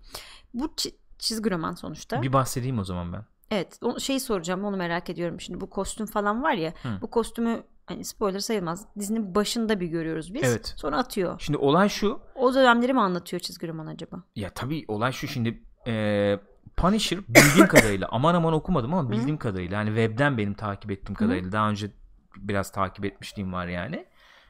[0.53, 2.21] Bu çi- çizgi roman sonuçta.
[2.21, 3.25] Bir bahsedeyim o zaman ben.
[3.51, 3.79] Evet.
[3.81, 4.63] O şeyi soracağım.
[4.65, 5.41] Onu merak ediyorum.
[5.41, 6.73] Şimdi bu kostüm falan var ya.
[6.83, 6.89] Hı.
[7.01, 8.85] Bu kostümü hani spoiler sayılmaz.
[8.99, 10.43] Dizinin başında bir görüyoruz biz.
[10.43, 10.73] Evet.
[10.77, 11.39] Sonra atıyor.
[11.39, 12.19] Şimdi olay şu.
[12.35, 14.23] O dönemleri mi anlatıyor çizgi roman acaba?
[14.35, 16.39] Ya tabii olay şu şimdi e,
[16.77, 21.51] Punisher bildiğim kadarıyla aman aman okumadım ama bildiğim kadarıyla hani webden benim takip ettiğim kadarıyla
[21.51, 21.91] daha önce
[22.37, 24.05] biraz takip etmişliğim var yani.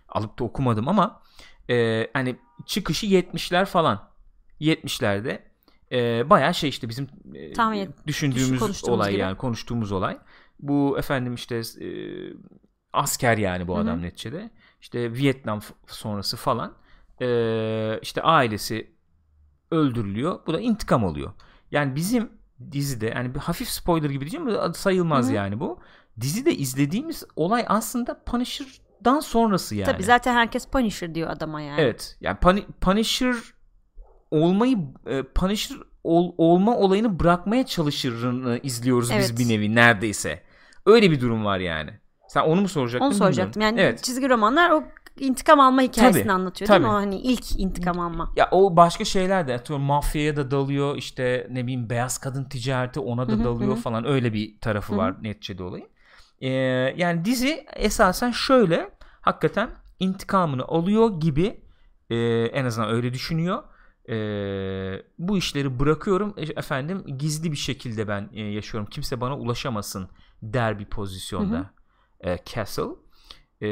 [0.09, 1.21] Alıp da okumadım ama
[1.69, 2.35] e, hani
[2.65, 4.09] çıkışı 70'ler falan.
[4.61, 5.39] 70'lerde
[5.91, 9.21] e, bayağı şey işte bizim e, Tahmin düşündüğümüz olay gibi.
[9.21, 10.17] yani konuştuğumuz olay.
[10.59, 11.87] Bu efendim işte e,
[12.97, 13.83] asker yani bu Hı hı.
[13.83, 14.49] adam neticede.
[14.81, 16.73] İşte Vietnam sonrası falan.
[17.21, 18.91] E, işte ailesi
[19.71, 20.39] öldürülüyor.
[20.47, 21.33] Bu da intikam oluyor.
[21.71, 22.29] Yani bizim
[22.71, 25.35] dizide yani bir hafif spoiler gibi diyeceğim ama sayılmaz Hı hı.
[25.35, 25.79] yani bu.
[26.21, 29.91] Dizide izlediğimiz olay aslında Punisher'dan sonrası yani.
[29.91, 31.81] Tabii zaten herkes Punisher diyor adama yani.
[31.81, 32.17] Evet.
[32.21, 33.35] Yani Puni- Punisher
[34.31, 39.21] olmayı e, Punisher ol- olma olayını bırakmaya çalışırını izliyoruz Evet.
[39.21, 40.43] biz bir nevi neredeyse.
[40.85, 41.99] Öyle bir durum var yani.
[42.27, 43.05] Sen onu mu soracaktın?
[43.05, 43.33] Onu bilmiyorum.
[43.35, 43.61] soracaktım.
[43.61, 44.03] Yani evet.
[44.03, 44.83] çizgi romanlar o
[45.19, 46.85] intikam alma hikayesini Tabii, anlatıyor değil mi?
[46.85, 46.93] tabii.
[46.93, 48.33] O hani ilk intikam alma.
[48.35, 52.99] Ya o başka şeyler de atıyorum mafyaya da dalıyor işte ne bileyim beyaz kadın ticareti
[52.99, 53.81] ona da Hı hı, dalıyor hı.
[53.81, 54.99] falan öyle bir tarafı Hı hı.
[54.99, 55.87] var neticede olayın.
[56.41, 56.49] Ee,
[56.97, 58.89] yani dizi esasen şöyle
[59.21, 61.61] hakikaten intikamını alıyor gibi
[62.09, 63.63] e, en azından öyle düşünüyor.
[64.09, 64.15] E,
[65.19, 68.89] bu işleri bırakıyorum e, efendim gizli bir şekilde ben e, yaşıyorum.
[68.89, 70.09] Kimse bana ulaşamasın
[70.41, 71.69] der bir pozisyonda
[72.21, 72.83] e, Castle.
[73.61, 73.69] E,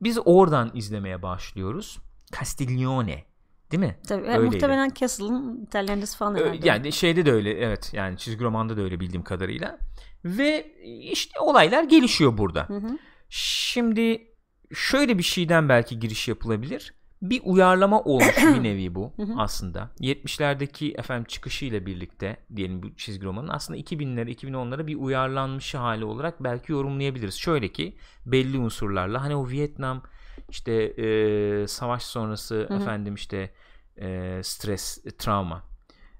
[0.00, 1.98] biz oradan izlemeye başlıyoruz.
[2.38, 3.24] Castiglione
[3.70, 3.96] değil mi?
[4.08, 4.44] Tabii, Öyleydi.
[4.44, 6.68] muhtemelen Castle'ın İtalyancası falan herhalde.
[6.68, 9.78] Yani şeyde de öyle evet yani çizgi romanda da öyle bildiğim kadarıyla.
[10.24, 10.74] Ve
[11.12, 12.68] işte olaylar gelişiyor burada.
[12.68, 12.98] Hı hı.
[13.28, 14.28] Şimdi
[14.74, 16.94] şöyle bir şeyden belki giriş yapılabilir.
[17.22, 19.90] Bir uyarlama olmuş bir nevi bu aslında.
[20.00, 26.44] 70'lerdeki efendim çıkışıyla birlikte diyelim bu çizgi romanın aslında 2000'lere 2010'lara bir uyarlanmış hali olarak
[26.44, 27.34] belki yorumlayabiliriz.
[27.34, 30.02] Şöyle ki belli unsurlarla hani o Vietnam
[30.48, 33.50] işte e, savaş sonrası efendim işte
[33.96, 35.62] e, stres, e, travma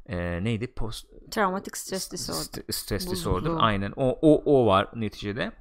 [0.06, 0.66] e, neydi?
[0.74, 2.40] Post Traumatic stress disorder.
[2.40, 3.50] St- Stress disorder.
[3.58, 3.92] Aynen.
[3.96, 5.52] O, o, o var neticede.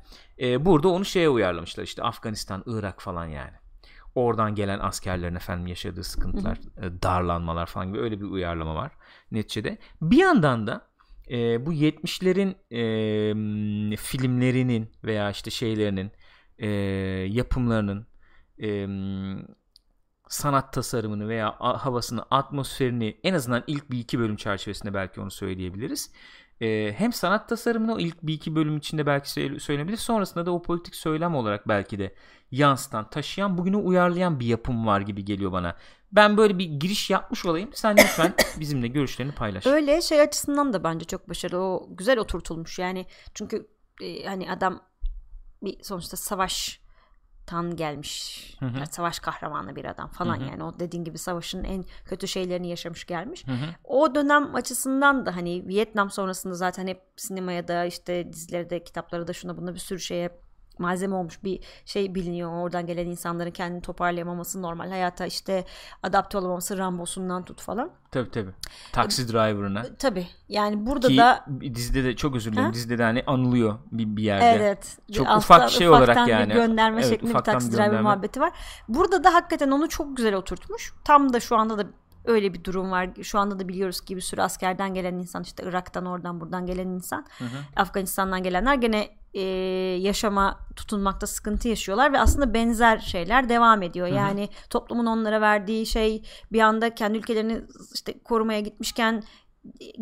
[0.42, 1.84] Ee, burada onu şeye uyarlamışlar.
[1.84, 3.52] işte Afganistan, Irak falan yani.
[4.16, 8.92] Oradan gelen askerlerin efendim yaşadığı sıkıntılar, e, darlanmalar falan gibi öyle bir uyarlama var
[9.32, 9.78] neticede.
[10.02, 10.88] Bir yandan da
[11.30, 16.12] e, bu 70'lerin e, filmlerinin veya işte şeylerinin
[16.58, 16.68] e,
[17.30, 18.08] yapımlarının
[18.62, 18.88] e,
[20.28, 26.12] sanat tasarımını veya havasını, atmosferini en azından ilk bir iki bölüm çerçevesinde belki onu söyleyebiliriz.
[26.62, 29.98] Ee, hem sanat tasarımını o ilk bir iki bölüm içinde belki söyle- söylenebilir.
[29.98, 32.14] Sonrasında da o politik söylem olarak belki de
[32.52, 35.76] yansıtan, taşıyan, bugünü uyarlayan bir yapım var gibi geliyor bana.
[36.12, 37.70] Ben böyle bir giriş yapmış olayım.
[37.74, 39.66] Sen lütfen bizimle görüşlerini paylaş.
[39.68, 41.60] Öyle şey açısından da bence çok başarılı.
[41.60, 43.06] O güzel oturtulmuş yani.
[43.34, 43.68] Çünkü
[44.02, 44.82] e, hani adam
[45.64, 46.18] bir sonuçta
[47.50, 48.58] savaştan gelmiş.
[48.60, 48.78] Hı hı.
[48.78, 50.50] Yani savaş kahramanı bir adam falan Hı hı.
[50.50, 50.64] yani.
[50.64, 53.48] O dediğin gibi savaşın en kötü şeylerini yaşamış gelmiş.
[53.48, 53.66] Hı hı.
[53.84, 59.34] O dönem açısından da hani Vietnam sonrasında zaten hep sinemaya da işte dizilerde, kitaplara da
[59.34, 60.30] şuna buna bir sürü şeye
[60.80, 62.52] malzeme olmuş bir şey biliniyor.
[62.64, 64.90] Oradan gelen insanların kendini toparlayamaması normal.
[64.90, 65.66] Hayata işte
[66.04, 67.92] adapte olamaması Rambo'sundan tut falan.
[68.12, 68.52] Tabii tabii.
[68.92, 69.84] Taxi driver'ına.
[70.00, 70.28] Tabii.
[70.50, 72.74] Yani burada Ki da dizide de çok özür dilerim.
[72.74, 74.46] Dizide de hani anılıyor bir, bir yerde.
[74.46, 74.98] Evet.
[75.14, 76.50] Çok Bir ufak alttan- şey olarak yani.
[76.50, 78.52] Bir gönderme Evet, şeklinde bir taksi driver muhabbeti var.
[78.88, 80.94] Burada da hakikaten onu çok güzel oturtmuş.
[81.04, 81.88] Tam da şu anda da
[82.30, 83.10] öyle bir durum var.
[83.22, 86.88] Şu anda da biliyoruz ki bir sürü askerden gelen insan işte Irak'tan oradan buradan gelen
[86.88, 87.26] insan.
[87.38, 87.58] Hı hı.
[87.76, 89.42] Afganistan'dan gelenler gene e,
[90.02, 94.08] yaşama tutunmakta sıkıntı yaşıyorlar ve aslında benzer şeyler devam ediyor.
[94.08, 94.16] Hı hı.
[94.16, 97.62] Yani toplumun onlara verdiği şey bir anda kendi ülkelerini
[97.94, 99.24] işte korumaya gitmişken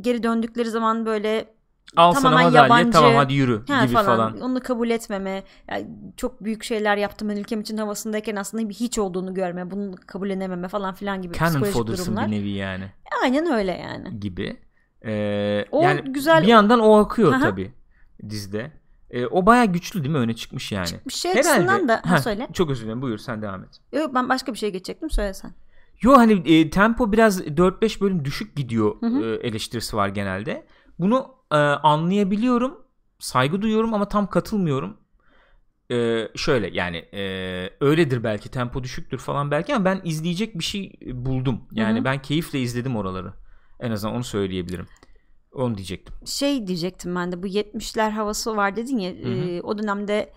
[0.02, 1.57] geri döndükleri zaman böyle
[1.96, 2.92] Al sana Tamamen madalya yabancı.
[2.92, 4.42] tamam hadi yürü Ha, gibi falan.
[4.42, 5.44] Onu kabul etmeme.
[5.72, 5.88] yani
[6.18, 9.72] çok büyük şeyler yaptım ben ülkem için havasındayken aslında bir hiç olduğunu görme.
[9.72, 12.28] Bunu kabullenememe falan filan gibi Cannon psikolojik durumlar.
[12.28, 12.92] bir nevi yani
[13.24, 14.20] Aynen öyle yani.
[14.20, 14.58] gibi.
[15.06, 17.72] Ee, O yani güzel- bir yandan o akıyor tabi
[18.30, 18.72] dizide.
[19.12, 20.18] Ee, o baya güçlü değil mi?
[20.20, 20.88] Öne çıkmış yani.
[21.08, 22.48] Bir şey açısından da ha, söyle.
[22.54, 23.02] Çok özür dilerim.
[23.02, 23.70] Buyur sen devam et.
[23.94, 25.52] Yok ben başka bir şey geçecektim söylesen.
[26.02, 29.26] Yo hani e, tempo biraz 4-5 bölüm düşük gidiyor Hı hı.
[29.26, 30.66] e, eleştirisi var genelde.
[31.00, 32.88] Bunu e, anlayabiliyorum.
[33.20, 34.98] Saygı duyuyorum ama tam katılmıyorum.
[35.92, 37.22] E, şöyle yani e,
[37.82, 41.62] öyledir belki tempo düşüktür falan belki ama ben izleyecek bir şey buldum.
[41.72, 42.06] Yani Hı hı.
[42.06, 43.34] ben keyifle izledim oraları.
[43.80, 44.88] En azından onu söyleyebilirim.
[45.52, 46.16] Onu diyecektim.
[46.26, 49.10] Şey diyecektim ben de bu 70'ler havası var dedin ya.
[49.12, 50.34] e, o dönemde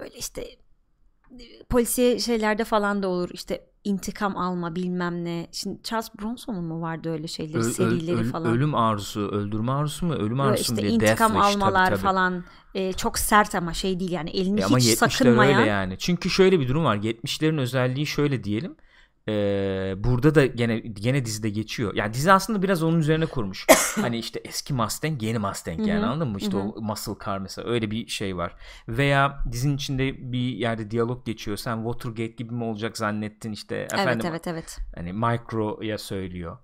[0.00, 3.30] böyle işte e, polisiye şeylerde falan da olur.
[3.32, 5.46] işte intikam alma bilmem ne.
[5.52, 8.52] Şimdi Charles Bronson'un mu vardı öyle şeyleri, Ö- ö- serileri öl- falan.
[8.56, 10.14] Ölüm arzusu, öldürme arzusu mu?
[10.14, 10.92] Ölüm arzusu mu işte diye.
[10.94, 11.98] intikam Death Wish, tabii, almalar tabii.
[12.00, 12.44] falan
[12.74, 15.60] e, çok sert ama şey değil yani elini E ama hiç 70'ler sakınmayan.
[15.60, 15.96] öyle yani.
[15.98, 16.96] Çünkü şöyle bir durum var.
[16.96, 18.76] 70'lerin özelliği şöyle diyelim.
[19.28, 21.94] Ee, burada da gene gene dizide geçiyor.
[21.94, 23.66] Yani dizi aslında biraz onun üzerine kurmuş.
[24.00, 26.38] hani işte eski Mustang, yeni Mustang yani anladın mı?
[26.38, 28.56] İşte o muscle car mesela öyle bir şey var.
[28.88, 31.56] Veya dizinin içinde bir yerde diyalog geçiyor.
[31.56, 34.78] Sen Watergate gibi mi olacak zannettin işte efendim Evet evet evet.
[34.94, 36.58] hani micro'ya söylüyor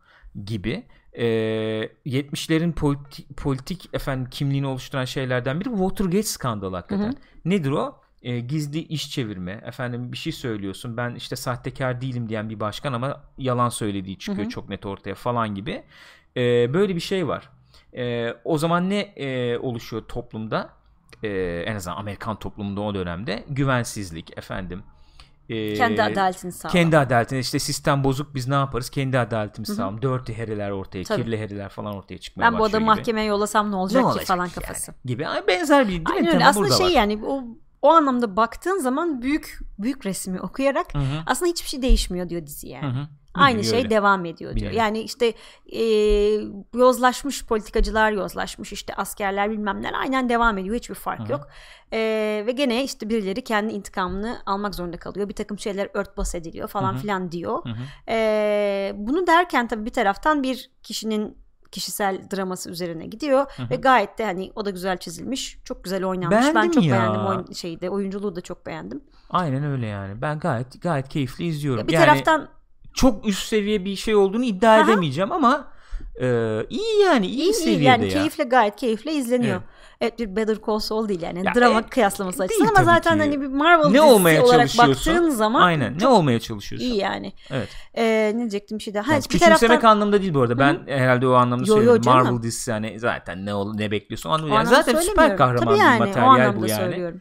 [0.44, 0.84] gibi.
[1.18, 1.24] Ee,
[2.06, 7.04] 70'lerin politik, politik efendim kimliğini oluşturan şeylerden biri Watergate skandalı hakikaten.
[7.04, 7.14] Hı hı.
[7.44, 8.01] Nedir o?
[8.22, 9.60] Ee, gizli iş çevirme.
[9.66, 10.96] Efendim bir şey söylüyorsun.
[10.96, 14.50] Ben işte sahtekar değilim diyen bir başkan ama yalan söylediği çıkıyor Hı hı.
[14.50, 15.82] çok net ortaya falan gibi.
[16.36, 17.50] Ee, böyle bir şey var.
[17.96, 20.70] Ee, o zaman ne e, oluşuyor toplumda?
[21.22, 24.82] Ee, en azından Amerikan toplumunda o dönemde güvensizlik efendim.
[25.48, 26.72] Ee, Kendi adaletini sağla.
[26.72, 28.90] kendi adaletini işte sistem bozuk biz ne yaparız?
[28.90, 30.02] Kendi adaletimizi sağlayalım.
[30.02, 31.22] Dirty heriler ortaya, Tabii.
[31.22, 32.96] kirli heriler falan ortaya çıkmaya ben bu başlıyor adamı gibi.
[32.98, 34.52] mahkemeye yollasam ne olacak, Ne ki olacak falan yani?
[34.52, 34.94] kafası.
[35.04, 35.26] gibi.
[35.48, 36.12] Benzer bir değil mi?
[36.14, 36.46] Aynen öyle.
[36.46, 36.90] Aslında şey var.
[36.90, 37.44] yani o
[37.82, 41.22] o anlamda baktığın zaman büyük büyük resmi okuyarak Hı hı.
[41.26, 42.86] aslında hiçbir şey değişmiyor diyor dizi yani.
[42.86, 43.08] Hı hı.
[43.34, 43.90] Aynı şey öyle.
[43.90, 44.70] devam ediyor diyor.
[44.70, 45.34] Bir Yani işte
[45.72, 45.82] e,
[46.74, 50.76] yozlaşmış politikacılar yozlaşmış işte askerler bilmem neler aynen devam ediyor.
[50.76, 51.32] Hiçbir fark Hı hı.
[51.32, 51.48] yok.
[51.92, 51.98] E,
[52.46, 55.28] ve gene işte birileri kendi intikamını almak zorunda kalıyor.
[55.28, 57.00] Bir takım şeyler örtbas ediliyor falan Hı hı.
[57.00, 57.62] filan diyor.
[58.08, 61.41] E, bunu derken tabii bir taraftan bir kişinin
[61.72, 63.70] kişisel draması üzerine gidiyor Hı hı.
[63.70, 65.58] ve gayet de hani o da güzel çizilmiş.
[65.64, 66.36] Çok güzel oynanmış.
[66.36, 66.94] ben Beğendim çok ya.
[66.94, 69.02] beğendim oyun, şeyde oyunculuğu da çok beğendim.
[69.30, 70.22] Aynen öyle yani.
[70.22, 71.80] Ben gayet gayet keyifli izliyorum.
[71.80, 72.48] Ya bir yani taraftan
[72.94, 74.84] çok üst seviye bir şey olduğunu iddia Aha.
[74.84, 75.68] edemeyeceğim ama
[76.20, 76.26] e,
[76.70, 78.10] iyi yani iyi, iyi, iyi seviyede yani ya.
[78.10, 79.56] keyifle gayet keyifle izleniyor.
[79.56, 79.81] Evet.
[80.02, 81.46] Evet, bir Better Call Saul değil yani.
[81.46, 83.18] Ya, Drama e, kıyaslaması açısından ama zaten ki.
[83.20, 85.98] hani bir Marvel ne dizisi olarak baktığın zaman Aynen.
[86.00, 86.88] Ne olmaya çalışıyorsun?
[86.88, 87.32] iyi yani.
[87.50, 87.68] Evet.
[87.94, 89.08] Ee, ne diyecektim bir şey daha.
[89.08, 90.58] Ha, Yani bir küçümsemek taraftan anlamda değil bu arada.
[90.58, 92.02] Ben herhalde o anlamda Yo, yo söylüyorum.
[92.02, 92.24] canım.
[92.24, 94.54] Marvel dizisi yani zaten ne ol ne bekliyorsun anlamda.
[94.54, 96.80] Yani zaten süper kahraman Tabii bir yani, o materyal bu yani.
[96.80, 97.20] söylüyorum.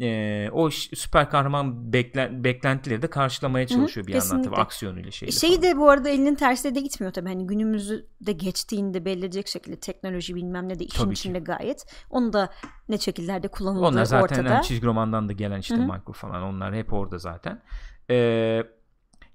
[0.00, 4.62] Ee, o süper kahraman beklen, beklentileri de karşılamaya çalışıyor bir yandan tabii kesinlikle.
[4.62, 5.32] aksiyonuyla şeyle.
[5.32, 5.62] Şeyi falan.
[5.62, 7.28] de bu arada elinin tersiyle de gitmiyor tabii.
[7.28, 11.18] Hani günümüzü de geçtiğinde belli edecek şekilde teknoloji bilmem ne de işin Tabii ki.
[11.20, 11.86] içinde gayet.
[12.10, 12.48] Onu da
[12.88, 14.54] ne şekillerde kullanıldığı Onlar zaten ortada.
[14.54, 15.82] yani çizgi romandan da gelen işte Hı hı.
[15.82, 17.62] Michael falan onlar hep orada zaten.
[18.10, 18.62] Ee,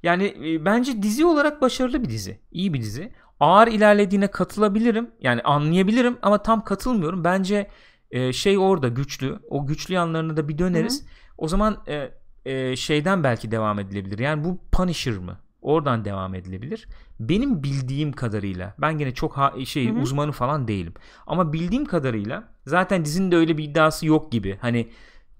[0.03, 2.39] yani e, bence dizi olarak başarılı bir dizi.
[2.51, 3.11] İyi bir dizi.
[3.39, 5.11] Ağır ilerlediğine katılabilirim.
[5.21, 7.23] Yani anlayabilirim ama tam katılmıyorum.
[7.23, 7.67] Bence
[8.11, 9.39] e, şey orada güçlü.
[9.49, 11.05] O güçlü yanlarını da bir döneriz.
[11.37, 12.11] O zaman e,
[12.45, 14.19] e, şeyden belki devam edilebilir.
[14.19, 15.39] Yani bu Punisher mı?
[15.61, 16.87] Oradan devam edilebilir.
[17.19, 19.99] Benim bildiğim kadarıyla ben gene çok ha- şey Hı hı.
[19.99, 20.93] uzmanı falan değilim.
[21.27, 24.57] Ama bildiğim kadarıyla zaten dizinin de öyle bir iddiası yok gibi.
[24.61, 24.89] Hani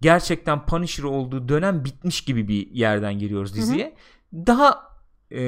[0.02, 3.96] gerçekten Punisher olduğu dönem bitmiş gibi bir yerden giriyoruz diziye.
[4.34, 4.98] Daha
[5.32, 5.42] e,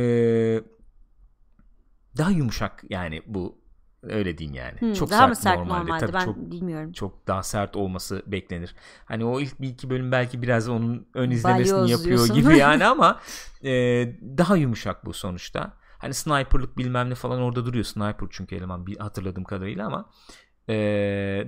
[2.17, 3.58] daha yumuşak yani bu
[4.03, 4.77] öyle diyeyim yani.
[4.79, 5.79] Hı, çok daha sert mı sert normalde.
[5.79, 5.99] normalde?
[5.99, 6.91] Tabii ben çok bilmiyorum.
[6.91, 8.75] çok daha sert olması beklenir.
[9.05, 12.35] Hani o ilk bir iki bölüm belki biraz onun ön izlemesini Balyoz yapıyor diyorsun.
[12.35, 13.19] gibi yani ama
[13.63, 13.71] e,
[14.37, 15.73] daha yumuşak bu sonuçta.
[15.97, 17.83] Hani sniperlık bilmem ne falan orada duruyor.
[17.85, 20.09] Sniper çünkü eleman bir hatırladığım kadarıyla ama
[20.69, 20.73] e,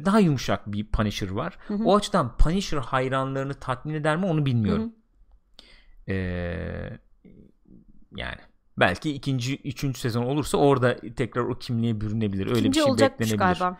[0.05, 1.57] daha yumuşak bir Punisher var.
[1.67, 1.83] Hı hı.
[1.83, 4.93] O açıdan Punisher hayranlarını tatmin eder mi onu bilmiyorum.
[6.07, 6.13] E,
[8.15, 8.37] yani
[8.81, 12.47] belki ikinci, üçüncü sezon olursa orada tekrar o kimliğe bürünebilir.
[12.47, 13.77] Öyle İkinci bir şey beklenebilir galiba.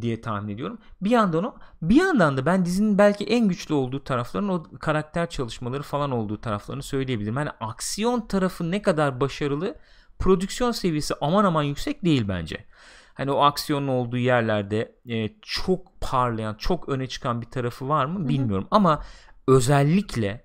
[0.00, 0.78] diye tahmin ediyorum.
[1.00, 5.30] Bir yandan o, bir yandan da ben dizinin belki en güçlü olduğu tarafların o karakter
[5.30, 7.36] çalışmaları falan olduğu taraflarını söyleyebilirim.
[7.36, 9.76] Hani aksiyon tarafı ne kadar başarılı,
[10.18, 12.64] prodüksiyon seviyesi aman aman yüksek değil bence.
[13.14, 18.28] Hani o aksiyonun olduğu yerlerde e, çok parlayan, çok öne çıkan bir tarafı var mı
[18.28, 18.68] bilmiyorum.
[18.70, 19.02] Ama
[19.48, 20.44] özellikle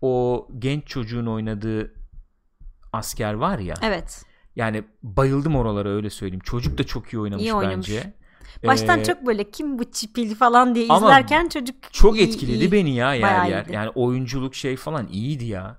[0.00, 1.97] o genç çocuğun oynadığı
[2.92, 3.74] asker var ya.
[3.82, 4.24] Evet.
[4.56, 6.42] Yani bayıldım oralara öyle söyleyeyim.
[6.44, 7.88] Çocuk da çok iyi oynamış, İyi oynamış.
[7.88, 8.12] bence.
[8.66, 12.64] Baştan Ee, çok böyle kim bu çipil falan diye ama izlerken çocuk çok iyi- etkiledi
[12.64, 12.72] iyi.
[12.72, 13.64] beni ya yer yer.
[13.64, 13.74] iyiydi.
[13.74, 15.76] Yani oyunculuk şey falan iyiydi ya.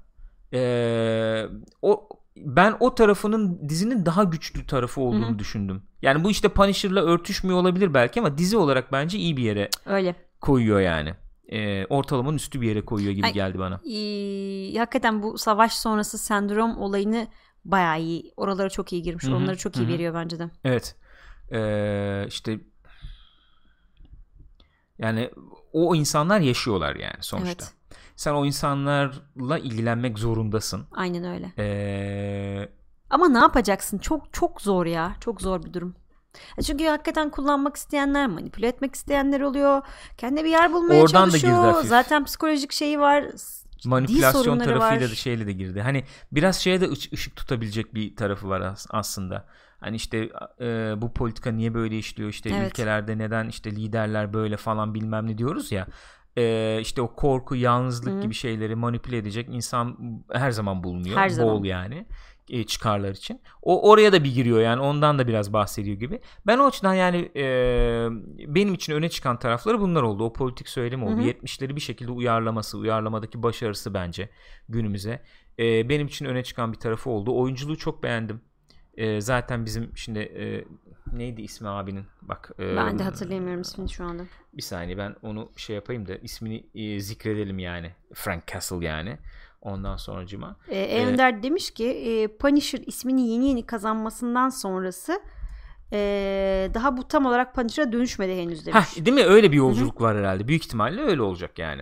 [0.53, 1.45] Ee,
[1.81, 5.39] o ben o tarafının dizinin daha güçlü tarafı olduğunu Hı hı.
[5.39, 5.83] düşündüm.
[6.01, 10.15] Yani bu işte Punisher'la örtüşmüyor olabilir belki ama dizi olarak bence iyi bir yere Öyle.
[10.41, 11.13] koyuyor yani.
[11.51, 13.75] Ee, ortalamanın üstü bir yere koyuyor gibi Ay, geldi bana.
[13.75, 17.27] Ee, hakikaten bu savaş sonrası sendrom olayını
[17.65, 18.33] bayağı iyi.
[18.37, 19.23] Oralara çok iyi girmiş.
[19.23, 19.93] Hı hı, Onları çok iyi hı hı.
[19.93, 20.49] veriyor bence de.
[20.63, 20.95] Evet.
[21.51, 22.59] Ee, işte
[24.99, 25.31] yani
[25.73, 27.65] o insanlar yaşıyorlar yani sonuçta.
[27.65, 27.73] Evet.
[28.15, 30.85] Sen o insanlarla ilgilenmek zorundasın.
[30.91, 31.51] Aynen öyle.
[31.57, 32.69] Ee,
[33.09, 33.97] Ama ne yapacaksın?
[33.97, 35.15] Çok çok zor ya.
[35.19, 35.95] Çok zor bir durum.
[36.57, 39.81] E Çünkü hakikaten kullanmak isteyenler, manipüle etmek isteyenler oluyor.
[40.17, 41.57] Kendine bir yer bulmaya Oradan da çalışıyor.
[41.57, 41.89] girdi hafif.
[41.89, 43.25] Zaten psikolojik şeyi var.
[43.85, 45.11] Manipülasyon tarafıyla var.
[45.11, 45.81] da şeyle de girdi.
[45.81, 49.45] Hani biraz şeye de ış- ışık tutabilecek bir tarafı var as- aslında.
[49.79, 50.29] Hani işte
[50.61, 52.67] e, bu politika niye böyle işliyor işte Evet.
[52.71, 55.87] ülkelerde neden işte liderler böyle falan bilmem ne diyoruz ya.
[56.37, 58.21] E, işte o korku, yalnızlık Hı.
[58.21, 59.97] gibi şeyleri manipüle edecek insan
[60.33, 61.17] her zaman bulunuyor.
[61.17, 61.63] Her Bol zaman.
[61.63, 62.05] yani
[62.49, 63.41] e, çıkarlar için.
[63.61, 66.21] O oraya da bir giriyor yani ondan da biraz bahsediyor gibi.
[66.47, 67.43] Ben o açıdan yani e,
[68.55, 70.23] benim için öne çıkan tarafları bunlar oldu.
[70.23, 71.17] O politik söylem oldu.
[71.17, 71.27] Hı hı.
[71.27, 74.29] 70'leri bir şekilde uyarlaması, uyarlamadaki başarısı bence
[74.69, 75.23] günümüze.
[75.59, 77.37] E, benim için öne çıkan bir tarafı oldu.
[77.41, 78.41] Oyunculuğu çok beğendim.
[78.97, 80.65] E, zaten bizim şimdi e,
[81.17, 82.05] neydi ismi abinin?
[82.21, 82.51] Bak.
[82.59, 84.23] e, Ben de hatırlayamıyorum ismini şu anda.
[84.53, 87.91] Bir saniye ben onu şey yapayım da ismini e, zikredelim yani.
[88.13, 89.17] Frank Castle yani.
[89.61, 90.55] Ondan sonracıma.
[90.69, 95.21] Ee, E, Önder demiş ki e, Punisher ismini yeni yeni kazanmasından sonrası
[95.93, 95.99] e,
[96.73, 98.97] daha bu tam olarak Punisher'a dönüşmedi henüz demiş.
[98.97, 99.23] Heh, değil mi?
[99.23, 100.47] Öyle bir yolculuk var herhalde.
[100.47, 101.81] Büyük ihtimalle öyle olacak yani.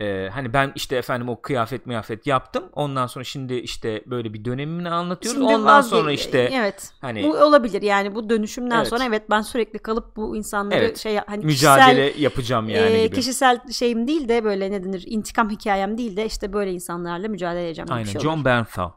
[0.00, 2.64] Ee, hani ben işte efendim o kıyafet miyafet yaptım.
[2.72, 5.40] Ondan sonra şimdi işte böyle bir dönemini anlatıyoruz.
[5.40, 6.92] Şimdi Ondan vazge- sonra işte evet.
[7.00, 8.88] hani Bu olabilir yani bu dönüşümden Evet.
[8.88, 10.98] sonra evet ben sürekli kalıp bu insanları Evet.
[10.98, 13.16] şey hani mücadele kişisel, yapacağım yani e, gibi.
[13.16, 17.66] kişisel şeyim değil de böyle ne denir intikam hikayem değil de işte böyle insanlarla mücadele
[17.66, 18.04] edeceğim Aynen.
[18.04, 18.44] şey John olur.
[18.44, 18.90] Bernthal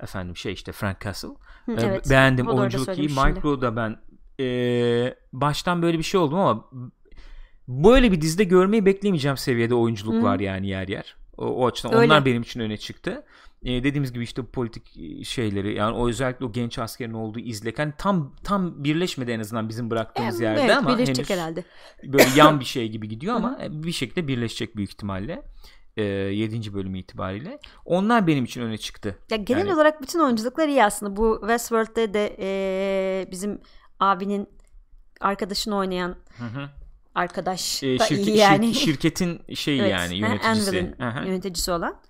[0.00, 1.28] Efendim şey işte Frank Castle.
[1.66, 2.10] Hı, Ee, evet.
[2.10, 3.08] Beğendim oyunculuk iyi.
[3.08, 3.96] Micro'da ben
[4.40, 6.64] ee, baştan böyle bir şey oldum ama
[7.68, 10.22] böyle bir dizide görmeyi beklemeyeceğim seviyede oyunculuk Hı.
[10.22, 11.16] var yani yer yer.
[11.36, 12.06] O, o açıdan Öyle.
[12.06, 13.24] onlar benim için öne çıktı.
[13.62, 17.38] Ee, dediğimiz gibi işte bu politik e, şeyleri yani o özellikle o genç askerin olduğu
[17.38, 21.40] izlek hani tam tam birleşmedi en azından bizim bıraktığımız Ee, yerde evet, ama birleşecek henüz
[21.40, 21.64] herhalde.
[22.04, 25.42] böyle yan bir şey gibi gidiyor ama e, bir şekilde birleşecek büyük ihtimalle.
[25.96, 26.74] Ee, 7.
[26.74, 27.58] bölüm itibariyle.
[27.84, 29.18] Onlar benim için öne çıktı.
[29.30, 31.16] Ya genel Yani- olarak bütün oyunculuklar iyi aslında.
[31.16, 33.60] Bu Westworld'de de eee, bizim
[34.00, 34.48] abinin
[35.20, 36.68] arkadaşını oynayan Hı hı.
[37.18, 38.66] Arkadaş Ee, da şirke- iyi yani.
[38.66, 39.90] şir- şirketin şeyi Evet.
[39.92, 40.68] yani yöneticisi.
[40.70, 42.00] Anvil'in yöneticisi olan.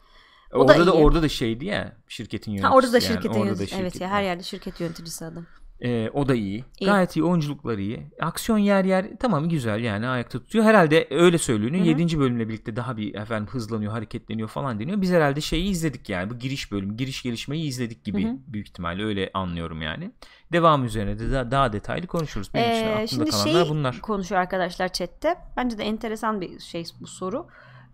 [0.53, 1.03] O da Orada da, iyi.
[1.05, 2.69] orada da şeydi ya şirketin yöneticisi.
[2.71, 3.77] Ha, orada da yani, şirketin da yöneticisi.
[3.81, 5.47] Evet şirket- ya her yerde şirket yöneticisi adam.
[5.83, 6.65] Ee, o da iyi.
[6.81, 6.87] İyi.
[6.87, 8.11] Gayet iyi oyunculukları iyi.
[8.21, 10.65] Aksiyon yer yer tamam güzel yani ayakta tutuyor.
[10.65, 11.87] Herhalde öyle söyleniyor.
[11.87, 12.01] Hı hı.
[12.01, 12.19] 7.
[12.19, 15.01] bölümle birlikte daha bir efendim hızlanıyor, hareketleniyor falan deniyor.
[15.01, 16.31] Biz herhalde şeyi izledik yani.
[16.31, 18.37] Bu giriş bölüm, giriş gelişmeyi izledik gibi Hı hı.
[18.47, 20.11] büyük ihtimalle öyle anlıyorum yani.
[20.53, 22.55] Devam üzerine de daha, daha detaylı konuşuruz.
[22.55, 24.01] Benim için Ee, aklımda şimdi kalanlar şey bunlar.
[24.01, 25.37] konuşuyor arkadaşlar chatte.
[25.57, 27.47] Bence de enteresan bir şey bu soru.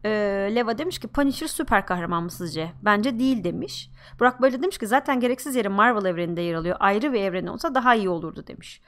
[0.05, 2.73] Ee, Leva demiş ki Punisher süper kahraman mı sizce?
[2.83, 3.91] Bence değil demiş.
[4.21, 6.77] Burak böyle demiş ki zaten gereksiz yere Marvel evreninde yer alıyor.
[6.81, 8.81] Ayrı bir evren olsa daha iyi olurdu demiş.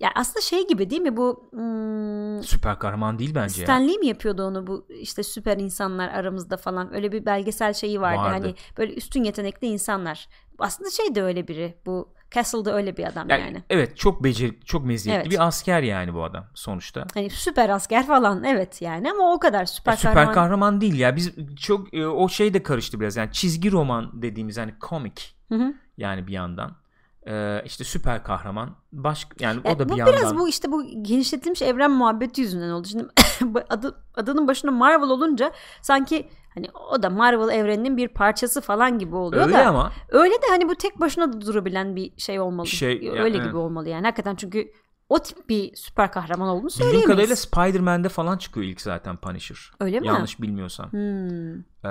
[0.00, 3.66] Ya aslında şey gibi değil mi bu hmm, Süper kahraman değil bence ya.
[3.66, 8.00] Stan Lee mi yapıyordu onu bu işte süper insanlar aramızda falan öyle bir belgesel şeyi
[8.00, 8.18] vardı.
[8.18, 8.30] Vardı.
[8.30, 10.28] Hani böyle üstün yetenekli insanlar.
[10.58, 11.78] Aslında şey de öyle biri.
[11.86, 13.40] Bu Castle'da öyle bir adam yani.
[13.42, 15.30] Yani, Evet çok becerikli, çok meziyetli Evet.
[15.30, 17.06] bir asker yani bu adam sonuçta.
[17.14, 20.34] Hani süper asker falan evet yani ama o kadar süper, Ya süper kahraman.
[20.34, 20.80] kahraman.
[20.80, 21.16] değil ya.
[21.16, 23.16] Biz çok e, o şey de karıştı biraz.
[23.16, 25.74] Yani çizgi roman dediğimiz hani komik Hı hı.
[25.96, 26.81] yani bir yandan.
[27.26, 30.72] Ee, işte süper kahraman baş yani Ya o da bu bir yandan biraz bu işte
[30.72, 32.88] bu genişletilmiş evren muhabbeti yüzünden oldu.
[32.88, 33.04] Şimdi
[33.40, 38.98] bu adı, adının başına Marvel olunca sanki hani o da Marvel evreninin bir parçası falan
[38.98, 42.40] gibi oluyor öyle da ama öyle de hani bu tek başına da durabilen bir şey
[42.40, 42.66] olmalı.
[42.66, 43.46] Şey, öyle evet.
[43.46, 44.04] gibi olmalı yani.
[44.04, 44.72] Hakikaten çünkü
[45.08, 47.06] o tip bir süper kahraman olduğunu bildiğim söyleyemeyiz.
[47.06, 49.58] kadarıyla Spider-Man'de falan çıkıyor ilk zaten Punisher.
[49.80, 50.06] Öyle mi?
[50.06, 50.92] Yanlış bilmiyorsam.
[50.92, 51.54] Hmm.
[51.84, 51.88] Ee,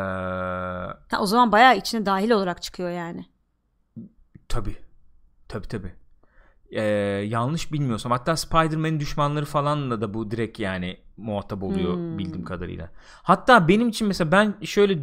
[1.11, 3.25] Ha, o zaman bayağı içine dahil olarak çıkıyor yani.
[4.49, 4.90] tabii.
[5.51, 5.91] Tabii tabii.
[6.71, 6.81] Ee,
[7.27, 12.17] yanlış bilmiyorsam hatta Spider-Man'in düşmanları falanla da bu direkt yani muhatap oluyor Hmm.
[12.17, 12.89] bildiğim kadarıyla.
[13.23, 14.99] Hatta benim için mesela ben şöyle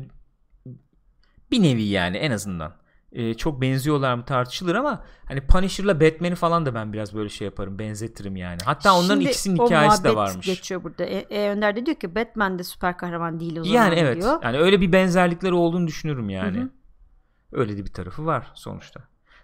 [1.51, 2.73] bir nevi yani en azından
[3.13, 7.45] Ee, çok benziyorlar mı tartışılır ama hani Punisher'la Batman'i falan da ben biraz böyle şey
[7.45, 8.59] yaparım benzetirim yani.
[8.65, 10.47] Hatta onların Şimdi ikisinin hikayesi de varmış.
[10.47, 11.05] geçiyor burada.
[11.05, 14.17] E, e, Önder de diyor ki Batman de süper kahraman değil o zaman Yani evet.
[14.17, 14.43] diyor.
[14.43, 16.59] Yani öyle bir benzerlikleri olduğunu düşünürüm yani.
[16.59, 16.69] Hı hı.
[17.53, 19.01] Öyle de bir tarafı var sonuçta.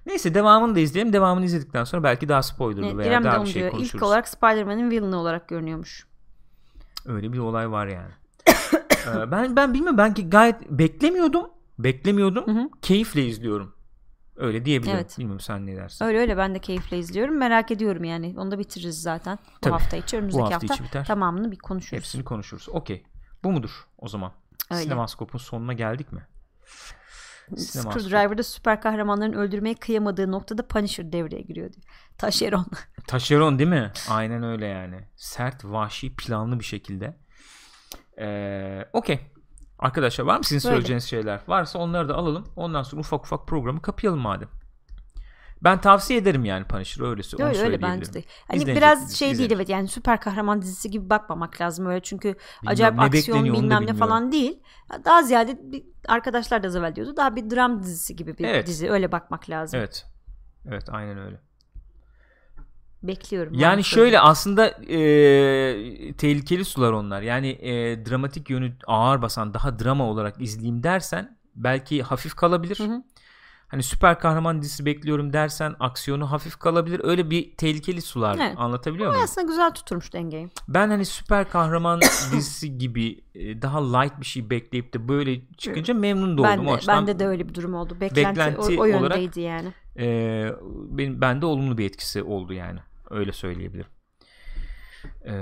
[0.07, 1.13] Neyse devamını da izleyelim.
[1.13, 3.71] Devamını izledikten sonra belki daha spoilerlı Evet, veya İrem daha bir şey diyor.
[3.71, 3.95] konuşuruz.
[3.95, 6.07] İlk olarak Spider-Man'in villain'ı olarak görünüyormuş.
[7.07, 8.11] Öyle bir olay var yani.
[9.17, 11.51] Ee, ben ben bilmiyorum ben ki gayet beklemiyordum.
[11.79, 12.47] Beklemiyordum.
[12.47, 12.69] Hı hı.
[12.83, 13.75] Keyifle izliyorum.
[14.37, 14.97] Öyle diyebilirim.
[14.97, 15.19] Evet.
[15.19, 16.05] Bilmiyorum sen ne dersin.
[16.05, 17.39] Öyle öyle ben de keyifle izliyorum.
[17.39, 18.35] Merak ediyorum yani.
[18.39, 19.39] Onu da bitiririz zaten.
[19.57, 19.73] Bu Tabii.
[19.73, 20.17] hafta içi.
[20.17, 21.05] Önümüzdeki hafta hafta, içi biter.
[21.05, 21.93] tamamını bir konuşuruz.
[21.93, 22.69] Hepsini konuşuruz.
[22.69, 23.05] Okey.
[23.45, 24.33] Bu mudur o zaman?
[24.71, 24.83] Öyle.
[24.83, 26.27] Sinemaskop'un sonuna geldik mi?
[27.57, 28.03] Sinemaskop.
[28.03, 31.85] Screwdriver'da süper kahramanların öldürmeye kıyamadığı noktada Punisher devreye giriyor diyor.
[32.19, 32.67] Taşeron.
[33.07, 33.93] Taşeron değil mi?
[34.11, 35.09] Aynen öyle yani.
[35.17, 37.17] Sert, vahşi, planlı bir şekilde.
[38.21, 39.21] Ee, Okey.
[39.79, 40.75] Arkadaşlar var mı sizin Böyle.
[40.77, 41.41] söyleyeceğiniz şeyler?
[41.49, 42.45] Varsa onları da alalım.
[42.57, 44.49] Ondan sonra ufak ufak programı kapayalım madem.
[45.65, 48.25] Ben tavsiye ederim yani Punisher'ı öyle, onu öyle öyle bence de.
[48.49, 49.57] Hani biraz şey değil izlenecek.
[49.57, 53.95] evet yani süper kahraman dizisi gibi bakmamak lazım öyle çünkü Bilmiyorum, acayip aksiyon bilmem ne
[53.95, 54.61] falan değil.
[55.05, 58.67] Daha ziyade bir, arkadaşlar da az evvel diyordu daha bir dram dizisi gibi bir Evet.
[58.67, 59.81] dizi öyle bakmak lazım.
[59.81, 60.07] Evet.
[60.69, 61.41] Evet aynen öyle.
[63.03, 63.55] Bekliyorum.
[63.55, 67.23] Yani mı şöyle aslında e, tehlikeli sular onlar.
[67.23, 72.79] Yani e, dramatik yönü ağır basan daha drama olarak izleyeyim dersen belki hafif kalabilir.
[72.79, 73.03] Hı hı.
[73.69, 77.01] Hani süper kahraman dizisi bekliyorum dersen aksiyonu hafif kalabilir.
[77.05, 78.55] Öyle bir tehlikeli sular Evet.
[78.57, 79.25] anlatabiliyor Ama muyum?
[79.25, 80.49] aslında güzel tutturmuş dengeyi.
[80.69, 82.01] Ben hani süper kahraman
[82.33, 86.51] dizisi gibi e, daha light bir şey bekleyip de böyle çıkınca memnun da oldum.
[86.51, 87.97] Ben O de, açıdan, bende de öyle bir durum oldu.
[88.01, 89.73] Beklenti, beklenti o, o yöndeydi yani.
[89.99, 90.07] e,
[90.91, 92.79] benim bende olumlu bir etkisi oldu yani.
[93.11, 93.91] Öyle söyleyebilirim.
[95.25, 95.35] E,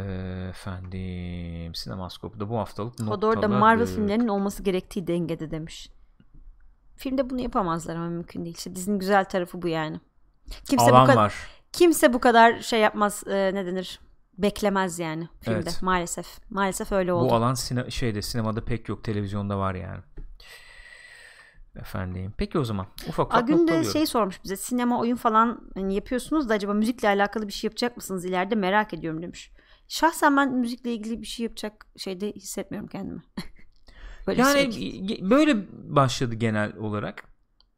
[0.51, 5.89] efendim Sinemaskop'ta bu haftalık Hodor da Marvel filmlerinin olması gerektiği dengede demiş.
[7.03, 8.57] Filmde bunu yapamazlar ama mümkün değil.
[8.57, 10.01] İşte dizinin güzel tarafı bu yani.
[10.69, 11.35] Kimse bu Alan kadar var.
[11.73, 14.01] kimse bu kadar şey yapmaz e, ne denir?
[14.39, 15.83] Beklemez yani filmde Evet.
[15.83, 16.27] maalesef.
[16.51, 17.31] Maalesef öyle oldu.
[17.31, 19.05] Bu alan sine- şeyde sinemada pek yok.
[19.05, 20.01] Televizyonda var yani.
[21.77, 22.35] Efendim.
[22.37, 22.87] Peki o zaman.
[23.09, 27.09] Ufak ufak Agün de şey sormuş bize sinema oyun falan hani yapıyorsunuz da acaba müzikle
[27.09, 29.53] alakalı bir şey yapacak mısınız ileride merak ediyorum demiş.
[29.89, 33.23] Şahsen ben müzikle ilgili bir şey yapacak şeyde hissetmiyorum kendimi.
[34.27, 35.31] Böyle Yani sürekli.
[35.31, 37.25] böyle başladı genel olarak.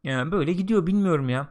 [0.05, 1.49] Yani böyle gidiyor bilmiyorum ya.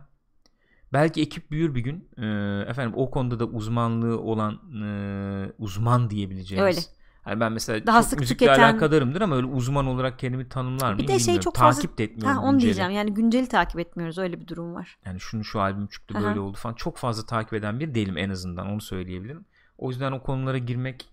[0.94, 2.10] Belki ekip büyür bir gün.
[2.18, 4.54] Ee, efendim o konuda da uzmanlığı olan
[4.84, 6.78] e, uzman diyebileceğimiz.
[6.78, 6.80] Öyle.
[7.28, 10.94] Yani ben mesela Daha çok sık müzikle tüketen- alakadarımdır ama öyle uzman olarak kendimi tanımlar
[10.94, 11.42] mıyım Bir de şey bilmiyorum.
[11.44, 12.66] çok fazla- Takip de etmiyorum Ha, onu günceli.
[12.68, 14.98] diyeceğim yani günceli takip etmiyoruz öyle bir durum var.
[15.06, 16.24] Yani şunu şu albüm çıktı Aha.
[16.24, 16.76] böyle oldu falan.
[16.76, 19.46] Çok fazla takip eden bir değilim en azından onu söyleyebilirim.
[19.78, 21.10] O yüzden o konulara girmek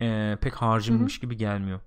[0.00, 1.80] e, pek harcımmış gibi gelmiyor.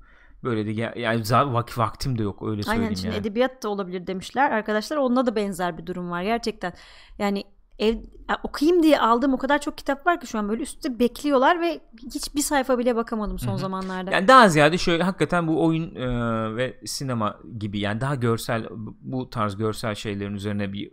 [0.44, 3.22] Böyle de yani vak- vaktim de yok öyle söyleyeyim Aynen şimdi yani.
[3.22, 4.52] edebiyat da olabilir demişler.
[4.52, 6.74] Arkadaşlar onda da benzer bir durum var gerçekten.
[7.20, 7.44] Yani
[7.80, 7.96] ev
[8.30, 11.62] ya okuyayım diye aldığım o kadar çok kitap var ki şu an böyle üstte bekliyorlar
[11.62, 11.80] ve
[12.14, 13.60] hiç bir sayfa bile bakamadım son Hı hı.
[13.60, 14.12] zamanlarda.
[14.12, 16.08] Yani daha ziyade şöyle hakikaten bu oyun e,
[16.56, 18.68] ve sinema gibi yani daha görsel
[19.02, 20.92] bu tarz görsel şeylerin üzerine bir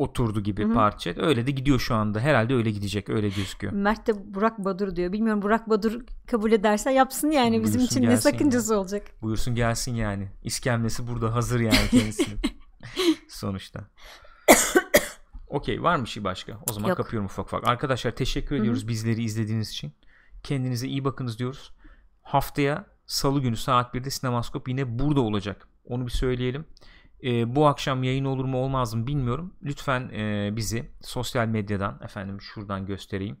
[0.00, 0.74] oturdu gibi Hı hı.
[0.74, 1.14] parça.
[1.16, 2.20] Öyle de gidiyor şu anda.
[2.20, 3.08] Herhalde öyle gidecek.
[3.08, 3.72] Öyle gözüküyor.
[3.72, 5.12] Mert de Burak Badur diyor.
[5.12, 9.06] Bilmiyorum Burak Badur kabul ederse yapsın yani bizim Buyursun için ne sakıncası olacak.
[9.22, 10.28] Buyursun gelsin yani.
[10.42, 12.38] İskemlesi burada hazır yani kendisinin.
[13.28, 13.80] Sonuçta.
[15.48, 16.52] Okey var mı şey başka?
[16.70, 16.96] O zaman Yok.
[16.96, 17.68] kapıyorum ufak ufak.
[17.68, 19.92] Arkadaşlar teşekkür ediyoruz bizleri izlediğiniz için.
[20.42, 21.72] Kendinize iyi bakınız diyoruz.
[22.22, 25.68] Haftaya salı günü saat 1'de Sinemaskop yine burada olacak.
[25.84, 26.64] Onu bir söyleyelim.
[27.24, 29.54] Ee, bu akşam yayın olur mu olmaz mı bilmiyorum.
[29.62, 33.36] Lütfen e, bizi sosyal medyadan efendim şuradan göstereyim.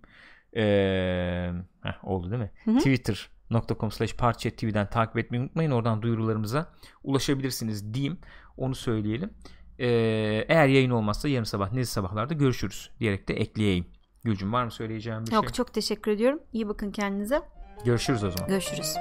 [0.56, 1.52] Ee,
[1.82, 2.50] heh, oldu değil mi?
[2.64, 2.78] Hı hı.
[2.78, 4.12] Twitter.com slash
[4.56, 5.70] TV'den takip etmeyi unutmayın.
[5.70, 6.66] Oradan duyurularımıza
[7.04, 8.18] ulaşabilirsiniz diyeyim.
[8.56, 9.30] Onu söyleyelim.
[9.78, 9.86] Ee,
[10.48, 13.86] eğer yayın olmazsa yarın sabah nezih sabahlarda görüşürüz diyerek de ekleyeyim.
[14.24, 15.52] Gülcüm var mı söyleyeceğim bir Yok şey?
[15.52, 16.40] çok teşekkür ediyorum.
[16.52, 17.42] İyi bakın kendinize.
[17.84, 18.48] Görüşürüz o zaman.
[18.48, 18.96] Görüşürüz.